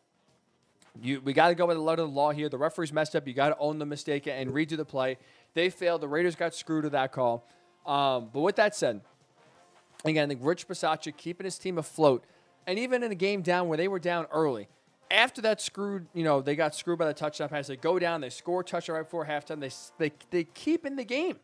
You, 1.00 1.20
we 1.20 1.32
got 1.32 1.48
to 1.48 1.54
go 1.54 1.66
by 1.66 1.74
the 1.74 1.80
letter 1.80 2.02
of 2.02 2.08
the 2.08 2.14
law 2.14 2.32
here. 2.32 2.48
The 2.48 2.58
referee's 2.58 2.92
messed 2.92 3.14
up. 3.14 3.26
You 3.26 3.34
got 3.34 3.50
to 3.50 3.58
own 3.58 3.78
the 3.78 3.86
mistake 3.86 4.26
and 4.26 4.50
redo 4.50 4.76
the 4.76 4.84
play. 4.84 5.18
They 5.54 5.70
failed. 5.70 6.00
The 6.00 6.08
Raiders 6.08 6.34
got 6.34 6.54
screwed 6.54 6.84
with 6.84 6.92
that 6.92 7.12
call. 7.12 7.46
Um, 7.86 8.30
but 8.32 8.40
with 8.40 8.56
that 8.56 8.76
said, 8.76 9.00
again, 10.04 10.24
I 10.24 10.28
think 10.28 10.40
Rich 10.42 10.68
Bisaccia 10.68 11.16
keeping 11.16 11.44
his 11.44 11.58
team 11.58 11.78
afloat– 11.78 12.24
and 12.68 12.78
even 12.78 13.02
in 13.02 13.10
a 13.10 13.14
game 13.14 13.40
down 13.40 13.68
where 13.68 13.78
they 13.78 13.88
were 13.88 13.98
down 13.98 14.26
early, 14.30 14.68
after 15.10 15.40
that 15.40 15.62
screwed, 15.62 16.06
you 16.12 16.22
know, 16.22 16.42
they 16.42 16.54
got 16.54 16.74
screwed 16.74 16.98
by 16.98 17.06
the 17.06 17.14
touchdown 17.14 17.48
pass. 17.48 17.66
They 17.66 17.76
go 17.76 17.98
down, 17.98 18.20
they 18.20 18.28
score 18.28 18.60
a 18.60 18.64
touchdown 18.64 18.96
right 18.96 19.04
before 19.04 19.24
halftime. 19.24 19.58
They, 19.58 19.70
they, 19.96 20.14
they 20.30 20.44
keep 20.44 20.84
in 20.84 20.96
the 20.96 21.04
game. 21.04 21.38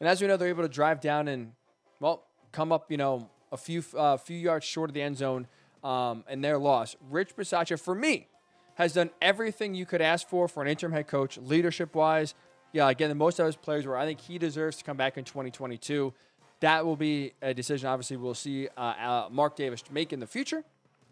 And 0.00 0.08
as 0.08 0.22
we 0.22 0.26
know, 0.26 0.38
they're 0.38 0.48
able 0.48 0.62
to 0.62 0.68
drive 0.68 1.02
down 1.02 1.28
and, 1.28 1.52
well, 2.00 2.24
come 2.52 2.72
up, 2.72 2.90
you 2.90 2.96
know, 2.96 3.28
a 3.52 3.58
few 3.58 3.84
uh, 3.94 4.16
few 4.16 4.38
yards 4.38 4.64
short 4.64 4.88
of 4.88 4.94
the 4.94 5.02
end 5.02 5.18
zone 5.18 5.46
um, 5.84 6.24
and 6.26 6.42
their 6.42 6.56
loss. 6.56 6.96
Rich 7.10 7.36
Bisaccia, 7.36 7.78
for 7.78 7.94
me, 7.94 8.28
has 8.76 8.94
done 8.94 9.10
everything 9.20 9.74
you 9.74 9.84
could 9.84 10.00
ask 10.00 10.26
for 10.26 10.48
for 10.48 10.62
an 10.62 10.68
interim 10.68 10.92
head 10.92 11.06
coach, 11.06 11.36
leadership 11.36 11.94
wise. 11.94 12.34
Yeah, 12.74 12.90
again, 12.90 13.08
the 13.08 13.14
most 13.14 13.38
of 13.38 13.46
his 13.46 13.54
players 13.54 13.86
where 13.86 13.96
I 13.96 14.04
think 14.04 14.18
he 14.18 14.36
deserves 14.36 14.78
to 14.78 14.84
come 14.84 14.96
back 14.96 15.16
in 15.16 15.22
2022. 15.22 16.12
That 16.58 16.84
will 16.84 16.96
be 16.96 17.32
a 17.40 17.54
decision, 17.54 17.88
obviously, 17.88 18.16
we'll 18.16 18.34
see 18.34 18.66
uh, 18.76 18.80
uh, 18.80 19.28
Mark 19.30 19.54
Davis 19.54 19.84
make 19.92 20.12
in 20.12 20.18
the 20.18 20.26
future. 20.26 20.64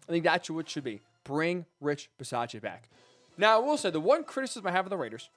I 0.07 0.11
think 0.11 0.25
that's 0.25 0.49
what 0.49 0.65
it 0.65 0.69
should 0.69 0.83
be. 0.83 0.99
Bring 1.23 1.65
Rich 1.79 2.09
Bisaccia 2.21 2.61
back. 2.61 2.89
Now, 3.37 3.55
I 3.55 3.59
will 3.59 3.77
say 3.77 3.91
the 3.91 4.01
one 4.01 4.25
criticism 4.25 4.67
I 4.67 4.71
have 4.71 4.85
of 4.85 4.89
the 4.89 4.97
Raiders, 4.97 5.29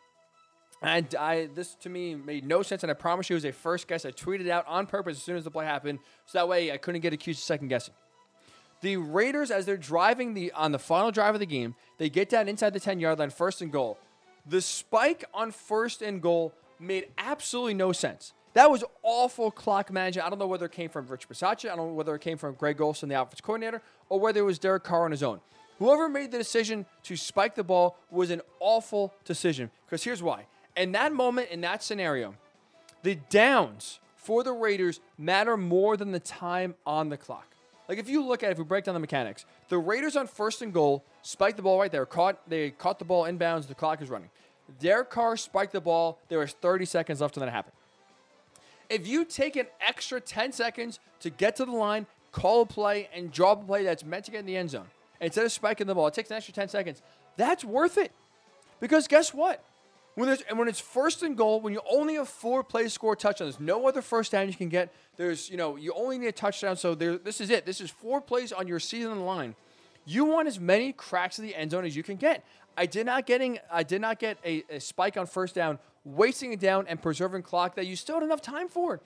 and 0.83 1.14
I 1.14 1.49
this 1.55 1.77
to 1.77 1.89
me 1.89 2.16
made 2.16 2.45
no 2.45 2.62
sense, 2.62 2.83
and 2.83 2.91
I 2.91 2.95
promise 2.95 3.31
you 3.31 3.35
it 3.35 3.39
was 3.39 3.45
a 3.45 3.53
first 3.53 3.87
guess. 3.87 4.05
I 4.05 4.11
tweeted 4.11 4.49
out 4.49 4.66
on 4.66 4.87
purpose 4.87 5.18
as 5.18 5.22
soon 5.22 5.37
as 5.37 5.45
the 5.45 5.51
play 5.53 5.64
happened, 5.64 6.01
so 6.27 6.39
that 6.39 6.49
way 6.49 6.72
I 6.72 6.77
couldn't 6.77 7.03
get 7.03 7.12
accused 7.12 7.39
of 7.39 7.45
second 7.45 7.68
guessing. 7.68 7.95
The 8.81 8.97
Raiders, 8.97 9.53
as 9.53 9.64
they're 9.64 9.77
driving 9.77 10.35
the 10.35 10.51
on 10.53 10.72
the 10.72 10.81
final 10.81 11.12
drive 11.12 11.35
of 11.35 11.41
the 11.41 11.47
game, 11.47 11.77
they 11.99 12.11
get 12.11 12.29
down 12.29 12.49
inside 12.49 12.72
the 12.72 12.81
10 12.81 12.99
yard 12.99 13.20
line, 13.20 13.31
first 13.31 13.62
and 13.62 13.70
goal. 13.70 13.97
The 14.49 14.61
spike 14.61 15.25
on 15.35 15.51
first 15.51 16.03
and 16.03 16.23
goal 16.23 16.53
made 16.79 17.09
absolutely 17.19 17.75
no 17.75 17.93
sense. 17.93 18.33
That 18.55 18.71
was 18.71 18.85
awful 19.03 19.51
clock 19.51 19.93
management. 19.93 20.27
I 20.27 20.31
don't 20.31 20.39
know 20.39 20.47
whether 20.47 20.67
it 20.67 20.73
came 20.73 20.89
from 20.89 21.07
Rich 21.07 21.29
Bisaccia. 21.29 21.71
I 21.71 21.77
don't 21.77 21.89
know 21.89 21.95
whether 21.95 22.15
it 22.15 22.23
came 22.23 22.39
from 22.39 22.55
Greg 22.55 22.81
Olson, 22.81 23.09
the 23.09 23.21
offense 23.21 23.41
coordinator, 23.41 23.83
or 24.09 24.19
whether 24.19 24.41
it 24.41 24.45
was 24.45 24.59
Derek 24.59 24.85
Carr 24.85 25.05
on 25.05 25.11
his 25.11 25.23
own. 25.23 25.41
Whoever 25.79 26.09
made 26.09 26.31
the 26.31 26.39
decision 26.39 26.87
to 27.03 27.17
spike 27.17 27.55
the 27.55 27.65
ball 27.65 27.99
was 28.11 28.31
an 28.31 28.41
awful 28.61 29.13
decision. 29.25 29.71
Because 29.85 30.05
here's 30.05 30.23
why. 30.23 30.47
In 30.75 30.93
that 30.93 31.13
moment, 31.13 31.51
in 31.51 31.61
that 31.63 31.83
scenario, 31.83 32.35
the 33.03 33.17
downs 33.29 34.01
for 34.15 34.43
the 34.43 34.53
Raiders 34.53 35.01
matter 35.19 35.57
more 35.57 35.97
than 35.97 36.13
the 36.13 36.21
time 36.21 36.77
on 36.87 37.11
the 37.11 37.17
clock. 37.17 37.56
Like 37.89 37.99
if 37.99 38.09
you 38.09 38.24
look 38.24 38.43
at 38.43 38.49
it, 38.49 38.53
if 38.53 38.59
we 38.59 38.64
break 38.64 38.84
down 38.84 38.95
the 38.95 39.01
mechanics, 39.01 39.45
the 39.68 39.78
Raiders 39.78 40.16
on 40.16 40.26
first 40.26 40.62
and 40.62 40.72
goal 40.72 41.05
spiked 41.22 41.57
the 41.57 41.62
ball 41.62 41.78
right 41.78 41.91
there. 41.91 42.07
Caught 42.07 42.49
they 42.49 42.70
caught 42.70 42.99
the 42.99 43.05
ball 43.05 43.24
inbounds. 43.24 43.68
The 43.68 43.74
clock 43.74 44.03
is 44.03 44.11
running. 44.11 44.30
Derek 44.80 45.11
Carr 45.11 45.37
spiked 45.37 45.72
the 45.72 45.80
ball. 45.80 46.18
There 46.28 46.41
was 46.41 46.53
30 46.53 46.84
seconds 46.84 47.20
left 47.20 47.37
when 47.37 47.45
that 47.47 47.53
happened. 47.53 47.74
If 48.89 49.07
you 49.07 49.24
take 49.24 49.57
an 49.57 49.66
extra 49.80 50.20
10 50.20 50.53
seconds 50.53 51.01
to 51.20 51.30
get 51.30 51.57
to 51.57 51.64
the 51.64 51.72
line, 51.72 52.07
call 52.32 52.62
a 52.62 52.66
play, 52.66 53.09
and 53.14 53.32
drop 53.32 53.62
a 53.62 53.66
play 53.66 53.84
that's 53.84 54.05
meant 54.05 54.24
to 54.26 54.30
get 54.30 54.41
in 54.41 54.47
the 54.47 54.57
end 54.57 54.70
zone, 54.70 54.87
instead 55.20 55.45
of 55.45 55.53
spiking 55.53 55.87
the 55.87 55.95
ball, 55.95 56.07
it 56.07 56.14
takes 56.14 56.30
an 56.30 56.37
extra 56.37 56.55
10 56.55 56.68
seconds. 56.68 57.03
That's 57.37 57.64
worth 57.64 57.99
it. 57.99 58.12
Because 58.80 59.09
guess 59.09 59.32
what? 59.32 59.64
When 60.17 60.29
there's 60.29 60.41
and 60.49 60.59
when 60.59 60.67
it's 60.67 60.81
first 60.81 61.23
and 61.23 61.37
goal, 61.37 61.61
when 61.61 61.75
you 61.75 61.83
only 61.91 62.14
have 62.14 62.29
four 62.29 62.64
plays 62.64 62.95
score 62.95 63.14
touchdowns, 63.14 63.57
there's 63.57 63.67
no 63.67 63.87
other 63.87 64.01
first 64.01 64.33
down 64.33 64.49
you 64.49 64.55
can 64.55 64.71
get. 64.71 64.93
There's 65.17 65.51
you 65.51 65.59
know 65.59 65.77
you 65.77 65.93
only 65.93 66.19
need 66.19 66.29
a 66.29 66.33
touchdown, 66.33 66.77
so 66.77 66.95
there, 66.95 67.19
this 67.19 67.39
is 67.39 67.51
it. 67.51 67.67
This 67.67 67.83
is 67.83 67.91
four 67.91 68.23
plays 68.23 68.51
on 68.51 68.67
your 68.67 68.81
season 68.81 69.27
line. 69.27 69.55
You 70.07 70.25
want 70.25 70.49
as 70.49 70.59
many 70.59 70.93
cracks 70.95 71.39
of 71.39 71.45
the 71.45 71.55
end 71.55 71.73
zone 71.73 71.85
as 71.85 71.95
you 71.95 72.03
can 72.03 72.17
get. 72.17 72.47
I 72.79 72.87
did 72.87 73.05
not 73.05 73.27
getting 73.27 73.59
I 73.71 73.83
did 73.83 74.01
not 74.01 74.19
get 74.19 74.39
a, 74.43 74.64
a 74.71 74.81
spike 74.81 75.19
on 75.19 75.27
first 75.27 75.55
down, 75.55 75.79
wasting 76.03 76.51
it 76.51 76.61
down 76.61 76.87
and 76.89 77.01
preserving 77.01 77.43
clock 77.43 77.75
that 77.75 77.87
you 77.87 77.95
still 77.95 78.14
had 78.17 78.25
enough 78.25 78.41
time 78.41 78.69
for. 78.69 79.03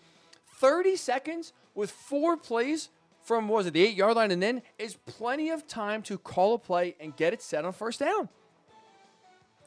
30 0.58 0.94
seconds 0.94 1.52
with 1.74 1.90
four 1.90 2.36
plays 2.36 2.88
from 3.24 3.48
was 3.48 3.66
it 3.66 3.72
the 3.72 3.82
eight 3.82 3.96
yard 3.96 4.14
line 4.14 4.30
and 4.30 4.40
then 4.40 4.62
is 4.78 4.94
plenty 5.06 5.50
of 5.50 5.66
time 5.66 6.02
to 6.02 6.18
call 6.18 6.54
a 6.54 6.58
play 6.58 6.94
and 7.00 7.16
get 7.16 7.32
it 7.32 7.42
set 7.42 7.64
on 7.64 7.72
first 7.72 7.98
down. 7.98 8.28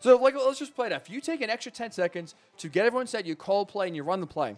So, 0.04 0.18
like, 0.18 0.36
let's 0.36 0.60
just 0.60 0.76
play 0.76 0.88
it 0.88 0.92
out. 0.92 1.00
If 1.00 1.10
you 1.10 1.22
take 1.22 1.40
an 1.40 1.50
extra 1.50 1.72
10 1.72 1.92
seconds 1.92 2.36
to 2.58 2.68
get 2.68 2.86
everyone 2.86 3.08
set, 3.08 3.26
you 3.26 3.38
call 3.38 3.66
play 3.66 3.88
and 3.88 3.96
you 3.96 4.04
run 4.04 4.20
the 4.20 4.28
play, 4.28 4.58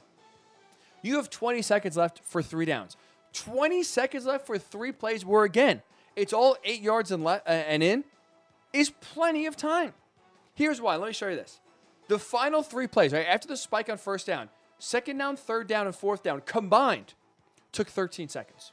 you 1.03 1.17
have 1.17 1.29
20 1.29 1.61
seconds 1.61 1.95
left 1.95 2.19
for 2.23 2.41
three 2.41 2.65
downs. 2.65 2.97
20 3.33 3.83
seconds 3.83 4.25
left 4.25 4.47
for 4.47 4.57
three 4.57 4.91
plays 4.91 5.23
where, 5.23 5.43
again, 5.43 5.83
it's 6.15 6.33
all 6.33 6.57
eight 6.63 6.81
yards 6.81 7.11
and, 7.11 7.23
le- 7.23 7.43
uh, 7.45 7.51
and 7.51 7.83
in, 7.83 8.03
is 8.73 8.89
plenty 8.89 9.45
of 9.45 9.55
time. 9.55 9.93
Here's 10.55 10.81
why. 10.81 10.95
Let 10.95 11.05
me 11.05 11.13
show 11.13 11.27
you 11.27 11.35
this. 11.35 11.59
The 12.07 12.17
final 12.17 12.63
three 12.63 12.87
plays, 12.87 13.13
right, 13.13 13.27
after 13.27 13.47
the 13.47 13.55
spike 13.55 13.87
on 13.87 13.99
first 13.99 14.25
down, 14.25 14.49
second 14.79 15.19
down, 15.19 15.37
third 15.37 15.67
down, 15.67 15.85
and 15.85 15.95
fourth 15.95 16.23
down 16.23 16.41
combined 16.47 17.13
took 17.71 17.87
13 17.87 18.29
seconds. 18.29 18.71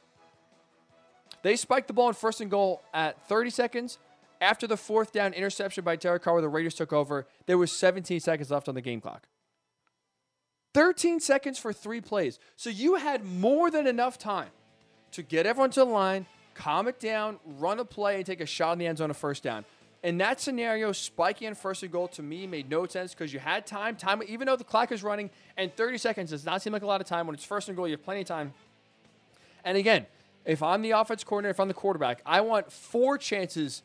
They 1.43 1.55
spiked 1.55 1.85
the 1.85 1.93
ball 1.93 2.07
in 2.07 2.15
first 2.15 2.41
and 2.41 2.49
goal 2.49 2.81
at 2.95 3.27
30 3.27 3.51
seconds. 3.51 3.99
After 4.41 4.67
the 4.67 4.77
fourth 4.77 5.11
down 5.11 5.33
interception 5.33 5.83
by 5.83 5.95
Derek 5.95 6.23
Carr, 6.23 6.33
where 6.33 6.41
the 6.41 6.49
Raiders 6.49 6.75
took 6.75 6.91
over, 6.91 7.27
there 7.45 7.57
was 7.57 7.71
17 7.71 8.19
seconds 8.19 8.51
left 8.51 8.67
on 8.67 8.75
the 8.75 8.81
game 8.81 9.01
clock. 9.01 9.27
13 10.73 11.19
seconds 11.19 11.59
for 11.59 11.71
three 11.71 12.01
plays. 12.01 12.39
So 12.55 12.69
you 12.69 12.95
had 12.95 13.23
more 13.25 13.69
than 13.69 13.87
enough 13.87 14.17
time 14.17 14.49
to 15.11 15.21
get 15.21 15.45
everyone 15.45 15.69
to 15.71 15.81
the 15.81 15.85
line, 15.85 16.25
calm 16.55 16.87
it 16.87 16.99
down, 16.99 17.39
run 17.45 17.79
a 17.79 17.85
play, 17.85 18.17
and 18.17 18.25
take 18.25 18.41
a 18.41 18.45
shot 18.45 18.73
in 18.73 18.79
the 18.79 18.87
end 18.87 18.97
zone 18.97 19.11
a 19.11 19.13
first 19.13 19.43
down. 19.43 19.65
In 20.03 20.17
that 20.17 20.41
scenario, 20.41 20.91
spiking 20.91 21.47
in 21.47 21.55
first 21.55 21.81
and 21.83 21.91
goal 21.91 22.09
to 22.09 22.21
me 22.21 22.45
made 22.45 22.69
no 22.69 22.85
sense 22.87 23.13
because 23.13 23.33
you 23.33 23.39
had 23.39 23.65
time. 23.65 23.95
Time, 23.95 24.21
even 24.27 24.47
though 24.47 24.57
the 24.57 24.63
clock 24.65 24.91
is 24.91 25.01
running, 25.01 25.29
and 25.55 25.73
30 25.73 25.97
seconds 25.97 26.31
does 26.31 26.43
not 26.43 26.61
seem 26.61 26.73
like 26.73 26.81
a 26.81 26.87
lot 26.87 26.99
of 26.99 27.07
time. 27.07 27.25
When 27.25 27.35
it's 27.35 27.45
first 27.45 27.69
and 27.69 27.77
goal, 27.77 27.87
you 27.87 27.93
have 27.93 28.03
plenty 28.03 28.21
of 28.21 28.27
time. 28.27 28.53
And 29.63 29.77
again, 29.77 30.05
if 30.43 30.61
I'm 30.61 30.81
the 30.81 30.91
offense 30.91 31.23
coordinator, 31.23 31.51
if 31.51 31.59
I'm 31.59 31.69
the 31.69 31.73
quarterback, 31.73 32.21
I 32.25 32.41
want 32.41 32.69
four 32.69 33.17
chances 33.17 33.81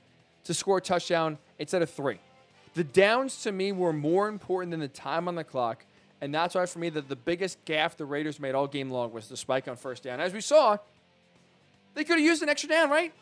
to 0.48 0.54
score 0.54 0.78
a 0.78 0.80
touchdown 0.80 1.36
instead 1.58 1.82
of 1.82 1.90
three. 1.90 2.18
The 2.72 2.82
downs 2.82 3.42
to 3.42 3.52
me 3.52 3.70
were 3.70 3.92
more 3.92 4.28
important 4.28 4.70
than 4.70 4.80
the 4.80 4.88
time 4.88 5.28
on 5.28 5.34
the 5.34 5.44
clock. 5.44 5.84
And 6.22 6.34
that's 6.34 6.54
why, 6.54 6.64
for 6.64 6.78
me, 6.78 6.88
the, 6.88 7.02
the 7.02 7.16
biggest 7.16 7.62
gaff 7.66 7.98
the 7.98 8.06
Raiders 8.06 8.40
made 8.40 8.54
all 8.54 8.66
game 8.66 8.90
long 8.90 9.12
was 9.12 9.28
the 9.28 9.36
spike 9.36 9.68
on 9.68 9.76
first 9.76 10.02
down. 10.02 10.20
As 10.20 10.32
we 10.32 10.40
saw, 10.40 10.78
they 11.92 12.02
could 12.02 12.16
have 12.16 12.24
used 12.24 12.42
an 12.42 12.48
extra 12.48 12.70
down, 12.70 12.88
right? 12.88 13.12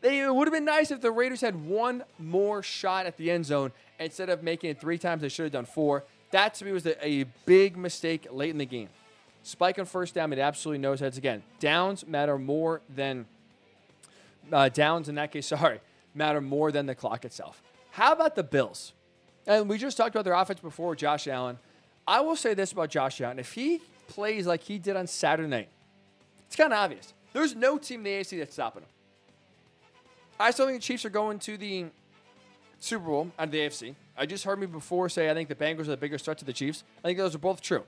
They, 0.00 0.20
it 0.20 0.32
would 0.32 0.46
have 0.46 0.54
been 0.54 0.64
nice 0.64 0.92
if 0.92 1.00
the 1.00 1.10
Raiders 1.10 1.40
had 1.40 1.66
one 1.66 2.04
more 2.20 2.62
shot 2.62 3.06
at 3.06 3.16
the 3.16 3.32
end 3.32 3.46
zone 3.46 3.72
instead 3.98 4.28
of 4.28 4.44
making 4.44 4.70
it 4.70 4.80
three 4.80 4.96
times. 4.96 5.22
They 5.22 5.28
should 5.28 5.46
have 5.46 5.52
done 5.52 5.64
four. 5.64 6.04
That 6.30 6.54
to 6.54 6.64
me 6.64 6.70
was 6.70 6.86
a, 6.86 7.04
a 7.04 7.24
big 7.46 7.76
mistake 7.76 8.28
late 8.30 8.50
in 8.50 8.58
the 8.58 8.64
game. 8.64 8.90
Spike 9.42 9.80
on 9.80 9.86
first 9.86 10.14
down 10.14 10.30
made 10.30 10.38
absolutely 10.38 10.78
no 10.78 10.94
sense. 10.94 11.18
Again, 11.18 11.42
downs 11.58 12.06
matter 12.06 12.38
more 12.38 12.80
than 12.94 13.26
uh, 14.52 14.68
downs 14.68 15.08
in 15.08 15.16
that 15.16 15.32
case. 15.32 15.46
Sorry, 15.48 15.80
matter 16.16 16.40
more 16.40 16.72
than 16.72 16.86
the 16.86 16.94
clock 16.94 17.24
itself. 17.24 17.62
How 17.90 18.12
about 18.12 18.34
the 18.34 18.42
Bills? 18.42 18.92
And 19.46 19.68
we 19.68 19.78
just 19.78 19.96
talked 19.96 20.14
about 20.14 20.24
their 20.24 20.34
offense 20.34 20.60
before, 20.60 20.96
Josh 20.96 21.28
Allen. 21.28 21.58
I 22.06 22.20
will 22.20 22.36
say 22.36 22.54
this 22.54 22.72
about 22.72 22.90
Josh 22.90 23.20
Allen: 23.20 23.38
if 23.38 23.52
he 23.52 23.80
plays 24.08 24.46
like 24.46 24.62
he 24.62 24.78
did 24.78 24.96
on 24.96 25.06
Saturday 25.06 25.48
night, 25.48 25.68
it's 26.46 26.56
kind 26.56 26.72
of 26.72 26.78
obvious. 26.78 27.14
There's 27.32 27.54
no 27.54 27.78
team 27.78 28.00
in 28.00 28.04
the 28.04 28.10
AFC 28.10 28.38
that's 28.38 28.54
stopping 28.54 28.82
him. 28.82 28.88
I 30.38 30.50
still 30.50 30.66
think 30.66 30.78
the 30.78 30.82
Chiefs 30.82 31.04
are 31.04 31.10
going 31.10 31.38
to 31.40 31.56
the 31.56 31.86
Super 32.78 33.06
Bowl 33.06 33.30
out 33.38 33.46
of 33.46 33.50
the 33.50 33.58
AFC. 33.58 33.94
I 34.16 34.26
just 34.26 34.44
heard 34.44 34.58
me 34.58 34.66
before 34.66 35.08
say 35.08 35.30
I 35.30 35.34
think 35.34 35.48
the 35.48 35.54
Bengals 35.54 35.80
are 35.80 35.84
the 35.84 35.96
bigger 35.96 36.18
threat 36.18 36.38
to 36.38 36.44
the 36.44 36.52
Chiefs. 36.52 36.84
I 37.02 37.08
think 37.08 37.18
those 37.18 37.34
are 37.34 37.38
both 37.38 37.60
true. 37.60 37.84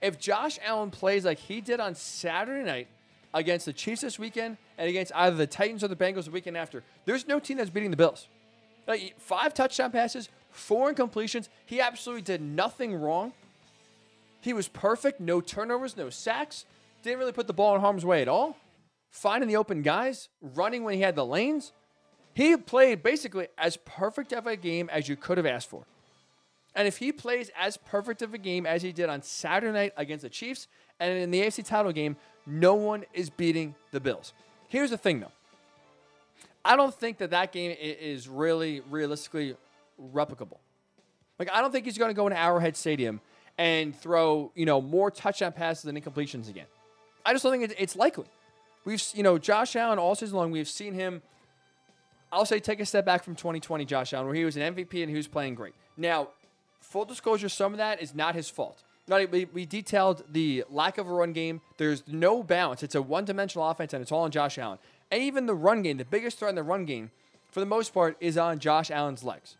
If 0.00 0.18
Josh 0.18 0.58
Allen 0.64 0.90
plays 0.90 1.24
like 1.24 1.38
he 1.38 1.60
did 1.60 1.80
on 1.80 1.94
Saturday 1.94 2.64
night 2.64 2.88
against 3.32 3.66
the 3.66 3.72
Chiefs 3.72 4.00
this 4.00 4.18
weekend 4.18 4.56
and 4.78 4.88
against 4.88 5.12
either 5.14 5.36
the 5.36 5.46
Titans 5.46 5.84
or 5.84 5.88
the 5.88 5.96
Bengals 5.96 6.24
the 6.24 6.30
weekend 6.30 6.56
after, 6.56 6.82
there's 7.04 7.26
no 7.28 7.38
team 7.38 7.56
that's 7.56 7.70
beating 7.70 7.90
the 7.90 7.96
Bills. 7.96 8.28
Like 8.86 9.14
five 9.18 9.54
touchdown 9.54 9.92
passes, 9.92 10.28
four 10.50 10.92
incompletions. 10.92 11.48
He 11.64 11.80
absolutely 11.80 12.22
did 12.22 12.40
nothing 12.40 12.94
wrong. 12.94 13.32
He 14.40 14.52
was 14.52 14.68
perfect. 14.68 15.20
No 15.20 15.40
turnovers, 15.40 15.96
no 15.96 16.10
sacks. 16.10 16.64
Didn't 17.02 17.18
really 17.18 17.32
put 17.32 17.46
the 17.46 17.52
ball 17.52 17.74
in 17.74 17.80
harm's 17.80 18.04
way 18.04 18.22
at 18.22 18.28
all. 18.28 18.56
Finding 19.10 19.48
the 19.48 19.56
open 19.56 19.82
guys, 19.82 20.28
running 20.40 20.84
when 20.84 20.94
he 20.94 21.00
had 21.00 21.16
the 21.16 21.26
lanes. 21.26 21.72
He 22.32 22.56
played 22.56 23.02
basically 23.02 23.48
as 23.58 23.76
perfect 23.76 24.32
of 24.32 24.46
a 24.46 24.56
game 24.56 24.88
as 24.90 25.08
you 25.08 25.16
could 25.16 25.36
have 25.36 25.46
asked 25.46 25.68
for. 25.68 25.84
And 26.74 26.86
if 26.86 26.98
he 26.98 27.10
plays 27.12 27.50
as 27.58 27.76
perfect 27.76 28.22
of 28.22 28.32
a 28.32 28.38
game 28.38 28.66
as 28.66 28.82
he 28.82 28.92
did 28.92 29.08
on 29.08 29.22
Saturday 29.22 29.72
night 29.72 29.92
against 29.96 30.22
the 30.22 30.28
Chiefs 30.28 30.68
and 31.00 31.18
in 31.18 31.30
the 31.30 31.40
AFC 31.40 31.64
title 31.64 31.92
game, 31.92 32.16
no 32.46 32.74
one 32.74 33.04
is 33.12 33.30
beating 33.30 33.74
the 33.90 34.00
Bills. 34.00 34.32
Here's 34.68 34.90
the 34.90 34.98
thing, 34.98 35.20
though. 35.20 35.32
I 36.64 36.76
don't 36.76 36.94
think 36.94 37.18
that 37.18 37.30
that 37.30 37.52
game 37.52 37.74
is 37.80 38.28
really 38.28 38.82
realistically 38.90 39.56
replicable. 40.12 40.58
Like, 41.38 41.50
I 41.50 41.62
don't 41.62 41.72
think 41.72 41.86
he's 41.86 41.96
going 41.96 42.10
to 42.10 42.14
go 42.14 42.26
into 42.26 42.38
Arrowhead 42.38 42.76
Stadium 42.76 43.20
and 43.56 43.96
throw, 43.96 44.52
you 44.54 44.66
know, 44.66 44.80
more 44.80 45.10
touchdown 45.10 45.52
passes 45.52 45.84
than 45.84 46.00
incompletions 46.00 46.48
again. 46.48 46.66
I 47.24 47.32
just 47.32 47.42
don't 47.42 47.58
think 47.58 47.74
it's 47.78 47.96
likely. 47.96 48.26
We've, 48.84 49.02
you 49.14 49.22
know, 49.22 49.38
Josh 49.38 49.76
Allen 49.76 49.98
all 49.98 50.14
season 50.14 50.36
long, 50.36 50.50
we've 50.50 50.68
seen 50.68 50.94
him, 50.94 51.22
I'll 52.32 52.46
say, 52.46 52.60
take 52.60 52.80
a 52.80 52.86
step 52.86 53.04
back 53.04 53.24
from 53.24 53.34
2020 53.34 53.84
Josh 53.84 54.12
Allen, 54.12 54.26
where 54.26 54.34
he 54.34 54.44
was 54.44 54.56
an 54.56 54.74
MVP 54.74 55.02
and 55.02 55.10
he 55.10 55.16
was 55.16 55.28
playing 55.28 55.54
great. 55.54 55.74
Now, 55.96 56.28
full 56.80 57.04
disclosure, 57.04 57.48
some 57.48 57.72
of 57.72 57.78
that 57.78 58.00
is 58.02 58.14
not 58.14 58.34
his 58.34 58.48
fault. 58.48 58.82
Not, 59.10 59.28
we, 59.32 59.46
we 59.46 59.66
detailed 59.66 60.22
the 60.30 60.64
lack 60.70 60.96
of 60.96 61.08
a 61.08 61.12
run 61.12 61.32
game. 61.32 61.60
There's 61.78 62.04
no 62.06 62.44
balance. 62.44 62.84
It's 62.84 62.94
a 62.94 63.02
one 63.02 63.24
dimensional 63.24 63.68
offense, 63.68 63.92
and 63.92 64.00
it's 64.00 64.12
all 64.12 64.22
on 64.22 64.30
Josh 64.30 64.56
Allen. 64.56 64.78
And 65.10 65.20
even 65.20 65.46
the 65.46 65.54
run 65.54 65.82
game, 65.82 65.96
the 65.96 66.04
biggest 66.04 66.38
threat 66.38 66.50
in 66.50 66.54
the 66.54 66.62
run 66.62 66.84
game, 66.84 67.10
for 67.50 67.58
the 67.58 67.66
most 67.66 67.92
part, 67.92 68.16
is 68.20 68.38
on 68.38 68.60
Josh 68.60 68.88
Allen's 68.88 69.24
legs. 69.24 69.56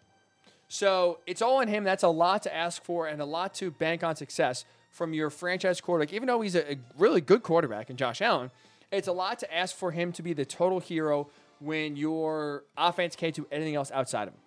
So 0.68 1.18
it's 1.26 1.42
all 1.42 1.56
on 1.56 1.66
him. 1.66 1.82
That's 1.82 2.04
a 2.04 2.08
lot 2.08 2.44
to 2.44 2.54
ask 2.54 2.84
for 2.84 3.08
and 3.08 3.20
a 3.20 3.24
lot 3.24 3.52
to 3.54 3.72
bank 3.72 4.04
on 4.04 4.14
success 4.14 4.64
from 4.92 5.12
your 5.12 5.30
franchise 5.30 5.80
quarterback. 5.80 6.14
Even 6.14 6.28
though 6.28 6.40
he's 6.40 6.54
a, 6.54 6.74
a 6.74 6.76
really 6.96 7.20
good 7.20 7.42
quarterback 7.42 7.90
in 7.90 7.96
Josh 7.96 8.22
Allen, 8.22 8.52
it's 8.92 9.08
a 9.08 9.12
lot 9.12 9.40
to 9.40 9.52
ask 9.52 9.74
for 9.74 9.90
him 9.90 10.12
to 10.12 10.22
be 10.22 10.32
the 10.32 10.44
total 10.44 10.78
hero 10.78 11.26
when 11.58 11.96
your 11.96 12.62
offense 12.78 13.16
can't 13.16 13.34
do 13.34 13.48
anything 13.50 13.74
else 13.74 13.90
outside 13.90 14.28
of 14.28 14.34
him. 14.34 14.40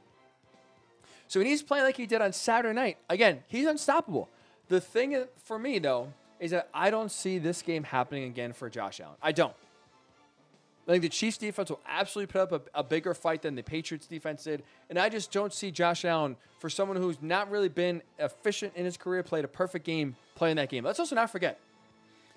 So 1.27 1.41
when 1.41 1.47
he's 1.47 1.61
playing 1.61 1.83
like 1.83 1.97
he 1.97 2.05
did 2.05 2.21
on 2.21 2.31
Saturday 2.31 2.73
night, 2.73 2.99
again, 3.09 3.43
he's 3.49 3.67
unstoppable. 3.67 4.29
The 4.73 4.81
thing 4.81 5.25
for 5.43 5.59
me, 5.59 5.77
though, 5.77 6.11
is 6.39 6.49
that 6.49 6.67
I 6.73 6.89
don't 6.89 7.11
see 7.11 7.37
this 7.37 7.61
game 7.61 7.83
happening 7.83 8.23
again 8.23 8.53
for 8.53 8.71
Josh 8.71 8.99
Allen. 8.99 9.17
I 9.21 9.31
don't. 9.31 9.53
I 10.87 10.93
think 10.93 11.03
the 11.03 11.09
Chiefs 11.09 11.37
defense 11.37 11.69
will 11.69 11.79
absolutely 11.87 12.31
put 12.31 12.41
up 12.41 12.69
a, 12.73 12.79
a, 12.79 12.83
bigger 12.83 13.13
fight 13.13 13.43
than 13.43 13.53
the 13.53 13.61
Patriots 13.61 14.07
defense 14.07 14.45
did. 14.45 14.63
And 14.89 14.97
I 14.97 15.09
just 15.09 15.31
don't 15.31 15.53
see 15.53 15.69
Josh 15.69 16.05
Allen, 16.05 16.37
for 16.57 16.71
someone 16.71 16.97
who's 16.97 17.21
not 17.21 17.51
really 17.51 17.69
been 17.69 18.01
efficient 18.17 18.73
in 18.75 18.83
his 18.83 18.97
career, 18.97 19.21
played 19.21 19.45
a 19.45 19.47
perfect 19.47 19.85
game 19.85 20.15
playing 20.33 20.55
that 20.55 20.69
game. 20.69 20.83
Let's 20.83 20.99
also 20.99 21.13
not 21.13 21.29
forget 21.29 21.59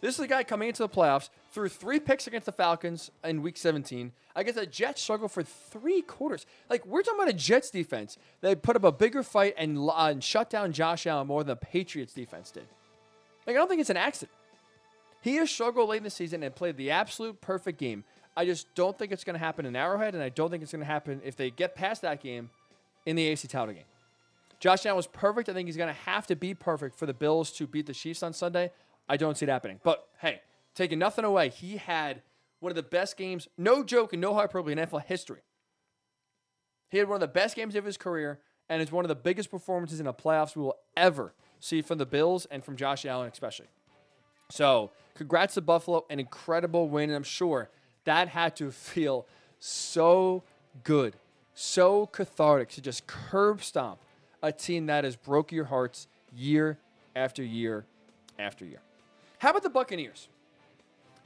this 0.06 0.18
is 0.18 0.24
a 0.24 0.28
guy 0.28 0.44
coming 0.44 0.68
into 0.68 0.82
the 0.82 0.88
playoffs, 0.88 1.30
threw 1.50 1.68
three 1.68 1.98
picks 1.98 2.26
against 2.26 2.46
the 2.46 2.52
Falcons 2.52 3.10
in 3.24 3.42
week 3.42 3.56
17. 3.56 4.12
I 4.36 4.42
guess 4.44 4.54
the 4.54 4.66
Jets 4.66 5.02
struggled 5.02 5.32
for 5.32 5.42
three 5.42 6.00
quarters. 6.02 6.46
Like, 6.70 6.86
we're 6.86 7.02
talking 7.02 7.20
about 7.20 7.34
a 7.34 7.36
Jets 7.36 7.70
defense 7.70 8.16
that 8.40 8.62
put 8.62 8.76
up 8.76 8.84
a 8.84 8.92
bigger 8.92 9.22
fight 9.24 9.54
and, 9.58 9.78
uh, 9.78 9.92
and 10.06 10.22
shut 10.22 10.48
down 10.48 10.72
Josh 10.72 11.06
Allen 11.06 11.26
more 11.26 11.42
than 11.42 11.56
the 11.58 11.66
Patriots 11.66 12.12
defense 12.12 12.52
did. 12.52 12.66
Like, 13.46 13.56
I 13.56 13.58
don't 13.58 13.68
think 13.68 13.80
it's 13.80 13.90
an 13.90 13.96
accident. 13.96 14.30
He 15.22 15.36
has 15.36 15.50
struggled 15.50 15.88
late 15.88 15.98
in 15.98 16.04
the 16.04 16.10
season 16.10 16.42
and 16.44 16.54
played 16.54 16.76
the 16.76 16.92
absolute 16.92 17.40
perfect 17.40 17.78
game. 17.78 18.04
I 18.36 18.44
just 18.44 18.72
don't 18.74 18.96
think 18.96 19.10
it's 19.10 19.24
going 19.24 19.34
to 19.34 19.40
happen 19.40 19.66
in 19.66 19.74
Arrowhead, 19.74 20.14
and 20.14 20.22
I 20.22 20.28
don't 20.28 20.50
think 20.50 20.62
it's 20.62 20.72
going 20.72 20.84
to 20.84 20.86
happen 20.86 21.20
if 21.24 21.34
they 21.34 21.50
get 21.50 21.74
past 21.74 22.02
that 22.02 22.22
game 22.22 22.50
in 23.06 23.16
the 23.16 23.26
AC 23.26 23.48
title 23.48 23.74
game. 23.74 23.84
Josh 24.60 24.86
Allen 24.86 24.96
was 24.96 25.06
perfect. 25.06 25.48
I 25.48 25.52
think 25.52 25.68
he's 25.68 25.76
going 25.76 25.92
to 25.92 26.00
have 26.02 26.26
to 26.28 26.36
be 26.36 26.54
perfect 26.54 26.96
for 26.96 27.06
the 27.06 27.14
Bills 27.14 27.50
to 27.52 27.66
beat 27.66 27.86
the 27.86 27.94
Chiefs 27.94 28.22
on 28.22 28.32
Sunday. 28.32 28.70
I 29.08 29.16
don't 29.16 29.36
see 29.36 29.46
it 29.46 29.48
happening. 29.48 29.80
But 29.82 30.06
hey, 30.20 30.40
taking 30.74 30.98
nothing 30.98 31.24
away, 31.24 31.48
he 31.48 31.76
had 31.76 32.22
one 32.60 32.70
of 32.70 32.76
the 32.76 32.82
best 32.82 33.16
games, 33.16 33.48
no 33.56 33.84
joke 33.84 34.12
and 34.12 34.20
no 34.20 34.34
hyperbole 34.34 34.72
in 34.72 34.78
NFL 34.78 35.04
history. 35.04 35.40
He 36.88 36.98
had 36.98 37.08
one 37.08 37.16
of 37.16 37.20
the 37.20 37.28
best 37.28 37.56
games 37.56 37.74
of 37.74 37.84
his 37.84 37.96
career, 37.96 38.40
and 38.68 38.80
it's 38.80 38.92
one 38.92 39.04
of 39.04 39.08
the 39.08 39.14
biggest 39.14 39.50
performances 39.50 40.00
in 40.00 40.06
the 40.06 40.14
playoffs 40.14 40.56
we 40.56 40.62
will 40.62 40.76
ever 40.96 41.34
see 41.60 41.82
from 41.82 41.98
the 41.98 42.06
Bills 42.06 42.46
and 42.50 42.64
from 42.64 42.76
Josh 42.76 43.04
Allen, 43.04 43.30
especially. 43.32 43.66
So, 44.50 44.92
congrats 45.14 45.54
to 45.54 45.60
Buffalo, 45.60 46.04
an 46.08 46.20
incredible 46.20 46.88
win. 46.88 47.10
And 47.10 47.16
I'm 47.16 47.22
sure 47.24 47.70
that 48.04 48.28
had 48.28 48.54
to 48.56 48.70
feel 48.70 49.26
so 49.58 50.44
good, 50.84 51.16
so 51.54 52.06
cathartic 52.06 52.70
to 52.70 52.80
just 52.80 53.06
curb 53.06 53.62
stomp 53.62 53.98
a 54.42 54.52
team 54.52 54.86
that 54.86 55.04
has 55.04 55.16
broke 55.16 55.50
your 55.50 55.64
hearts 55.64 56.06
year 56.32 56.78
after 57.16 57.42
year 57.42 57.84
after 58.38 58.64
year. 58.64 58.80
How 59.38 59.50
about 59.50 59.62
the 59.62 59.70
Buccaneers? 59.70 60.28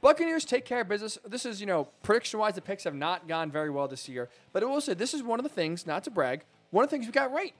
Buccaneers 0.00 0.44
take 0.44 0.64
care 0.64 0.80
of 0.80 0.88
business. 0.88 1.18
This 1.26 1.44
is, 1.44 1.60
you 1.60 1.66
know, 1.66 1.88
prediction 2.02 2.40
wise, 2.40 2.54
the 2.54 2.62
picks 2.62 2.84
have 2.84 2.94
not 2.94 3.28
gone 3.28 3.50
very 3.50 3.70
well 3.70 3.86
this 3.86 4.08
year. 4.08 4.28
But 4.52 4.62
I 4.62 4.66
will 4.66 4.80
say, 4.80 4.94
this 4.94 5.12
is 5.12 5.22
one 5.22 5.38
of 5.38 5.42
the 5.42 5.50
things, 5.50 5.86
not 5.86 6.04
to 6.04 6.10
brag, 6.10 6.44
one 6.70 6.84
of 6.84 6.90
the 6.90 6.96
things 6.96 7.06
we 7.06 7.12
got 7.12 7.32
right. 7.32 7.54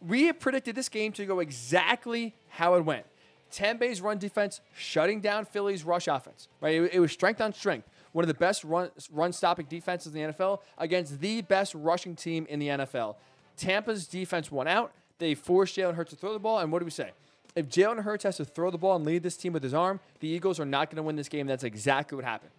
We 0.00 0.32
predicted 0.32 0.76
this 0.76 0.88
game 0.88 1.12
to 1.12 1.26
go 1.26 1.40
exactly 1.40 2.34
how 2.48 2.74
it 2.74 2.84
went. 2.84 3.06
Tampa 3.50 3.92
run 4.02 4.18
defense 4.18 4.60
shutting 4.76 5.20
down 5.20 5.44
Philly's 5.44 5.84
rush 5.84 6.08
offense. 6.08 6.48
Right, 6.60 6.74
it, 6.74 6.94
it 6.94 7.00
was 7.00 7.12
strength 7.12 7.40
on 7.40 7.52
strength. 7.52 7.88
One 8.12 8.24
of 8.24 8.28
the 8.28 8.34
best 8.34 8.64
run 8.64 8.90
run 9.12 9.32
stopping 9.32 9.66
defenses 9.66 10.14
in 10.14 10.26
the 10.26 10.32
NFL 10.32 10.60
against 10.78 11.20
the 11.20 11.42
best 11.42 11.74
rushing 11.74 12.16
team 12.16 12.46
in 12.48 12.58
the 12.58 12.68
NFL. 12.68 13.16
Tampa's 13.56 14.06
defense 14.06 14.50
won 14.50 14.66
out. 14.66 14.92
They 15.18 15.34
forced 15.34 15.76
Jalen 15.76 15.94
Hurts 15.94 16.10
to 16.10 16.16
throw 16.16 16.32
the 16.32 16.38
ball, 16.38 16.58
and 16.58 16.72
what 16.72 16.80
do 16.80 16.84
we 16.84 16.90
say? 16.90 17.12
If 17.54 17.68
Jalen 17.68 18.02
Hurts 18.02 18.24
has 18.24 18.36
to 18.38 18.44
throw 18.44 18.70
the 18.70 18.78
ball 18.78 18.96
and 18.96 19.04
lead 19.04 19.22
this 19.22 19.36
team 19.36 19.52
with 19.52 19.62
his 19.62 19.74
arm, 19.74 20.00
the 20.20 20.28
Eagles 20.28 20.58
are 20.58 20.64
not 20.64 20.90
going 20.90 20.96
to 20.96 21.02
win 21.02 21.16
this 21.16 21.28
game. 21.28 21.46
That's 21.46 21.64
exactly 21.64 22.16
what 22.16 22.24
happened. 22.24 22.50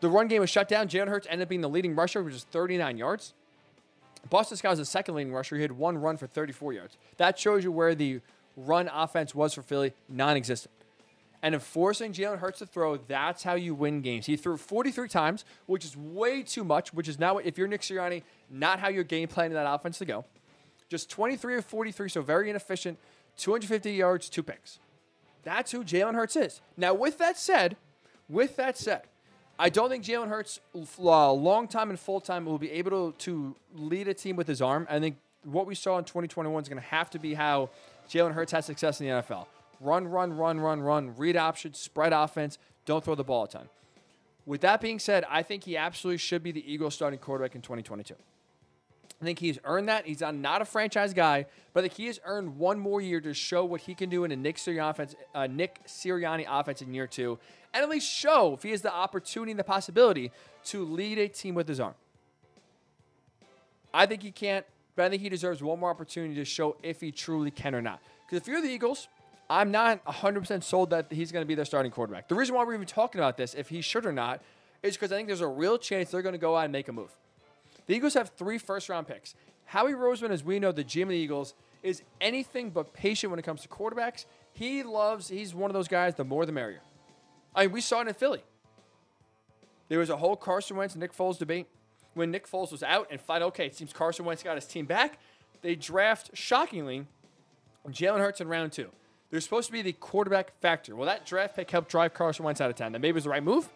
The 0.00 0.08
run 0.08 0.26
game 0.26 0.40
was 0.40 0.50
shut 0.50 0.68
down. 0.68 0.88
Jalen 0.88 1.08
Hurts 1.08 1.26
ended 1.30 1.46
up 1.46 1.48
being 1.48 1.60
the 1.60 1.68
leading 1.68 1.94
rusher, 1.94 2.22
which 2.22 2.34
is 2.34 2.44
39 2.44 2.98
yards. 2.98 3.34
Boston 4.30 4.56
Scott 4.56 4.70
was 4.70 4.78
the 4.78 4.84
second 4.84 5.14
leading 5.14 5.32
rusher. 5.32 5.56
He 5.56 5.62
had 5.62 5.72
one 5.72 5.98
run 5.98 6.16
for 6.16 6.26
34 6.26 6.72
yards. 6.72 6.98
That 7.18 7.38
shows 7.38 7.62
you 7.62 7.70
where 7.70 7.94
the 7.94 8.20
run 8.56 8.90
offense 8.92 9.34
was 9.34 9.54
for 9.54 9.62
Philly, 9.62 9.92
non 10.08 10.36
existent. 10.36 10.72
And 11.42 11.54
enforcing 11.54 12.12
Jalen 12.12 12.38
Hurts 12.38 12.60
to 12.60 12.66
throw, 12.66 12.96
that's 12.96 13.42
how 13.42 13.54
you 13.54 13.74
win 13.74 14.00
games. 14.00 14.24
He 14.26 14.36
threw 14.36 14.56
43 14.56 15.08
times, 15.08 15.44
which 15.66 15.84
is 15.84 15.94
way 15.94 16.42
too 16.42 16.64
much, 16.64 16.94
which 16.94 17.06
is 17.06 17.18
now, 17.18 17.36
if 17.36 17.58
you're 17.58 17.68
Nick 17.68 17.82
Sirianni, 17.82 18.22
not 18.48 18.80
how 18.80 18.88
you're 18.88 19.04
game 19.04 19.28
planning 19.28 19.52
that 19.52 19.70
offense 19.70 19.98
to 19.98 20.06
go. 20.06 20.24
Just 20.88 21.10
23 21.10 21.58
of 21.58 21.64
43, 21.66 22.08
so 22.08 22.22
very 22.22 22.48
inefficient. 22.48 22.98
250 23.36 23.92
yards, 23.92 24.28
two 24.28 24.42
picks. 24.42 24.78
That's 25.42 25.72
who 25.72 25.84
Jalen 25.84 26.14
Hurts 26.14 26.36
is. 26.36 26.60
Now, 26.76 26.94
with 26.94 27.18
that 27.18 27.38
said, 27.38 27.76
with 28.28 28.56
that 28.56 28.78
said, 28.78 29.02
I 29.58 29.68
don't 29.68 29.88
think 29.88 30.04
Jalen 30.04 30.28
Hurts, 30.28 30.60
uh, 30.98 31.32
long 31.32 31.68
time 31.68 31.90
and 31.90 31.98
full 31.98 32.20
time, 32.20 32.44
will 32.44 32.58
be 32.58 32.70
able 32.72 33.12
to, 33.12 33.14
to 33.18 33.56
lead 33.74 34.08
a 34.08 34.14
team 34.14 34.36
with 34.36 34.48
his 34.48 34.60
arm. 34.60 34.86
I 34.90 34.98
think 34.98 35.16
what 35.44 35.66
we 35.66 35.74
saw 35.74 35.98
in 35.98 36.04
2021 36.04 36.62
is 36.62 36.68
going 36.68 36.80
to 36.80 36.88
have 36.88 37.10
to 37.10 37.18
be 37.18 37.34
how 37.34 37.70
Jalen 38.08 38.32
Hurts 38.32 38.52
has 38.52 38.64
success 38.64 39.00
in 39.00 39.06
the 39.06 39.12
NFL. 39.22 39.46
Run, 39.80 40.08
run, 40.08 40.32
run, 40.32 40.60
run, 40.60 40.80
run, 40.80 41.14
read 41.16 41.36
options, 41.36 41.78
spread 41.78 42.12
offense, 42.12 42.58
don't 42.86 43.04
throw 43.04 43.14
the 43.14 43.24
ball 43.24 43.44
a 43.44 43.48
ton. 43.48 43.68
With 44.46 44.60
that 44.62 44.80
being 44.80 44.98
said, 44.98 45.24
I 45.30 45.42
think 45.42 45.64
he 45.64 45.76
absolutely 45.76 46.18
should 46.18 46.42
be 46.42 46.52
the 46.52 46.70
Eagles 46.70 46.94
starting 46.94 47.18
quarterback 47.18 47.54
in 47.54 47.62
2022. 47.62 48.14
I 49.24 49.26
think 49.26 49.38
he's 49.38 49.58
earned 49.64 49.88
that. 49.88 50.04
He's 50.04 50.20
not 50.20 50.60
a 50.60 50.66
franchise 50.66 51.14
guy, 51.14 51.46
but 51.72 51.80
I 51.80 51.82
think 51.84 51.94
he 51.94 52.06
has 52.08 52.20
earned 52.26 52.58
one 52.58 52.78
more 52.78 53.00
year 53.00 53.22
to 53.22 53.32
show 53.32 53.64
what 53.64 53.80
he 53.80 53.94
can 53.94 54.10
do 54.10 54.24
in 54.24 54.32
a 54.32 54.36
Nick 54.36 54.56
Sirianni 54.56 54.90
offense, 54.90 55.14
uh, 55.34 55.46
Nick 55.46 55.80
Sirianni 55.86 56.44
offense 56.46 56.82
in 56.82 56.92
year 56.92 57.06
two, 57.06 57.38
and 57.72 57.82
at 57.82 57.88
least 57.88 58.06
show 58.06 58.52
if 58.52 58.62
he 58.62 58.70
has 58.72 58.82
the 58.82 58.92
opportunity 58.92 59.52
and 59.52 59.58
the 59.58 59.64
possibility 59.64 60.30
to 60.64 60.84
lead 60.84 61.16
a 61.16 61.26
team 61.26 61.54
with 61.54 61.66
his 61.66 61.80
arm. 61.80 61.94
I 63.94 64.04
think 64.04 64.22
he 64.22 64.30
can't, 64.30 64.66
but 64.94 65.06
I 65.06 65.08
think 65.08 65.22
he 65.22 65.30
deserves 65.30 65.62
one 65.62 65.80
more 65.80 65.88
opportunity 65.88 66.34
to 66.34 66.44
show 66.44 66.76
if 66.82 67.00
he 67.00 67.10
truly 67.10 67.50
can 67.50 67.74
or 67.74 67.80
not. 67.80 68.00
Because 68.26 68.42
if 68.42 68.46
you're 68.46 68.60
the 68.60 68.68
Eagles, 68.68 69.08
I'm 69.48 69.70
not 69.70 70.04
100% 70.04 70.62
sold 70.62 70.90
that 70.90 71.10
he's 71.10 71.32
going 71.32 71.44
to 71.44 71.48
be 71.48 71.54
their 71.54 71.64
starting 71.64 71.92
quarterback. 71.92 72.28
The 72.28 72.34
reason 72.34 72.54
why 72.54 72.64
we're 72.64 72.74
even 72.74 72.86
talking 72.86 73.22
about 73.22 73.38
this, 73.38 73.54
if 73.54 73.70
he 73.70 73.80
should 73.80 74.04
or 74.04 74.12
not, 74.12 74.42
is 74.82 74.96
because 74.96 75.12
I 75.12 75.16
think 75.16 75.28
there's 75.28 75.40
a 75.40 75.48
real 75.48 75.78
chance 75.78 76.10
they're 76.10 76.20
going 76.20 76.34
to 76.34 76.38
go 76.38 76.56
out 76.56 76.64
and 76.64 76.72
make 76.72 76.88
a 76.88 76.92
move. 76.92 77.16
The 77.86 77.94
Eagles 77.94 78.14
have 78.14 78.30
three 78.30 78.58
first 78.58 78.88
round 78.88 79.06
picks. 79.06 79.34
Howie 79.66 79.92
Roseman, 79.92 80.30
as 80.30 80.44
we 80.44 80.58
know, 80.58 80.72
the 80.72 80.84
GM 80.84 81.04
of 81.04 81.08
the 81.10 81.16
Eagles, 81.16 81.54
is 81.82 82.02
anything 82.20 82.70
but 82.70 82.92
patient 82.94 83.30
when 83.30 83.38
it 83.38 83.42
comes 83.42 83.62
to 83.62 83.68
quarterbacks. 83.68 84.24
He 84.52 84.82
loves, 84.82 85.28
he's 85.28 85.54
one 85.54 85.70
of 85.70 85.74
those 85.74 85.88
guys, 85.88 86.14
the 86.14 86.24
more 86.24 86.46
the 86.46 86.52
merrier. 86.52 86.80
I 87.54 87.66
mean, 87.66 87.72
we 87.72 87.80
saw 87.80 88.00
it 88.00 88.08
in 88.08 88.14
Philly. 88.14 88.42
There 89.88 89.98
was 89.98 90.10
a 90.10 90.16
whole 90.16 90.36
Carson 90.36 90.76
Wentz 90.76 90.96
Nick 90.96 91.14
Foles 91.14 91.38
debate. 91.38 91.66
When 92.14 92.30
Nick 92.30 92.48
Foles 92.48 92.70
was 92.70 92.82
out 92.82 93.08
and 93.10 93.20
find, 93.20 93.42
okay, 93.44 93.66
it 93.66 93.76
seems 93.76 93.92
Carson 93.92 94.24
Wentz 94.24 94.42
got 94.42 94.54
his 94.54 94.66
team 94.66 94.86
back, 94.86 95.18
they 95.62 95.74
draft, 95.74 96.30
shockingly, 96.34 97.06
Jalen 97.88 98.18
Hurts 98.18 98.40
in 98.40 98.48
round 98.48 98.72
two. 98.72 98.90
They're 99.30 99.40
supposed 99.40 99.66
to 99.66 99.72
be 99.72 99.82
the 99.82 99.92
quarterback 99.92 100.58
factor. 100.60 100.94
Well, 100.94 101.06
that 101.06 101.26
draft 101.26 101.56
pick 101.56 101.70
helped 101.70 101.90
drive 101.90 102.14
Carson 102.14 102.44
Wentz 102.44 102.60
out 102.60 102.70
of 102.70 102.76
town. 102.76 102.92
That 102.92 103.00
maybe 103.00 103.12
was 103.12 103.24
the 103.24 103.30
right 103.30 103.42
move. 103.42 103.68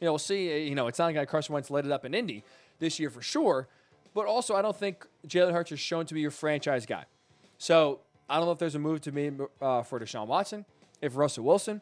You 0.00 0.06
know, 0.06 0.12
we'll 0.12 0.18
see. 0.18 0.66
You 0.66 0.74
know, 0.74 0.86
it's 0.86 0.98
not 0.98 1.14
like 1.14 1.28
Carson 1.28 1.52
Wentz 1.52 1.70
lit 1.70 1.84
it 1.84 1.92
up 1.92 2.04
in 2.04 2.14
Indy 2.14 2.42
this 2.82 2.98
year 2.98 3.08
for 3.08 3.22
sure. 3.22 3.68
But 4.12 4.26
also, 4.26 4.54
I 4.54 4.60
don't 4.60 4.76
think 4.76 5.06
Jalen 5.26 5.52
Hurts 5.52 5.72
is 5.72 5.80
shown 5.80 6.04
to 6.06 6.14
be 6.14 6.20
your 6.20 6.30
franchise 6.30 6.84
guy. 6.84 7.06
So 7.56 8.00
I 8.28 8.36
don't 8.36 8.44
know 8.44 8.52
if 8.52 8.58
there's 8.58 8.74
a 8.74 8.78
move 8.78 9.00
to 9.02 9.12
be 9.12 9.30
uh, 9.62 9.82
for 9.82 9.98
Deshaun 9.98 10.26
Watson, 10.26 10.66
if 11.00 11.16
Russell 11.16 11.44
Wilson. 11.44 11.80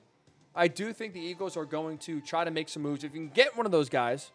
I 0.55 0.69
do 0.69 0.93
think 0.93 1.15
the 1.15 1.21
Eagles 1.21 1.57
are 1.57 1.65
going 1.65 1.99
to 1.99 2.21
try 2.21 2.45
to 2.45 2.51
make 2.51 2.69
some 2.69 2.83
moves. 2.83 3.03
If 3.03 3.15
you 3.15 3.21
can 3.21 3.31
get 3.31 3.57
one 3.57 3.67
of 3.67 3.73
those 3.73 3.89
guys, 3.89 4.31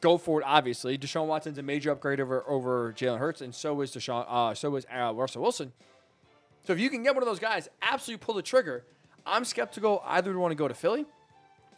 go 0.00 0.18
for 0.18 0.40
it. 0.40 0.44
Obviously, 0.46 0.98
Deshaun 0.98 1.26
Watson's 1.26 1.58
a 1.58 1.62
major 1.62 1.90
upgrade 1.90 2.20
over 2.20 2.44
over 2.48 2.92
Jalen 2.92 3.18
Hurts, 3.18 3.40
and 3.40 3.54
so 3.54 3.80
is 3.80 3.90
Deshaun. 3.92 4.24
Uh, 4.28 4.54
so 4.54 4.76
is 4.76 4.86
uh, 4.94 5.12
Russell 5.14 5.42
Wilson. 5.42 5.72
So 6.66 6.72
if 6.72 6.78
you 6.78 6.90
can 6.90 7.02
get 7.02 7.14
one 7.14 7.22
of 7.22 7.28
those 7.28 7.38
guys, 7.38 7.68
absolutely 7.80 8.24
pull 8.24 8.34
the 8.34 8.42
trigger. 8.42 8.84
I'm 9.24 9.44
skeptical 9.44 10.02
either 10.06 10.32
would 10.32 10.40
want 10.40 10.52
to 10.52 10.56
go 10.56 10.68
to 10.68 10.74
Philly. 10.74 11.06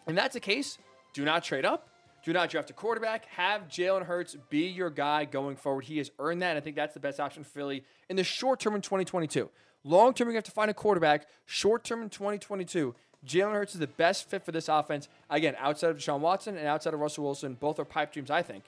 And 0.07 0.17
that's 0.17 0.35
the 0.35 0.41
case. 0.41 0.79
Do 1.13 1.25
not 1.25 1.45
trade 1.45 1.65
up. 1.65 1.89
Do 2.25 2.33
not 2.33 2.51
draft 2.51 2.71
a 2.71 2.73
quarterback. 2.73 3.27
Have 3.27 3.69
Jalen 3.69 4.05
Hurts 4.05 4.37
be 4.51 4.67
your 4.67 4.91
guy 4.91 5.25
going 5.25 5.57
forward. 5.57 5.85
He 5.85 5.99
has 5.99 6.11
earned 6.19 6.43
that. 6.43 6.51
And 6.51 6.59
I 6.59 6.61
think 6.61 6.77
that's 6.77 6.95
the 6.95 7.01
best 7.01 7.21
option 7.21 7.45
for 7.45 7.51
Philly 7.51 7.85
in 8.09 8.17
the 8.17 8.25
short 8.25 8.61
term 8.61 8.75
in 8.75 8.83
2022. 8.83 9.49
Long 9.85 10.13
term, 10.13 10.29
you 10.29 10.35
have 10.35 10.45
to 10.45 10.51
find 10.51 10.71
a 10.71 10.75
quarterback. 10.75 11.27
Short 11.47 11.85
term 11.85 12.03
in 12.03 12.11
2022, 12.11 12.95
Jalen 13.27 13.53
Hurts 13.53 13.75
is 13.75 13.81
the 13.81 13.87
best 13.87 14.29
fit 14.29 14.45
for 14.45 14.53
this 14.53 14.69
offense. 14.69 15.09
Again, 15.31 15.55
outside 15.59 15.91
of 15.91 15.99
Deshaun 15.99 16.21
Watson 16.21 16.57
and 16.57 16.67
outside 16.67 16.95
of 16.95 17.01
Russell 17.01 17.25
Wilson, 17.25 17.55
both 17.55 17.79
are 17.79 17.85
pipe 17.85 18.13
dreams, 18.13 18.31
I 18.31 18.43
think. 18.43 18.65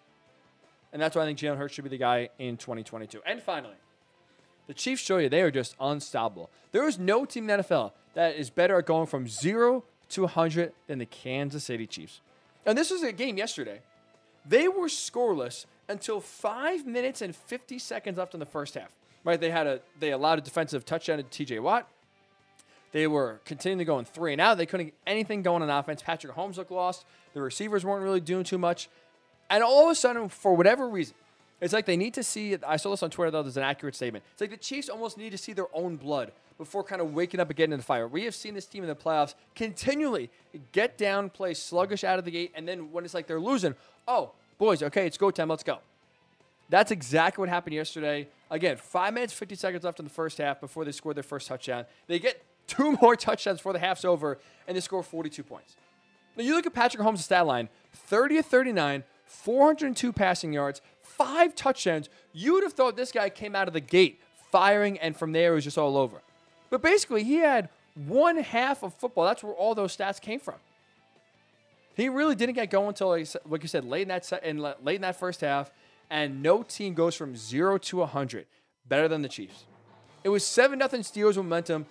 And 0.93 1.01
that's 1.01 1.15
why 1.15 1.23
I 1.23 1.27
think 1.27 1.39
Jalen 1.39 1.59
Hurts 1.59 1.75
should 1.75 1.85
be 1.85 1.91
the 1.91 1.99
guy 1.99 2.31
in 2.39 2.57
2022. 2.57 3.21
And 3.27 3.43
finally, 3.43 3.77
the 4.67 4.75
Chiefs 4.75 5.03
show 5.03 5.19
you 5.19 5.29
they 5.29 5.43
are 5.43 5.51
just 5.51 5.75
unstoppable. 5.81 6.51
There 6.73 6.87
is 6.87 6.99
no 6.99 7.25
team 7.25 7.49
in 7.49 7.59
the 7.59 7.65
NFL 7.65 7.93
that 8.15 8.37
is 8.37 8.51
better 8.51 8.79
at 8.79 8.87
going 8.87 9.07
from 9.07 9.29
zero 9.29 9.85
to 10.11 10.23
100 10.23 10.73
than 10.87 10.99
the 10.99 11.07
Kansas 11.07 11.65
City 11.65 11.87
Chiefs. 11.87 12.21
And 12.67 12.77
this 12.77 12.91
was 12.91 13.03
a 13.03 13.13
game 13.13 13.37
yesterday. 13.37 13.81
They 14.47 14.69
were 14.69 14.87
scoreless 14.87 15.67
until 15.89 16.21
five 16.21 16.87
minutes 16.87 17.23
and 17.23 17.35
50 17.35 17.79
seconds 17.79 18.19
left 18.19 18.35
in 18.35 18.41
the 18.41 18.47
first 18.47 18.75
half. 18.75 18.91
Right? 19.25 19.41
They 19.41 19.51
had 19.51 19.67
a 19.67 19.81
they 19.99 20.13
allowed 20.13 20.39
a 20.39 20.43
defensive 20.43 20.85
touchdown 20.85 21.19
to 21.19 21.25
TJ 21.25 21.61
Watt. 21.61 21.89
They 22.93 23.07
were 23.07 23.41
continuing 23.45 23.79
to 23.79 23.85
go 23.85 23.99
in 23.99 24.05
three 24.05 24.33
and 24.33 24.41
out. 24.41 24.57
They 24.57 24.67
couldn't 24.67 24.87
get 24.87 24.95
anything 25.07 25.43
going 25.43 25.63
on 25.63 25.71
offense. 25.71 26.03
Patrick 26.03 26.35
Mahomes 26.35 26.57
looked 26.57 26.71
lost. 26.71 27.05
The 27.35 27.43
receivers 27.43 27.85
weren't 27.85 28.03
really 28.03 28.21
doing 28.21 28.45
too 28.45 28.59
much. 28.59 28.89
And 29.49 29.63
all 29.63 29.85
of 29.85 29.91
a 29.91 29.95
sudden, 29.95 30.29
for 30.29 30.55
whatever 30.55 30.89
reason, 30.89 31.15
it's 31.61 31.73
like 31.73 31.87
they 31.87 31.97
need 31.97 32.15
to 32.15 32.23
see. 32.23 32.57
I 32.67 32.77
saw 32.77 32.91
this 32.91 33.03
on 33.03 33.11
Twitter 33.11 33.31
though. 33.31 33.43
There's 33.43 33.57
an 33.57 33.63
accurate 33.63 33.95
statement. 33.95 34.25
It's 34.33 34.41
like 34.41 34.51
the 34.51 34.57
Chiefs 34.57 34.89
almost 34.89 35.19
need 35.19 35.31
to 35.31 35.39
see 35.39 35.53
their 35.53 35.69
own 35.75 35.97
blood 35.97 36.33
before 36.61 36.85
kind 36.85 37.01
of 37.01 37.15
waking 37.15 37.41
up 37.41 37.49
and 37.49 37.57
getting 37.57 37.73
in 37.73 37.79
the 37.79 37.85
fire. 37.85 38.07
We 38.07 38.25
have 38.25 38.35
seen 38.35 38.53
this 38.53 38.67
team 38.67 38.83
in 38.83 38.89
the 38.91 38.95
playoffs 38.95 39.33
continually 39.55 40.29
get 40.73 40.99
down, 40.99 41.31
play 41.31 41.55
sluggish 41.55 42.05
out 42.05 42.19
of 42.19 42.27
the 42.27 42.31
gate, 42.31 42.53
and 42.55 42.69
then 42.69 42.93
when 42.93 43.07
it's 43.07 43.15
like 43.15 43.27
they're 43.27 43.41
losing, 43.41 43.75
oh, 44.07 44.33
boys, 44.59 44.83
okay, 44.83 45.07
it's 45.07 45.17
go 45.17 45.31
time, 45.31 45.49
let's 45.49 45.63
go. 45.63 45.79
That's 46.69 46.91
exactly 46.91 47.41
what 47.41 47.49
happened 47.49 47.75
yesterday. 47.75 48.29
Again, 48.51 48.77
five 48.77 49.15
minutes, 49.15 49.33
50 49.33 49.55
seconds 49.55 49.85
left 49.85 50.01
in 50.01 50.05
the 50.05 50.11
first 50.11 50.37
half 50.37 50.61
before 50.61 50.85
they 50.85 50.93
scored 50.93 51.17
their 51.17 51.23
first 51.23 51.49
touchdown. 51.49 51.87
They 52.09 52.19
get 52.19 52.45
two 52.67 52.93
more 53.03 53.17
touchdowns 53.17 53.61
before 53.61 53.73
the 53.73 53.79
half's 53.79 54.05
over, 54.05 54.39
and 54.69 54.77
they 54.77 54.83
score 54.83 55.03
42 55.03 55.43
points. 55.43 55.77
Now, 56.37 56.45
you 56.45 56.55
look 56.55 56.67
at 56.67 56.75
Patrick 56.75 57.03
Mahomes' 57.03 57.21
stat 57.21 57.47
line 57.47 57.71
30 57.95 58.37
of 58.37 58.45
39, 58.45 59.05
402 59.25 60.13
passing 60.13 60.53
yards, 60.53 60.83
five 61.01 61.55
touchdowns. 61.55 62.11
You 62.35 62.53
would 62.53 62.65
have 62.65 62.75
thought 62.75 62.99
this 62.99 63.13
guy 63.13 63.31
came 63.31 63.57
out 63.57 63.67
of 63.67 63.73
the 63.73 63.81
gate 63.81 64.21
firing, 64.53 64.99
and 64.99 65.17
from 65.17 65.33
there 65.33 65.53
it 65.53 65.55
was 65.55 65.65
just 65.65 65.79
all 65.79 65.97
over. 65.97 66.21
But 66.71 66.83
basically, 66.83 67.25
he 67.25 67.37
had 67.37 67.69
one 67.95 68.37
half 68.37 68.83
of 68.83 68.95
football. 68.95 69.25
That's 69.25 69.43
where 69.43 69.53
all 69.53 69.75
those 69.75 69.97
stats 69.97 70.21
came 70.21 70.41
from. 70.41 70.55
He 71.97 72.09
really 72.09 72.35
didn't 72.35 72.55
get 72.55 72.71
going 72.71 72.89
until, 72.89 73.09
like 73.09 73.63
you 73.63 73.69
said, 73.69 73.85
late 73.85 74.03
in 74.03 74.09
that 74.09 74.25
se- 74.25 74.41
in 74.45 74.59
late 74.59 74.97
in 74.97 75.03
that 75.03 75.19
first 75.19 75.41
half, 75.41 75.71
and 76.09 76.43
no 76.43 76.63
team 76.63 76.95
goes 76.95 77.15
from 77.15 77.37
zero 77.37 77.77
to 77.79 78.05
hundred 78.07 78.47
better 78.89 79.09
than 79.09 79.23
the 79.23 79.29
Chiefs. 79.29 79.67
It 80.23 80.29
was 80.29 80.47
seven 80.47 80.79
nothing 80.79 81.03
Steelers 81.03 81.37
momentum 81.37 81.87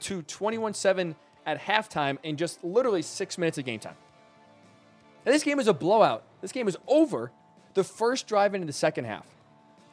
to 0.00 0.22
twenty 0.22 0.58
one 0.58 0.74
seven 0.74 1.14
at 1.44 1.60
halftime 1.60 2.18
in 2.22 2.36
just 2.36 2.64
literally 2.64 3.02
six 3.02 3.36
minutes 3.36 3.58
of 3.58 3.64
game 3.64 3.80
time. 3.80 3.96
And 5.24 5.34
this 5.34 5.44
game 5.44 5.60
is 5.60 5.68
a 5.68 5.74
blowout. 5.74 6.24
This 6.40 6.52
game 6.52 6.66
is 6.66 6.76
over 6.88 7.30
the 7.74 7.84
first 7.84 8.26
drive 8.26 8.54
into 8.54 8.66
the 8.66 8.72
second 8.72 9.04
half. 9.04 9.26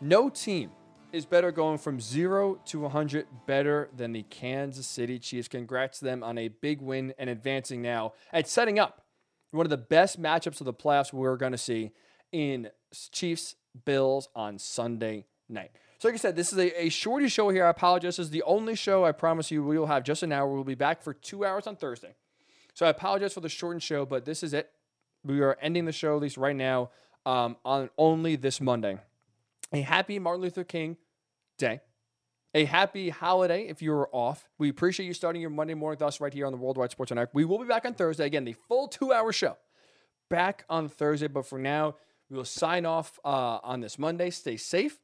No 0.01 0.29
team 0.29 0.71
is 1.11 1.25
better 1.25 1.51
going 1.51 1.77
from 1.77 1.99
zero 1.99 2.55
to 2.65 2.79
100 2.81 3.27
better 3.45 3.89
than 3.95 4.13
the 4.13 4.23
Kansas 4.23 4.87
City 4.87 5.19
Chiefs. 5.19 5.47
Congrats 5.47 5.99
to 5.99 6.05
them 6.05 6.23
on 6.23 6.37
a 6.37 6.47
big 6.47 6.81
win 6.81 7.13
and 7.17 7.29
advancing 7.29 7.81
now 7.81 8.13
and 8.31 8.45
setting 8.45 8.79
up 8.79 9.05
one 9.51 9.65
of 9.65 9.69
the 9.69 9.77
best 9.77 10.21
matchups 10.21 10.59
of 10.61 10.65
the 10.65 10.73
playoffs 10.73 11.11
we're 11.11 11.37
going 11.37 11.51
to 11.51 11.57
see 11.57 11.91
in 12.31 12.69
Chiefs 13.11 13.55
Bills 13.85 14.29
on 14.35 14.59
Sunday 14.59 15.25
night. 15.47 15.71
So, 15.99 16.07
like 16.07 16.15
I 16.15 16.17
said, 16.17 16.35
this 16.35 16.53
is 16.53 16.57
a, 16.57 16.85
a 16.85 16.89
shorty 16.89 17.27
show 17.27 17.49
here. 17.49 17.65
I 17.65 17.69
apologize. 17.69 18.17
This 18.17 18.27
is 18.27 18.31
the 18.31 18.43
only 18.43 18.75
show 18.75 19.03
I 19.03 19.11
promise 19.11 19.51
you 19.51 19.63
we 19.63 19.77
will 19.77 19.87
have 19.87 20.03
just 20.03 20.23
an 20.23 20.31
hour. 20.31 20.47
We'll 20.47 20.63
be 20.63 20.75
back 20.75 21.01
for 21.01 21.13
two 21.13 21.43
hours 21.43 21.67
on 21.67 21.75
Thursday. 21.75 22.15
So, 22.73 22.85
I 22.85 22.89
apologize 22.89 23.33
for 23.33 23.41
the 23.41 23.49
shortened 23.49 23.83
show, 23.83 24.05
but 24.05 24.25
this 24.25 24.43
is 24.43 24.53
it. 24.53 24.71
We 25.23 25.41
are 25.41 25.57
ending 25.61 25.85
the 25.85 25.91
show, 25.91 26.15
at 26.15 26.21
least 26.21 26.37
right 26.37 26.55
now, 26.55 26.91
um, 27.25 27.57
on 27.65 27.89
only 27.97 28.37
this 28.37 28.61
Monday. 28.61 28.99
A 29.71 29.81
happy 29.81 30.19
Martin 30.19 30.41
Luther 30.41 30.63
King 30.63 30.97
Day. 31.57 31.81
A 32.55 32.65
happy 32.65 33.09
holiday 33.09 33.67
if 33.67 33.81
you 33.81 33.91
were 33.91 34.09
off. 34.11 34.49
We 34.57 34.69
appreciate 34.69 35.05
you 35.05 35.13
starting 35.13 35.41
your 35.41 35.51
Monday 35.51 35.75
morning 35.75 35.99
with 35.99 36.07
us 36.07 36.19
right 36.19 36.33
here 36.33 36.47
on 36.47 36.51
the 36.51 36.57
Worldwide 36.57 36.89
Sports 36.89 37.11
Network. 37.11 37.29
We 37.33 37.45
will 37.45 37.59
be 37.59 37.65
back 37.67 37.85
on 37.85 37.93
Thursday. 37.93 38.25
Again, 38.25 38.45
the 38.45 38.55
full 38.67 38.87
two 38.87 39.13
hour 39.13 39.31
show. 39.31 39.57
Back 40.29 40.65
on 40.69 40.89
Thursday, 40.89 41.27
but 41.27 41.45
for 41.45 41.59
now, 41.59 41.95
we 42.29 42.37
will 42.37 42.45
sign 42.45 42.85
off 42.85 43.19
uh, 43.23 43.59
on 43.63 43.81
this 43.81 43.97
Monday. 43.97 44.29
Stay 44.29 44.57
safe, 44.57 44.99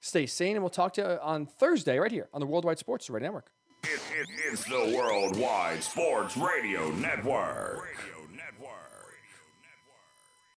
stay 0.00 0.26
sane, 0.26 0.56
and 0.56 0.62
we'll 0.62 0.70
talk 0.70 0.92
to 0.94 1.00
you 1.00 1.06
on 1.22 1.46
Thursday 1.46 1.98
right 1.98 2.12
here 2.12 2.28
on 2.32 2.40
the 2.40 2.46
Worldwide 2.46 2.78
Sports 2.78 3.08
Radio 3.08 3.28
Network. 3.28 3.50
It, 3.84 4.00
it, 4.18 4.28
it's 4.52 4.64
the 4.64 4.94
Worldwide 4.96 5.82
Sports 5.82 6.36
Radio 6.36 6.90
Network. 6.90 7.88